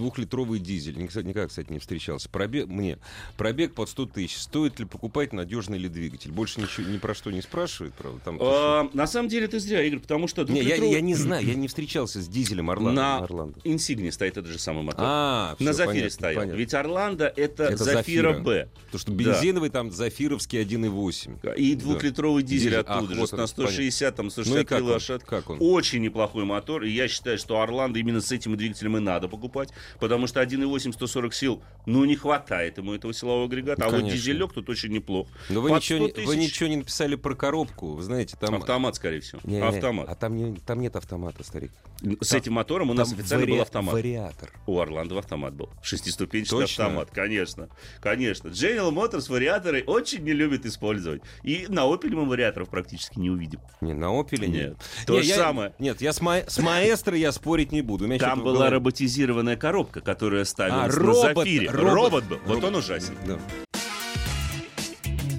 двухлитровый 0.00 0.58
дизель. 0.60 0.96
Никогда, 0.98 1.46
кстати, 1.46 1.70
не 1.70 1.78
встречался. 1.78 2.28
Пробег, 2.30 2.68
мне. 2.68 2.98
Пробег 3.36 3.74
под 3.74 3.88
100 3.90 4.06
тысяч. 4.06 4.36
Стоит 4.38 4.78
ли 4.80 4.86
покупать 4.86 5.32
надежный 5.34 5.76
ли 5.78 5.88
двигатель? 5.88 6.32
Больше 6.32 6.60
ничего, 6.60 6.88
ни 6.88 6.96
про 6.96 7.14
что 7.14 7.30
не 7.30 7.42
спрашивает, 7.42 7.92
правда? 7.94 8.20
Там, 8.24 8.38
А, 8.40 8.88
на 8.94 9.06
самом 9.06 9.28
деле 9.28 9.46
ты 9.46 9.60
зря, 9.60 9.82
Игорь, 9.82 10.00
потому 10.00 10.26
что... 10.26 10.42
не, 10.44 10.62
я, 10.62 10.76
двухлитровый- 10.76 10.92
я 10.92 11.00
не 11.02 11.14
знаю, 11.14 11.46
я 11.46 11.54
не 11.54 11.68
встречался 11.68 12.22
с 12.22 12.28
дизелем 12.28 12.70
Орландо. 12.70 13.00
На 13.02 13.18
Орландо. 13.18 13.60
Инсигне 13.64 14.10
стоит 14.10 14.38
этот 14.38 14.50
же 14.50 14.58
самый 14.58 14.82
мотор. 14.82 15.04
А, 15.06 15.50
на 15.50 15.56
всё, 15.56 15.72
Зафире 15.74 15.92
понятно, 15.92 16.10
стоял. 16.10 16.40
понятно. 16.40 16.58
Ведь 16.58 16.74
Орландо 16.74 17.32
это, 17.36 17.64
Это 17.64 17.84
Зафира. 17.84 18.32
Б. 18.40 18.68
Потому 18.86 18.98
что 19.00 19.12
Да. 19.12 19.16
бензиновый 19.18 19.68
там 19.70 19.90
Зафировский 19.92 20.58
1,8. 20.62 21.38
И 21.56 21.74
Да. 21.74 21.80
двухлитровый 21.80 22.42
дизель 22.42 22.70
Дизель. 22.70 22.76
оттуда 22.80 23.06
Ах, 23.10 23.14
же, 23.14 23.20
вот 23.20 23.32
на 23.32 23.42
он, 23.42 23.48
160, 23.48 24.16
там, 24.16 24.26
Ну 24.26 24.28
и 24.28 24.32
163 24.32 24.64
как 24.64 24.80
он? 24.82 24.88
лошадки. 24.90 25.26
Как 25.28 25.50
он? 25.50 25.58
Очень 25.60 26.00
неплохой 26.02 26.44
мотор, 26.44 26.84
и 26.84 26.90
я 26.90 27.06
считаю, 27.08 27.36
что 27.38 27.60
Орландо 27.60 27.98
именно 27.98 28.20
с 28.20 28.32
этим 28.32 28.56
двигателем 28.56 28.96
и 28.96 29.00
надо 29.00 29.28
покупать, 29.28 29.70
потому 29.98 30.26
что 30.26 30.40
1,8 30.40 30.92
140 30.92 31.34
сил, 31.34 31.62
ну, 31.86 32.04
не 32.04 32.16
хватает 32.16 32.78
ему 32.78 32.94
этого 32.94 33.12
силового 33.12 33.46
агрегата, 33.46 33.82
а 33.82 33.86
вот 33.86 33.96
Конечно. 34.00 34.16
дизелек 34.16 34.52
тут 34.52 34.68
очень 34.68 34.90
неплох. 34.90 35.28
Но 35.48 35.60
вы 35.60 35.70
Под 35.70 35.78
ничего, 35.78 36.08
100 36.08 36.20
не, 36.20 36.26
вы 36.26 36.34
тысяч- 36.36 36.46
ничего 36.50 36.68
не 36.68 36.76
написали 36.76 37.14
про 37.16 37.34
коробку. 37.34 37.94
Вы 37.94 38.02
знаете, 38.02 38.36
там... 38.40 38.54
Автомат, 38.54 38.96
скорее 38.96 39.20
всего. 39.20 39.40
Не, 39.44 39.56
не, 39.56 39.62
Автомат. 39.62 40.08
А 40.08 40.14
там, 40.14 40.36
не, 40.36 40.56
там 40.60 40.80
нет 40.80 40.96
автомата, 40.96 41.42
старик. 41.42 41.72
С 42.20 42.32
этим 42.32 42.54
мотором 42.54 42.90
у 42.90 42.94
нас 42.94 43.10
Там 43.10 43.18
официально 43.18 43.46
был 43.46 43.52
вари- 43.54 43.62
автомат. 43.62 43.94
Вариатор. 43.94 44.50
У 44.66 44.78
Орландо 44.80 45.18
автомат 45.18 45.54
был. 45.54 45.68
Шестиступенчатый 45.82 46.60
Точно? 46.60 46.84
автомат, 46.86 47.10
конечно. 47.10 47.68
Конечно. 48.00 48.48
General 48.48 48.90
Motors 48.90 49.30
вариаторы 49.30 49.82
очень 49.86 50.22
не 50.24 50.32
любят 50.32 50.64
использовать. 50.66 51.22
И 51.42 51.66
на 51.68 51.80
Opel 51.80 52.10
мы 52.14 52.24
вариаторов 52.26 52.68
практически 52.70 53.18
не 53.18 53.30
увидим. 53.30 53.60
Не, 53.80 53.92
на 53.92 54.06
Opel 54.06 54.46
нет. 54.46 54.50
Нет. 54.70 54.76
То 55.06 55.14
Не, 55.16 55.22
же 55.22 55.28
я- 55.28 55.36
самое. 55.36 55.74
Нет, 55.78 56.00
я 56.00 56.12
с, 56.12 56.20
ма- 56.20 56.44
с 56.46 56.58
маэстро 56.58 57.16
я 57.16 57.32
спорить 57.32 57.70
не 57.72 57.82
буду. 57.82 58.08
Там 58.18 58.42
была 58.42 58.70
роботизированная 58.70 59.56
коробка, 59.56 59.69
которая 60.02 60.44
ставилась 60.44 60.94
А, 60.94 60.98
на 61.00 61.04
робот, 61.06 61.36
Зафире. 61.38 61.70
робот. 61.70 61.92
Робот 61.94 62.24
был. 62.24 62.38
Вот 62.46 62.54
Робот. 62.54 62.64
он 62.64 62.74
ужасен. 62.76 63.14
Да. 63.26 63.38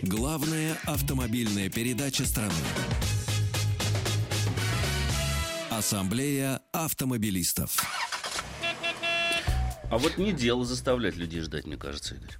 Главная 0.04 0.78
автомобильная 0.86 1.70
передача 1.70 2.26
страны. 2.26 2.52
Ассамблея 5.70 6.62
автомобилистов. 6.74 7.78
А 9.90 9.98
вот 9.98 10.18
не 10.18 10.32
дело 10.32 10.64
заставлять 10.66 11.16
людей 11.18 11.42
ждать, 11.42 11.66
мне 11.66 11.78
кажется, 11.78 12.16
Игорь. 12.16 12.38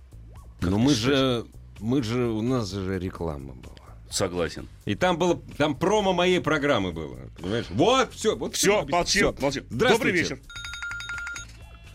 Как 0.60 0.70
Но 0.70 0.78
ты 0.78 0.84
мы 0.84 0.94
же, 0.94 1.46
мы 1.80 2.04
же, 2.04 2.26
у 2.28 2.42
нас 2.42 2.72
же 2.72 3.00
реклама 3.00 3.54
была. 3.54 3.76
Согласен. 4.10 4.68
И 4.86 4.96
там 4.96 5.18
было, 5.18 5.42
там 5.58 5.76
промо 5.76 6.14
моей 6.14 6.40
программы 6.40 6.92
было. 6.92 7.18
Понимаешь? 7.40 7.66
Вот, 7.72 8.14
все, 8.14 8.36
вот 8.36 8.56
Все, 8.56 8.84
всё. 8.84 8.92
молчим. 8.92 9.34
Здравствуйте. 9.38 9.66
Добрый 9.70 10.12
вечер. 10.14 10.40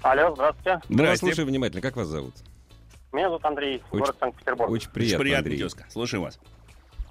Алло, 0.07 0.33
здравствуйте. 0.35 0.71
Вас 0.75 0.83
Здрасте. 0.89 1.17
слушаем 1.27 1.49
внимательно. 1.49 1.83
Как 1.83 1.97
вас 1.97 2.07
зовут? 2.07 2.35
Меня 3.13 3.29
зовут 3.29 3.45
Андрей, 3.45 3.83
Очень- 3.91 3.99
город 4.05 4.17
Санкт-Петербург. 4.21 4.71
Очень 4.71 4.87
Очень 4.87 4.93
приятно, 4.95 5.19
приятно, 5.25 5.39
Андрей. 5.51 5.59
тезка. 5.59 5.87
Слушаем 5.91 6.23
вас. 6.25 6.39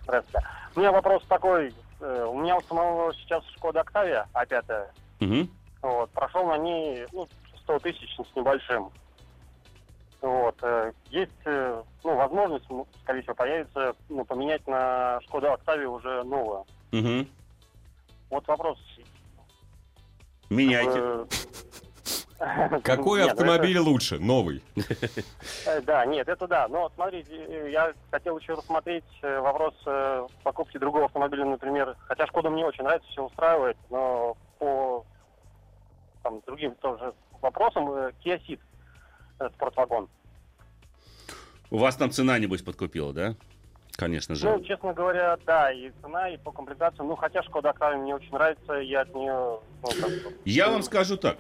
Здравствуйте. 0.04 0.48
У 0.76 0.80
меня 0.80 0.92
вопрос 0.94 1.24
такой. 1.28 1.74
э, 2.00 2.26
У 2.30 2.40
меня 2.40 2.56
у 2.58 2.62
самого 2.62 3.14
сейчас 3.16 3.44
Шкода 3.56 3.82
Октавия, 3.82 4.28
А5. 4.34 4.88
Мгм. 5.20 5.50
Вот, 5.82 6.10
прошел 6.12 6.46
на 6.46 6.58
ней 6.58 7.06
ну, 7.12 7.28
100 7.64 7.80
тысяч 7.80 8.16
с 8.16 8.36
небольшим. 8.36 8.90
Вот. 10.22 10.56
э, 10.62 10.92
Есть 11.10 11.32
э, 11.46 11.84
ну, 12.04 12.16
возможность, 12.16 12.66
скорее 13.04 13.22
всего, 13.24 13.36
появится 13.36 13.94
ну, 14.10 14.24
поменять 14.24 14.66
на 14.68 15.20
Шкода 15.26 15.54
Октавию 15.54 15.92
уже 15.92 16.24
новую. 16.24 16.66
Мгм. 16.92 17.28
Вот 18.30 18.48
вопрос. 18.48 18.78
Меняйте. 20.50 21.26
Какой 22.84 23.22
нет, 23.22 23.32
автомобиль 23.32 23.78
лучше? 23.80 24.20
Новый. 24.20 24.62
Э, 25.66 25.82
Да, 25.82 26.06
нет, 26.06 26.28
это 26.28 26.48
да. 26.48 26.68
Но 26.68 26.92
смотрите, 26.96 27.32
э, 27.34 27.72
я 27.72 27.94
хотел 28.12 28.38
еще 28.38 28.54
рассмотреть 28.54 29.06
э, 29.22 29.40
вопрос 29.40 29.74
покупки 30.44 30.78
другого 30.78 31.06
автомобиля, 31.06 31.46
например. 31.46 31.96
Хотя 32.08 32.28
Шкода 32.28 32.50
мне 32.50 32.66
очень 32.66 32.84
нравится, 32.84 33.10
все 33.10 33.24
устраивает, 33.24 33.78
но 33.90 34.36
по 34.60 35.06
там, 36.24 36.42
другим 36.46 36.76
тоже 36.76 37.14
вопросам 37.42 37.88
Kia 38.24 38.40
Ceed, 38.48 38.60
спортвагон. 39.54 40.10
У 41.72 41.78
вас 41.78 41.96
там 41.96 42.12
цена, 42.12 42.38
небось, 42.40 42.62
подкупила, 42.62 43.14
да? 43.14 43.36
Конечно 43.96 44.36
же. 44.36 44.50
Ну, 44.50 44.62
честно 44.64 44.94
говоря, 44.94 45.38
да, 45.46 45.72
и 45.72 45.92
цена, 46.02 46.30
и 46.30 46.38
по 46.38 46.52
комплектации. 46.52 47.02
Ну, 47.04 47.16
хотя 47.16 47.42
Шкода 47.44 47.70
Октавия 47.70 47.98
мне 47.98 48.16
очень 48.16 48.32
нравится, 48.32 48.74
я 48.74 49.02
от 49.02 49.16
нее... 49.16 49.60
Ну, 49.82 49.90
как 50.02 50.10
бы, 50.10 50.36
Я 50.44 50.70
вам 50.70 50.84
скажу 50.84 51.18
так. 51.18 51.38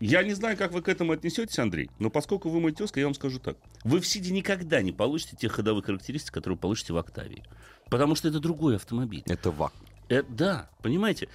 Я 0.00 0.22
не 0.22 0.32
знаю, 0.32 0.56
как 0.56 0.72
вы 0.72 0.82
к 0.82 0.88
этому 0.88 1.12
отнесетесь, 1.12 1.58
Андрей, 1.58 1.90
но 1.98 2.08
поскольку 2.10 2.48
вы 2.48 2.60
мой 2.60 2.72
тезка, 2.72 3.00
я 3.00 3.06
вам 3.06 3.14
скажу 3.14 3.38
так. 3.38 3.56
Вы 3.84 4.00
в 4.00 4.06
Сиде 4.06 4.32
никогда 4.32 4.80
не 4.80 4.92
получите 4.92 5.36
тех 5.36 5.52
ходовых 5.52 5.84
характеристик, 5.84 6.32
которые 6.32 6.56
вы 6.56 6.60
получите 6.60 6.92
в 6.92 6.96
Октавии. 6.96 7.42
Потому 7.90 8.14
что 8.14 8.28
это 8.28 8.40
другой 8.40 8.76
автомобиль. 8.76 9.22
Это 9.26 9.50
ВАК. 9.50 9.72
Э, 10.10 10.24
да, 10.28 10.68
понимаете, 10.82 11.28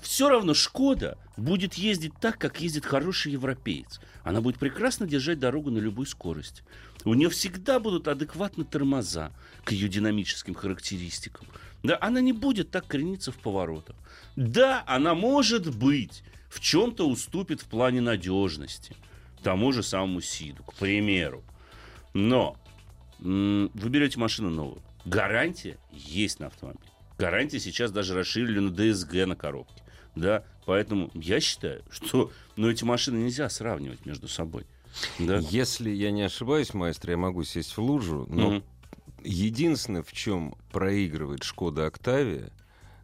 все 0.00 0.28
равно 0.28 0.52
Шкода 0.52 1.16
будет 1.36 1.74
ездить 1.74 2.12
так, 2.20 2.36
как 2.36 2.60
ездит 2.60 2.84
хороший 2.84 3.30
европеец. 3.32 4.00
Она 4.24 4.40
будет 4.40 4.58
прекрасно 4.58 5.06
держать 5.06 5.38
дорогу 5.38 5.70
на 5.70 5.78
любой 5.78 6.06
скорости. 6.06 6.64
У 7.04 7.14
нее 7.14 7.30
всегда 7.30 7.78
будут 7.78 8.08
адекватны 8.08 8.64
тормоза 8.64 9.30
к 9.64 9.70
ее 9.70 9.88
динамическим 9.88 10.54
характеристикам. 10.54 11.46
Да, 11.84 11.96
она 12.00 12.20
не 12.20 12.32
будет 12.32 12.72
так 12.72 12.88
крениться 12.88 13.30
в 13.30 13.36
поворотах. 13.36 13.94
Да, 14.34 14.82
она 14.88 15.14
может 15.14 15.74
быть 15.76 16.24
в 16.50 16.58
чем-то 16.58 17.08
уступит 17.08 17.60
в 17.60 17.66
плане 17.66 18.00
надежности 18.00 18.96
тому 19.44 19.70
же 19.70 19.84
самому 19.84 20.20
Сиду, 20.20 20.64
к 20.64 20.74
примеру. 20.74 21.44
Но 22.14 22.56
м, 23.20 23.70
вы 23.74 23.88
берете 23.90 24.18
машину 24.18 24.50
новую. 24.50 24.82
Гарантия 25.04 25.78
есть 25.92 26.40
на 26.40 26.48
автомобиль. 26.48 26.87
Гарантия 27.18 27.58
сейчас 27.58 27.90
даже 27.90 28.14
расширили 28.14 28.60
на 28.60 28.70
ДСГ 28.70 29.26
на 29.26 29.34
коробке. 29.36 29.82
Да, 30.14 30.44
поэтому 30.66 31.10
я 31.14 31.40
считаю, 31.40 31.82
что 31.90 32.30
ну, 32.56 32.70
эти 32.70 32.84
машины 32.84 33.18
нельзя 33.18 33.48
сравнивать 33.50 34.06
между 34.06 34.28
собой. 34.28 34.66
Да. 35.18 35.36
Если 35.38 35.90
я 35.90 36.10
не 36.10 36.22
ошибаюсь, 36.22 36.74
маэстро, 36.74 37.10
я 37.12 37.16
могу 37.16 37.44
сесть 37.44 37.76
в 37.76 37.80
лужу, 37.80 38.26
но 38.28 38.50
Мгм. 38.50 38.64
единственное, 39.22 40.02
в 40.02 40.12
чем 40.12 40.54
проигрывает 40.72 41.42
Шкода 41.44 41.86
Октавия, 41.86 42.50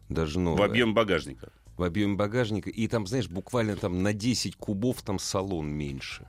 даже 0.09 0.39
В 0.39 0.43
новая, 0.43 0.65
объем 0.67 0.93
багажника. 0.93 1.51
в 1.77 1.83
объеме 1.83 2.15
багажника, 2.15 2.69
и 2.69 2.87
там, 2.87 3.05
знаешь, 3.07 3.27
буквально 3.29 3.75
там 3.75 4.01
на 4.01 4.13
10 4.13 4.55
кубов 4.55 5.01
там 5.03 5.19
салон 5.19 5.67
меньше. 5.69 6.25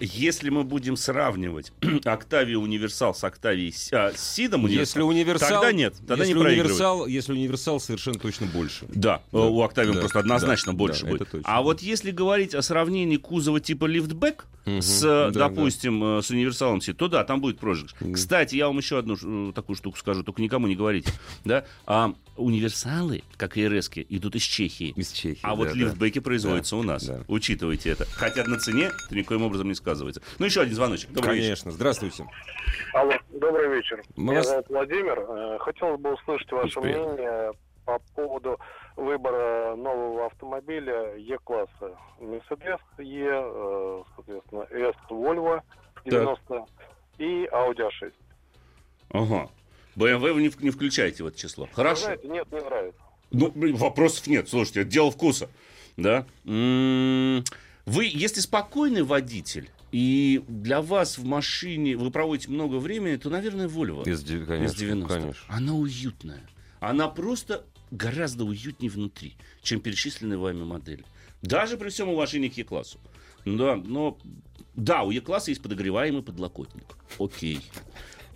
Если 0.00 0.50
мы 0.50 0.64
будем 0.64 0.96
сравнивать 0.96 1.72
Октавия 2.04 2.56
Универсал 2.56 3.14
с 3.14 3.24
Октавией 3.24 3.74
а, 3.92 4.12
с 4.14 4.34
Сидом 4.34 4.66
Если 4.66 5.02
Универсал, 5.02 5.48
тогда 5.48 5.72
нет, 5.72 5.94
тогда 6.06 6.24
если 6.24 6.38
не 6.38 6.44
универсал, 6.44 7.06
если 7.06 7.32
универсал 7.32 7.80
совершенно 7.80 8.18
точно 8.18 8.46
больше. 8.46 8.86
Да, 8.88 9.22
Да, 9.32 9.38
э, 9.38 9.42
у 9.42 9.62
Октавии 9.62 9.88
он 9.88 9.94
да, 9.96 10.00
просто 10.00 10.18
однозначно 10.20 10.72
да, 10.72 10.78
больше 10.78 11.04
да, 11.04 11.10
будет. 11.10 11.30
точно. 11.30 11.40
А 11.44 11.62
вот 11.62 11.80
если 11.80 12.10
говорить 12.10 12.54
о 12.54 12.62
сравнении 12.62 13.16
кузова 13.16 13.60
типа 13.60 13.86
лифтбэк 13.86 14.46
Мгм, 14.66 14.82
с, 14.82 15.00
да, 15.00 15.30
допустим, 15.30 16.18
э, 16.18 16.22
с 16.22 16.30
универсалом 16.30 16.80
Си, 16.80 16.92
то 16.92 17.08
да, 17.08 17.24
там 17.24 17.40
будет 17.40 17.58
проигрыш. 17.58 17.94
Кстати, 18.14 18.56
я 18.56 18.66
вам 18.66 18.78
еще 18.78 18.98
одну 18.98 19.16
э, 19.20 19.52
такую 19.54 19.76
штуку 19.76 19.98
скажу, 19.98 20.22
только 20.22 20.42
никому 20.42 20.66
не 20.66 20.76
говорите. 20.76 21.10
Да? 21.44 21.64
А 21.86 22.14
универсалы, 22.40 23.22
как 23.36 23.56
и 23.56 23.66
РС, 23.68 23.90
идут 24.08 24.34
из 24.36 24.42
Чехии. 24.42 24.92
Из 24.96 25.12
Чехии. 25.12 25.40
А 25.42 25.54
вот 25.54 25.68
да, 25.68 25.74
да. 25.74 25.78
лифтбеки 25.80 26.18
производятся 26.20 26.76
Да, 26.76 26.80
у 26.80 26.82
нас. 26.82 27.04
да. 27.06 27.20
Учитывайте 27.28 27.90
это. 27.90 28.06
Хотя 28.06 28.44
на 28.44 28.58
цене 28.58 28.86
это 29.06 29.14
никоим 29.16 29.42
образом 29.42 29.68
не 29.68 29.74
сказывается. 29.74 30.20
Ну, 30.38 30.46
еще 30.46 30.62
один 30.62 30.74
звоночек. 30.74 31.10
Добрый 31.10 31.36
вечер. 31.36 31.46
Конечно. 31.46 31.70
Здравствуйте. 31.72 32.26
Алло, 32.94 33.12
добрый 33.30 33.76
вечер. 33.76 34.02
Мы 34.16 34.24
Меня 34.32 34.34
вас- 34.38 34.48
зовут 34.48 34.68
Владимир. 34.68 35.18
Э, 35.20 35.58
Хотелось 35.60 36.00
бы 36.00 36.14
услышать 36.14 36.50
ваше 36.52 36.80
приятно. 36.80 37.12
мнение 37.12 37.52
по 37.84 37.98
поводу 38.14 38.58
выбора 38.96 39.74
нового 39.76 40.26
автомобиля 40.26 41.16
Е-класса. 41.16 41.96
Mercedes 42.20 42.80
E, 42.98 43.26
э, 43.26 44.02
соответственно, 44.16 44.66
S 44.70 44.94
Volvo 45.08 45.60
90 46.04 46.66
и 47.18 47.46
Audi 47.46 47.78
A6. 47.88 48.12
Ага. 49.12 49.48
BMW 50.00 50.32
вы 50.32 50.42
не, 50.42 50.52
не 50.60 50.70
включаете 50.70 51.22
в 51.22 51.26
это 51.26 51.38
число. 51.38 51.68
Хорошо. 51.72 52.04
знаете, 52.04 52.28
нет, 52.28 52.50
не 52.52 52.60
нравится. 52.60 53.00
Ну, 53.30 53.50
блин, 53.54 53.76
вопросов 53.76 54.26
нет. 54.26 54.48
Слушайте, 54.48 54.80
это 54.80 54.90
дело 54.90 55.10
вкуса. 55.10 55.48
Да? 55.96 56.26
М, 56.44 57.44
Вы, 57.86 58.10
если 58.12 58.40
спокойный 58.40 59.02
водитель, 59.02 59.70
и 59.92 60.42
для 60.48 60.82
вас 60.82 61.18
в 61.18 61.24
машине 61.24 61.96
вы 61.96 62.10
проводите 62.10 62.50
много 62.50 62.76
времени, 62.76 63.16
то, 63.16 63.28
наверное, 63.28 63.68
Volvo. 63.68 64.08
Из, 64.08 64.22
конечно, 64.22 64.64
из 64.64 64.74
90. 64.74 65.08
конечно. 65.14 65.54
Она 65.54 65.74
уютная. 65.74 66.48
Она 66.80 67.08
просто 67.08 67.64
гораздо 67.90 68.44
уютнее 68.44 68.90
внутри, 68.90 69.36
чем 69.62 69.80
перечисленные 69.80 70.38
вами 70.38 70.62
модели. 70.64 71.04
Даже 71.42 71.76
при 71.76 71.88
всем 71.90 72.08
уважении 72.08 72.48
к 72.48 72.56
Е-классу. 72.56 72.98
Да, 73.44 73.76
но... 73.76 74.16
Да, 74.76 75.02
у 75.02 75.10
Е-класса 75.10 75.50
есть 75.50 75.62
подогреваемый 75.62 76.22
подлокотник. 76.22 76.96
Окей. 77.18 77.60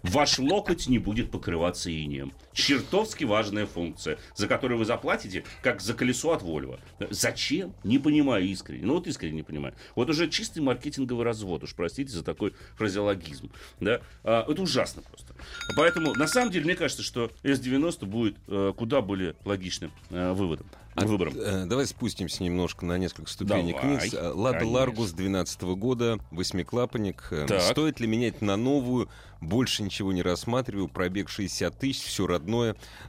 Ваш 0.04 0.38
локоть 0.38 0.86
не 0.86 0.98
будет 0.98 1.30
покрываться 1.30 1.90
инеем. 1.90 2.32
Чертовски 2.54 3.24
важная 3.24 3.66
функция, 3.66 4.18
за 4.34 4.46
которую 4.46 4.78
вы 4.78 4.84
заплатите, 4.84 5.44
как 5.62 5.80
за 5.80 5.92
колесо 5.94 6.32
от 6.32 6.42
Volvo. 6.42 6.78
Зачем? 7.10 7.74
Не 7.84 7.98
понимаю 7.98 8.44
искренне. 8.46 8.86
Ну 8.86 8.94
вот 8.94 9.06
искренне 9.06 9.36
не 9.36 9.42
понимаю. 9.42 9.74
Вот 9.96 10.08
уже 10.08 10.28
чистый 10.30 10.60
маркетинговый 10.60 11.24
развод, 11.24 11.64
уж 11.64 11.74
простите 11.74 12.12
за 12.12 12.22
такой 12.22 12.54
фразеологизм. 12.76 13.50
Да? 13.80 14.00
А, 14.22 14.46
это 14.48 14.62
ужасно 14.62 15.02
просто. 15.02 15.34
Поэтому, 15.76 16.14
на 16.14 16.28
самом 16.28 16.50
деле, 16.52 16.64
мне 16.64 16.76
кажется, 16.76 17.02
что 17.02 17.30
S90 17.42 18.06
будет 18.06 18.36
э, 18.46 18.72
куда 18.76 19.00
более 19.02 19.34
логичным 19.44 19.90
э, 20.10 20.32
выводом. 20.32 20.66
А, 20.96 21.06
выбором. 21.06 21.34
э, 21.36 21.66
давай 21.66 21.86
спустимся 21.86 22.44
немножко 22.44 22.86
на 22.86 22.96
несколько 22.98 23.28
ступенек 23.28 23.74
Давай, 23.80 23.98
вниз. 23.98 24.14
Э, 24.14 24.28
Лада. 24.28 24.64
Ларгус 24.64 25.10
2012 25.10 25.62
года, 25.76 26.18
восьмиклапанник. 26.30 27.26
Э, 27.32 27.46
Так. 27.48 27.62
Стоит 27.62 27.98
ли 27.98 28.06
менять 28.06 28.40
на 28.42 28.56
новую? 28.56 29.08
Больше 29.40 29.82
ничего 29.82 30.12
не 30.12 30.22
рассматриваю. 30.22 30.86
Пробег 30.88 31.28
60 31.28 31.76
тысяч, 31.78 32.02
все 32.04 32.28
родное. 32.28 32.43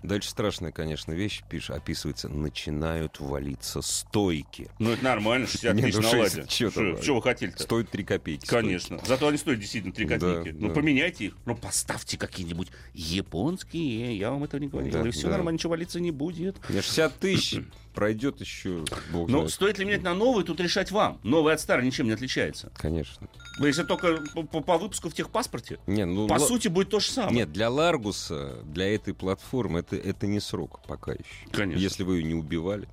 Дальше 0.03 0.29
страшная, 0.29 0.71
конечно, 0.71 1.11
вещь. 1.11 1.43
Пишет, 1.49 1.75
описывается, 1.77 2.29
начинают 2.29 3.19
валиться 3.19 3.81
стойки. 3.81 4.69
Ну, 4.79 4.91
это 4.91 5.03
нормально, 5.03 5.47
60 5.47 5.75
Не, 5.75 5.81
тысяч 5.83 5.95
ну, 5.95 6.01
на 6.01 6.09
60, 6.09 6.75
ладе. 6.75 7.01
Что 7.01 7.15
вы 7.15 7.21
хотели-то? 7.21 7.63
Стоит 7.63 7.89
3 7.89 8.03
копейки. 8.03 8.45
Конечно. 8.45 8.99
Зато 9.05 9.27
они 9.27 9.38
стоят 9.38 9.59
действительно 9.59 9.93
3 9.93 10.05
Да, 10.05 10.17
копейки. 10.17 10.55
ну, 10.57 10.67
да. 10.69 10.73
поменяйте 10.73 11.25
их. 11.25 11.33
Ну, 11.45 11.55
поставьте 11.55 12.17
какие-нибудь 12.17 12.69
японские. 12.93 14.17
Я 14.17 14.31
вам 14.31 14.43
этого 14.43 14.59
не 14.59 14.67
говорил. 14.67 14.91
Да, 14.91 15.07
и 15.07 15.11
все 15.11 15.23
да. 15.23 15.31
нормально, 15.31 15.57
ничего 15.57 15.71
валиться 15.71 15.99
не 15.99 16.11
будет. 16.11 16.57
стоит. 16.57 16.83
60 16.83 17.19
тысяч 17.19 17.61
пройдет 17.96 18.39
еще, 18.41 18.84
бог 19.12 19.30
Но 19.30 19.38
знает. 19.39 19.52
стоит 19.52 19.80
ли 19.80 19.86
менять 19.86 20.04
на 20.04 20.14
новый, 20.14 20.43
тут 20.43 20.60
решать 20.60 20.91
вам. 20.91 21.20
Новый 21.24 21.54
от 21.54 21.60
старого 21.62 21.86
ничем 21.86 22.06
не 22.06 22.12
отличается. 22.12 22.72
Конечно. 22.78 23.28
Вы 23.60 23.68
Если 23.68 23.84
только 23.84 24.18
по, 24.34 24.43
по- 24.43 24.62
по 24.62 24.78
выпуску 24.78 25.10
в 25.10 25.14
техпаспорте, 25.14 25.80
Не, 25.88 26.06
ну, 26.06 26.28
по 26.28 26.34
ла- 26.34 26.39
сути, 26.39 26.68
будет 26.68 26.89
то 26.89 27.00
же 27.00 27.10
самое. 27.10 27.36
Нет, 27.38 27.52
для 27.54 27.70
Ларгуса, 27.70 28.60
для 28.66 28.93
этой 28.93 29.14
платформы, 29.14 29.80
это, 29.80 29.96
это 29.96 30.28
не 30.28 30.39
срок 30.39 30.82
пока 30.88 31.14
еще. 31.14 31.24
Конечно. 31.52 31.80
Если 31.82 32.04
вы 32.04 32.18
ее 32.18 32.24
не 32.26 32.36
убивали. 32.36 32.88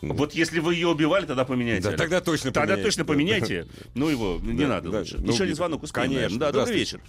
Вот 0.00 0.32
если 0.34 0.60
вы 0.60 0.74
ее 0.74 0.88
убивали, 0.88 1.26
тогда 1.26 1.44
поменяйте. 1.44 1.90
Да, 1.90 1.96
тогда 1.96 2.20
точно 2.20 2.52
Тогда 2.52 2.74
поменяйте. 2.74 2.82
точно 2.84 3.04
поменяйте. 3.04 3.66
Ну 3.94 4.08
его, 4.08 4.38
не 4.40 4.62
Да, 4.62 4.68
надо 4.68 4.90
да. 4.90 4.98
лучше. 5.00 5.18
Ну, 5.18 5.32
Еще 5.32 5.42
один 5.44 5.56
звонок 5.56 5.82
успеем. 5.82 6.08
конечно. 6.08 6.38
Да, 6.38 6.52
добрый 6.52 6.76
вечер. 6.76 7.00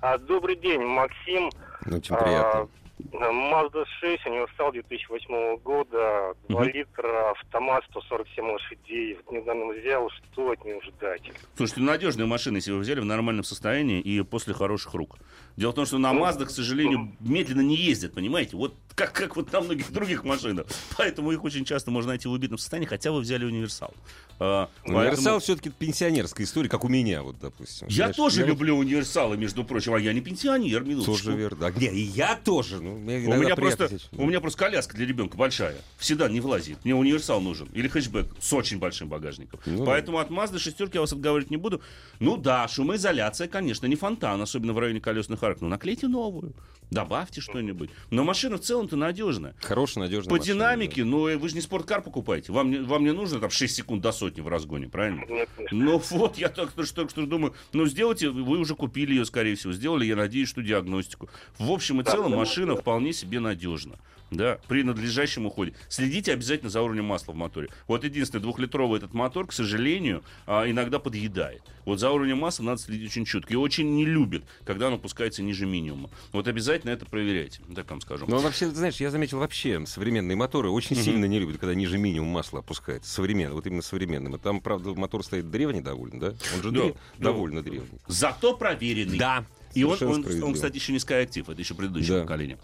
А, 0.00 0.18
добрый 0.18 0.56
день, 0.56 0.80
Максим. 0.80 1.50
Ну, 1.86 1.96
Очень 1.98 2.16
приятно. 2.16 2.68
А, 3.12 3.30
Mazda 3.30 3.84
6, 4.00 4.26
универсал 4.26 4.72
2008 4.72 5.56
года, 5.58 6.34
2 6.48 6.60
Мгм. 6.64 6.70
литра, 6.72 7.30
автомат 7.30 7.84
147 7.90 8.44
лошадей. 8.50 9.14
Вот 9.16 9.32
недавно 9.32 9.72
взял, 9.72 10.10
что 10.10 10.50
от 10.50 10.64
него 10.64 10.80
ждать? 10.82 11.22
Слушайте, 11.56 11.80
ну, 11.80 11.86
надежная 11.86 12.26
машина, 12.26 12.56
если 12.56 12.72
вы 12.72 12.78
взяли 12.80 13.00
в 13.00 13.04
нормальном 13.04 13.44
состоянии 13.44 14.00
и 14.00 14.22
после 14.22 14.54
хороших 14.54 14.94
рук. 14.94 15.16
Дело 15.56 15.72
в 15.72 15.74
том, 15.74 15.86
что 15.86 15.98
на 15.98 16.12
Mazda, 16.12 16.46
к 16.46 16.50
сожалению, 16.50 17.12
медленно 17.20 17.60
не 17.62 17.76
ездят, 17.76 18.14
понимаете? 18.14 18.56
Вот 18.56 18.74
как, 18.94 19.12
как 19.12 19.36
вот 19.36 19.52
на 19.52 19.60
многих 19.60 19.90
других 19.92 20.24
машинах. 20.24 20.66
Поэтому 20.96 21.30
их 21.32 21.42
очень 21.44 21.64
часто 21.64 21.90
можно 21.90 22.10
найти 22.10 22.28
в 22.28 22.32
убитом 22.32 22.58
состоянии, 22.58 22.86
хотя 22.88 23.12
вы 23.12 23.20
взяли 23.20 23.44
универсал. 23.44 23.92
А, 24.40 24.68
Универсал 24.84 25.14
поэтому- 25.24 25.38
все-таки 25.40 25.70
пенсионерская 25.70 26.46
история, 26.46 26.68
как 26.68 26.84
у 26.84 26.88
меня, 26.88 27.22
вот, 27.22 27.38
допустим. 27.40 27.88
Я 27.88 27.94
Знаешь, 28.06 28.16
тоже 28.16 28.40
вот 28.42 28.48
люблю 28.48 28.76
универсалы, 28.76 29.36
между 29.36 29.64
прочим, 29.64 29.94
а 29.94 30.00
я 30.00 30.12
не 30.12 30.20
пенсионер, 30.20 30.84
минуточку. 30.84 31.12
Тоже 31.12 31.32
верно. 31.36 31.66
А 31.66 31.70
где? 31.72 31.90
И 31.90 32.00
я 32.00 32.36
тоже. 32.36 32.76
Ну, 32.88 33.30
У 33.30 33.36
меня, 33.36 33.56
просто, 33.56 33.90
у 34.12 34.26
меня 34.26 34.40
просто 34.40 34.58
коляска 34.58 34.96
для 34.96 35.06
ребенка 35.06 35.36
большая. 35.36 35.76
Всегда 35.98 36.28
не 36.28 36.40
влазит. 36.40 36.84
Мне 36.84 36.94
универсал 36.94 37.40
нужен. 37.40 37.68
Или 37.72 37.88
хэтчбэк 37.88 38.26
с 38.40 38.52
очень 38.52 38.78
большим 38.78 39.08
багажником. 39.08 39.60
Ну 39.66 39.78
да. 39.78 39.84
Поэтому 39.84 40.18
от 40.18 40.30
Mazda 40.30 40.58
шестерки 40.58 40.96
я 40.96 41.00
вас 41.00 41.12
отговаривать 41.12 41.50
не 41.50 41.56
буду. 41.56 41.80
Ну 42.20 42.36
да, 42.36 42.66
шумоизоляция, 42.68 43.48
конечно, 43.48 43.86
не 43.86 43.96
фонтан, 43.96 44.40
особенно 44.40 44.72
в 44.72 44.78
районе 44.78 45.00
колесных 45.00 45.42
арок. 45.42 45.60
Ну 45.60 45.68
наклейте 45.68 46.08
новую. 46.08 46.54
Добавьте 46.90 47.40
что-нибудь. 47.40 47.90
Но 48.10 48.24
машина 48.24 48.56
в 48.56 48.60
целом-то 48.60 48.96
надежная. 48.96 49.54
Хорошая, 49.60 50.04
надежная 50.04 50.30
По 50.30 50.36
машина, 50.36 50.54
динамике, 50.54 51.04
ну 51.04 51.28
э, 51.28 51.36
вы 51.36 51.48
же 51.50 51.54
не 51.54 51.60
спорткар 51.60 52.00
покупаете. 52.00 52.50
Вам 52.52 52.70
не, 52.70 52.78
вам 52.78 53.04
не 53.04 53.12
нужно 53.12 53.40
там 53.40 53.50
6 53.50 53.74
секунд 53.74 54.00
до 54.00 54.10
сотни 54.10 54.40
в 54.40 54.48
разгоне, 54.48 54.88
правильно? 54.88 55.24
Нет, 55.28 55.48
конечно. 55.54 55.76
Ну 55.76 56.02
вот, 56.10 56.38
я 56.38 56.48
только 56.48 56.84
что, 56.84 56.94
только 56.96 57.10
что 57.10 57.26
думаю, 57.26 57.54
ну 57.74 57.84
сделайте, 57.86 58.30
вы 58.30 58.58
уже 58.58 58.74
купили 58.74 59.12
ее, 59.12 59.26
скорее 59.26 59.54
всего, 59.56 59.72
сделали, 59.74 60.06
я 60.06 60.16
надеюсь, 60.16 60.48
что 60.48 60.62
диагностику. 60.62 61.28
В 61.58 61.70
общем 61.70 62.00
и 62.00 62.04
целом 62.04 62.34
машина 62.34 62.76
вполне 62.78 63.12
себе 63.12 63.40
надежна. 63.40 63.96
Да, 64.30 64.58
при 64.68 64.82
надлежащем 64.82 65.46
уходе. 65.46 65.72
Следите 65.88 66.34
обязательно 66.34 66.68
за 66.68 66.82
уровнем 66.82 67.06
масла 67.06 67.32
в 67.32 67.36
моторе. 67.36 67.70
Вот 67.86 68.04
единственный 68.04 68.42
двухлитровый 68.42 68.98
этот 68.98 69.14
мотор, 69.14 69.46
к 69.46 69.52
сожалению, 69.54 70.22
а, 70.46 70.70
иногда 70.70 70.98
подъедает. 70.98 71.62
Вот 71.86 71.98
за 71.98 72.10
уровнем 72.10 72.36
масла 72.36 72.64
надо 72.64 72.78
следить 72.82 73.08
очень 73.08 73.24
чутко. 73.24 73.54
И 73.54 73.56
очень 73.56 73.94
не 73.94 74.04
любит, 74.04 74.44
когда 74.66 74.88
он 74.88 74.92
опускается 74.94 75.42
ниже 75.42 75.64
минимума. 75.64 76.10
Вот 76.32 76.46
обязательно 76.46 76.90
это 76.90 77.06
проверяйте, 77.06 77.62
так 77.74 77.88
вам 77.90 78.02
скажу. 78.02 78.26
Но 78.28 78.36
вообще, 78.40 78.66
ты 78.68 78.74
знаешь, 78.74 78.96
я 78.96 79.10
заметил 79.10 79.38
вообще 79.38 79.82
современные 79.86 80.36
моторы 80.36 80.68
очень 80.68 80.96
сильно 80.96 81.24
не 81.24 81.38
любят, 81.38 81.56
когда 81.56 81.74
ниже 81.74 81.96
минимум 81.96 82.28
масла 82.28 82.58
опускается. 82.58 83.10
Современный, 83.10 83.54
вот 83.54 83.66
именно 83.66 83.80
современным. 83.80 84.38
Там, 84.38 84.60
правда, 84.60 84.92
мотор 84.92 85.24
стоит 85.24 85.50
древний 85.50 85.80
довольно, 85.80 86.20
да? 86.20 86.26
Он 86.54 86.62
же 86.62 86.70
Да, 86.70 86.80
дре- 86.80 86.96
да. 87.16 87.24
довольно 87.24 87.62
древний. 87.62 87.98
Зато 88.08 88.54
проверенный. 88.54 89.16
Да. 89.16 89.46
И 89.74 89.84
он, 89.84 89.96
он, 90.02 90.42
он, 90.42 90.54
кстати, 90.54 90.76
еще 90.76 90.92
не 90.92 90.98
Skyactiv, 90.98 91.50
это 91.50 91.60
еще 91.60 91.74
предыдущее 91.74 92.16
Да. 92.18 92.22
поколение. 92.22 92.58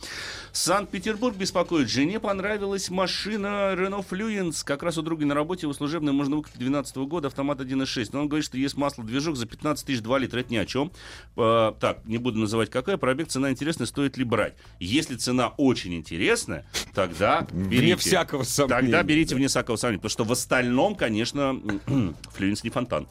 Санкт-Петербург 0.52 1.36
беспокоит. 1.36 1.88
Жене 1.88 2.20
понравилась 2.20 2.90
машина 2.90 3.74
Renault 3.76 4.06
Fluence. 4.08 4.64
Как 4.64 4.82
раз 4.82 4.98
у 4.98 5.02
друга 5.02 5.26
на 5.26 5.34
работе 5.34 5.62
его 5.66 5.72
служебная 5.74 6.12
можно 6.12 6.36
выкупить 6.36 6.58
2012 6.58 6.96
года, 7.08 7.28
автомат 7.28 7.60
1.6. 7.60 8.10
Но 8.12 8.20
он 8.22 8.28
говорит, 8.28 8.44
что 8.46 8.56
есть 8.56 8.76
масло 8.76 9.04
движок 9.04 9.36
за 9.36 9.46
15 9.46 9.86
тысяч 9.86 10.00
2 10.00 10.18
литра. 10.18 10.40
Это 10.40 10.52
ни 10.52 10.56
о 10.56 10.66
чем. 10.66 10.92
А, 11.36 11.72
так, 11.72 12.04
не 12.04 12.18
буду 12.18 12.38
называть 12.38 12.70
какая. 12.70 12.96
Пробег, 12.96 13.28
цена 13.28 13.50
интересная, 13.50 13.86
стоит 13.86 14.16
ли 14.16 14.24
брать. 14.24 14.54
Если 14.80 15.16
цена 15.16 15.48
очень 15.56 15.94
интересная, 15.94 16.66
тогда 16.94 17.46
берите. 17.52 17.82
Вне 17.84 17.96
всякого 17.96 18.42
сомнения. 18.44 18.80
Тогда 18.82 19.02
берите 19.02 19.34
вне 19.34 19.48
всякого 19.48 19.76
сомнения. 19.76 19.98
Потому 20.00 20.10
что 20.10 20.24
в 20.24 20.32
остальном, 20.32 20.94
конечно, 20.94 21.60
Fluence 21.86 22.60
не 22.62 22.70
фонтан. 22.70 23.08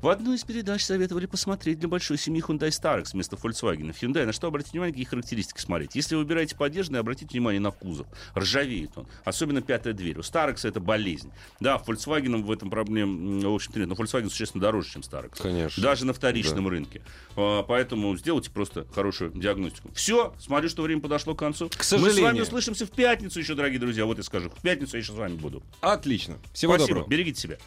В 0.00 0.08
одной 0.08 0.36
из 0.36 0.44
передач 0.44 0.82
советовали 0.84 1.26
посмотреть 1.26 1.78
для 1.78 1.88
большой 1.88 2.18
семьи 2.18 2.42
Hyundai 2.46 2.68
Starex 2.68 3.10
вместо 3.12 3.33
Volkswagen. 3.34 3.92
В 3.92 4.02
Hyundai 4.02 4.24
на 4.26 4.32
что 4.32 4.48
обратить 4.48 4.72
внимание, 4.72 4.92
какие 4.92 5.06
характеристики 5.06 5.60
смотреть. 5.60 5.94
Если 5.94 6.14
вы 6.14 6.22
выбираете 6.22 6.56
поддержанный, 6.56 7.00
обратите 7.00 7.30
внимание 7.32 7.60
на 7.60 7.70
кузов. 7.70 8.06
Ржавеет 8.36 8.90
он. 8.96 9.06
Особенно 9.24 9.62
пятая 9.62 9.92
дверь. 9.92 10.18
У 10.18 10.22
Starex 10.22 10.66
это 10.66 10.80
болезнь. 10.80 11.30
Да, 11.60 11.80
Volkswagen 11.86 12.42
в 12.42 12.50
этом 12.50 12.70
проблем, 12.70 13.40
в 13.40 13.54
общем-то, 13.54 13.78
нет. 13.78 13.88
Но 13.88 13.94
Volkswagen 13.94 14.28
существенно 14.30 14.62
дороже, 14.62 14.90
чем 14.90 15.02
Starex. 15.02 15.40
Конечно. 15.40 15.82
Даже 15.82 16.06
на 16.06 16.12
вторичном 16.12 16.68
рынке. 16.68 17.02
А, 17.36 17.62
Поэтому 17.62 18.16
сделайте 18.16 18.50
просто 18.50 18.86
хорошую 18.94 19.32
диагностику. 19.32 19.90
Все, 19.94 20.34
смотрю, 20.38 20.68
что 20.68 20.82
время 20.82 21.00
подошло 21.00 21.34
к 21.34 21.38
концу. 21.38 21.68
К 21.68 21.76
Мы 21.78 21.82
с 21.84 21.92
вами 21.92 22.08
сожалению. 22.10 22.42
услышимся 22.44 22.86
в 22.86 22.90
пятницу 22.90 23.38
еще, 23.38 23.54
дорогие 23.54 23.78
друзья. 23.80 24.04
Вот 24.06 24.18
я 24.18 24.22
скажу. 24.24 24.50
В 24.50 24.62
пятницу 24.62 24.96
я 24.96 25.02
еще 25.02 25.12
с 25.12 25.16
вами 25.16 25.34
буду. 25.36 25.62
Отлично. 25.80 26.36
Всего 26.52 26.74
Спасибо. 26.74 26.88
доброго. 27.00 27.08
Берегите 27.10 27.40
себя. 27.40 27.58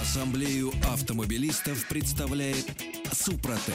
Ассамблею 0.00 0.72
автомобилистов 0.92 1.86
представляет 1.88 2.66
Супротек. 3.12 3.74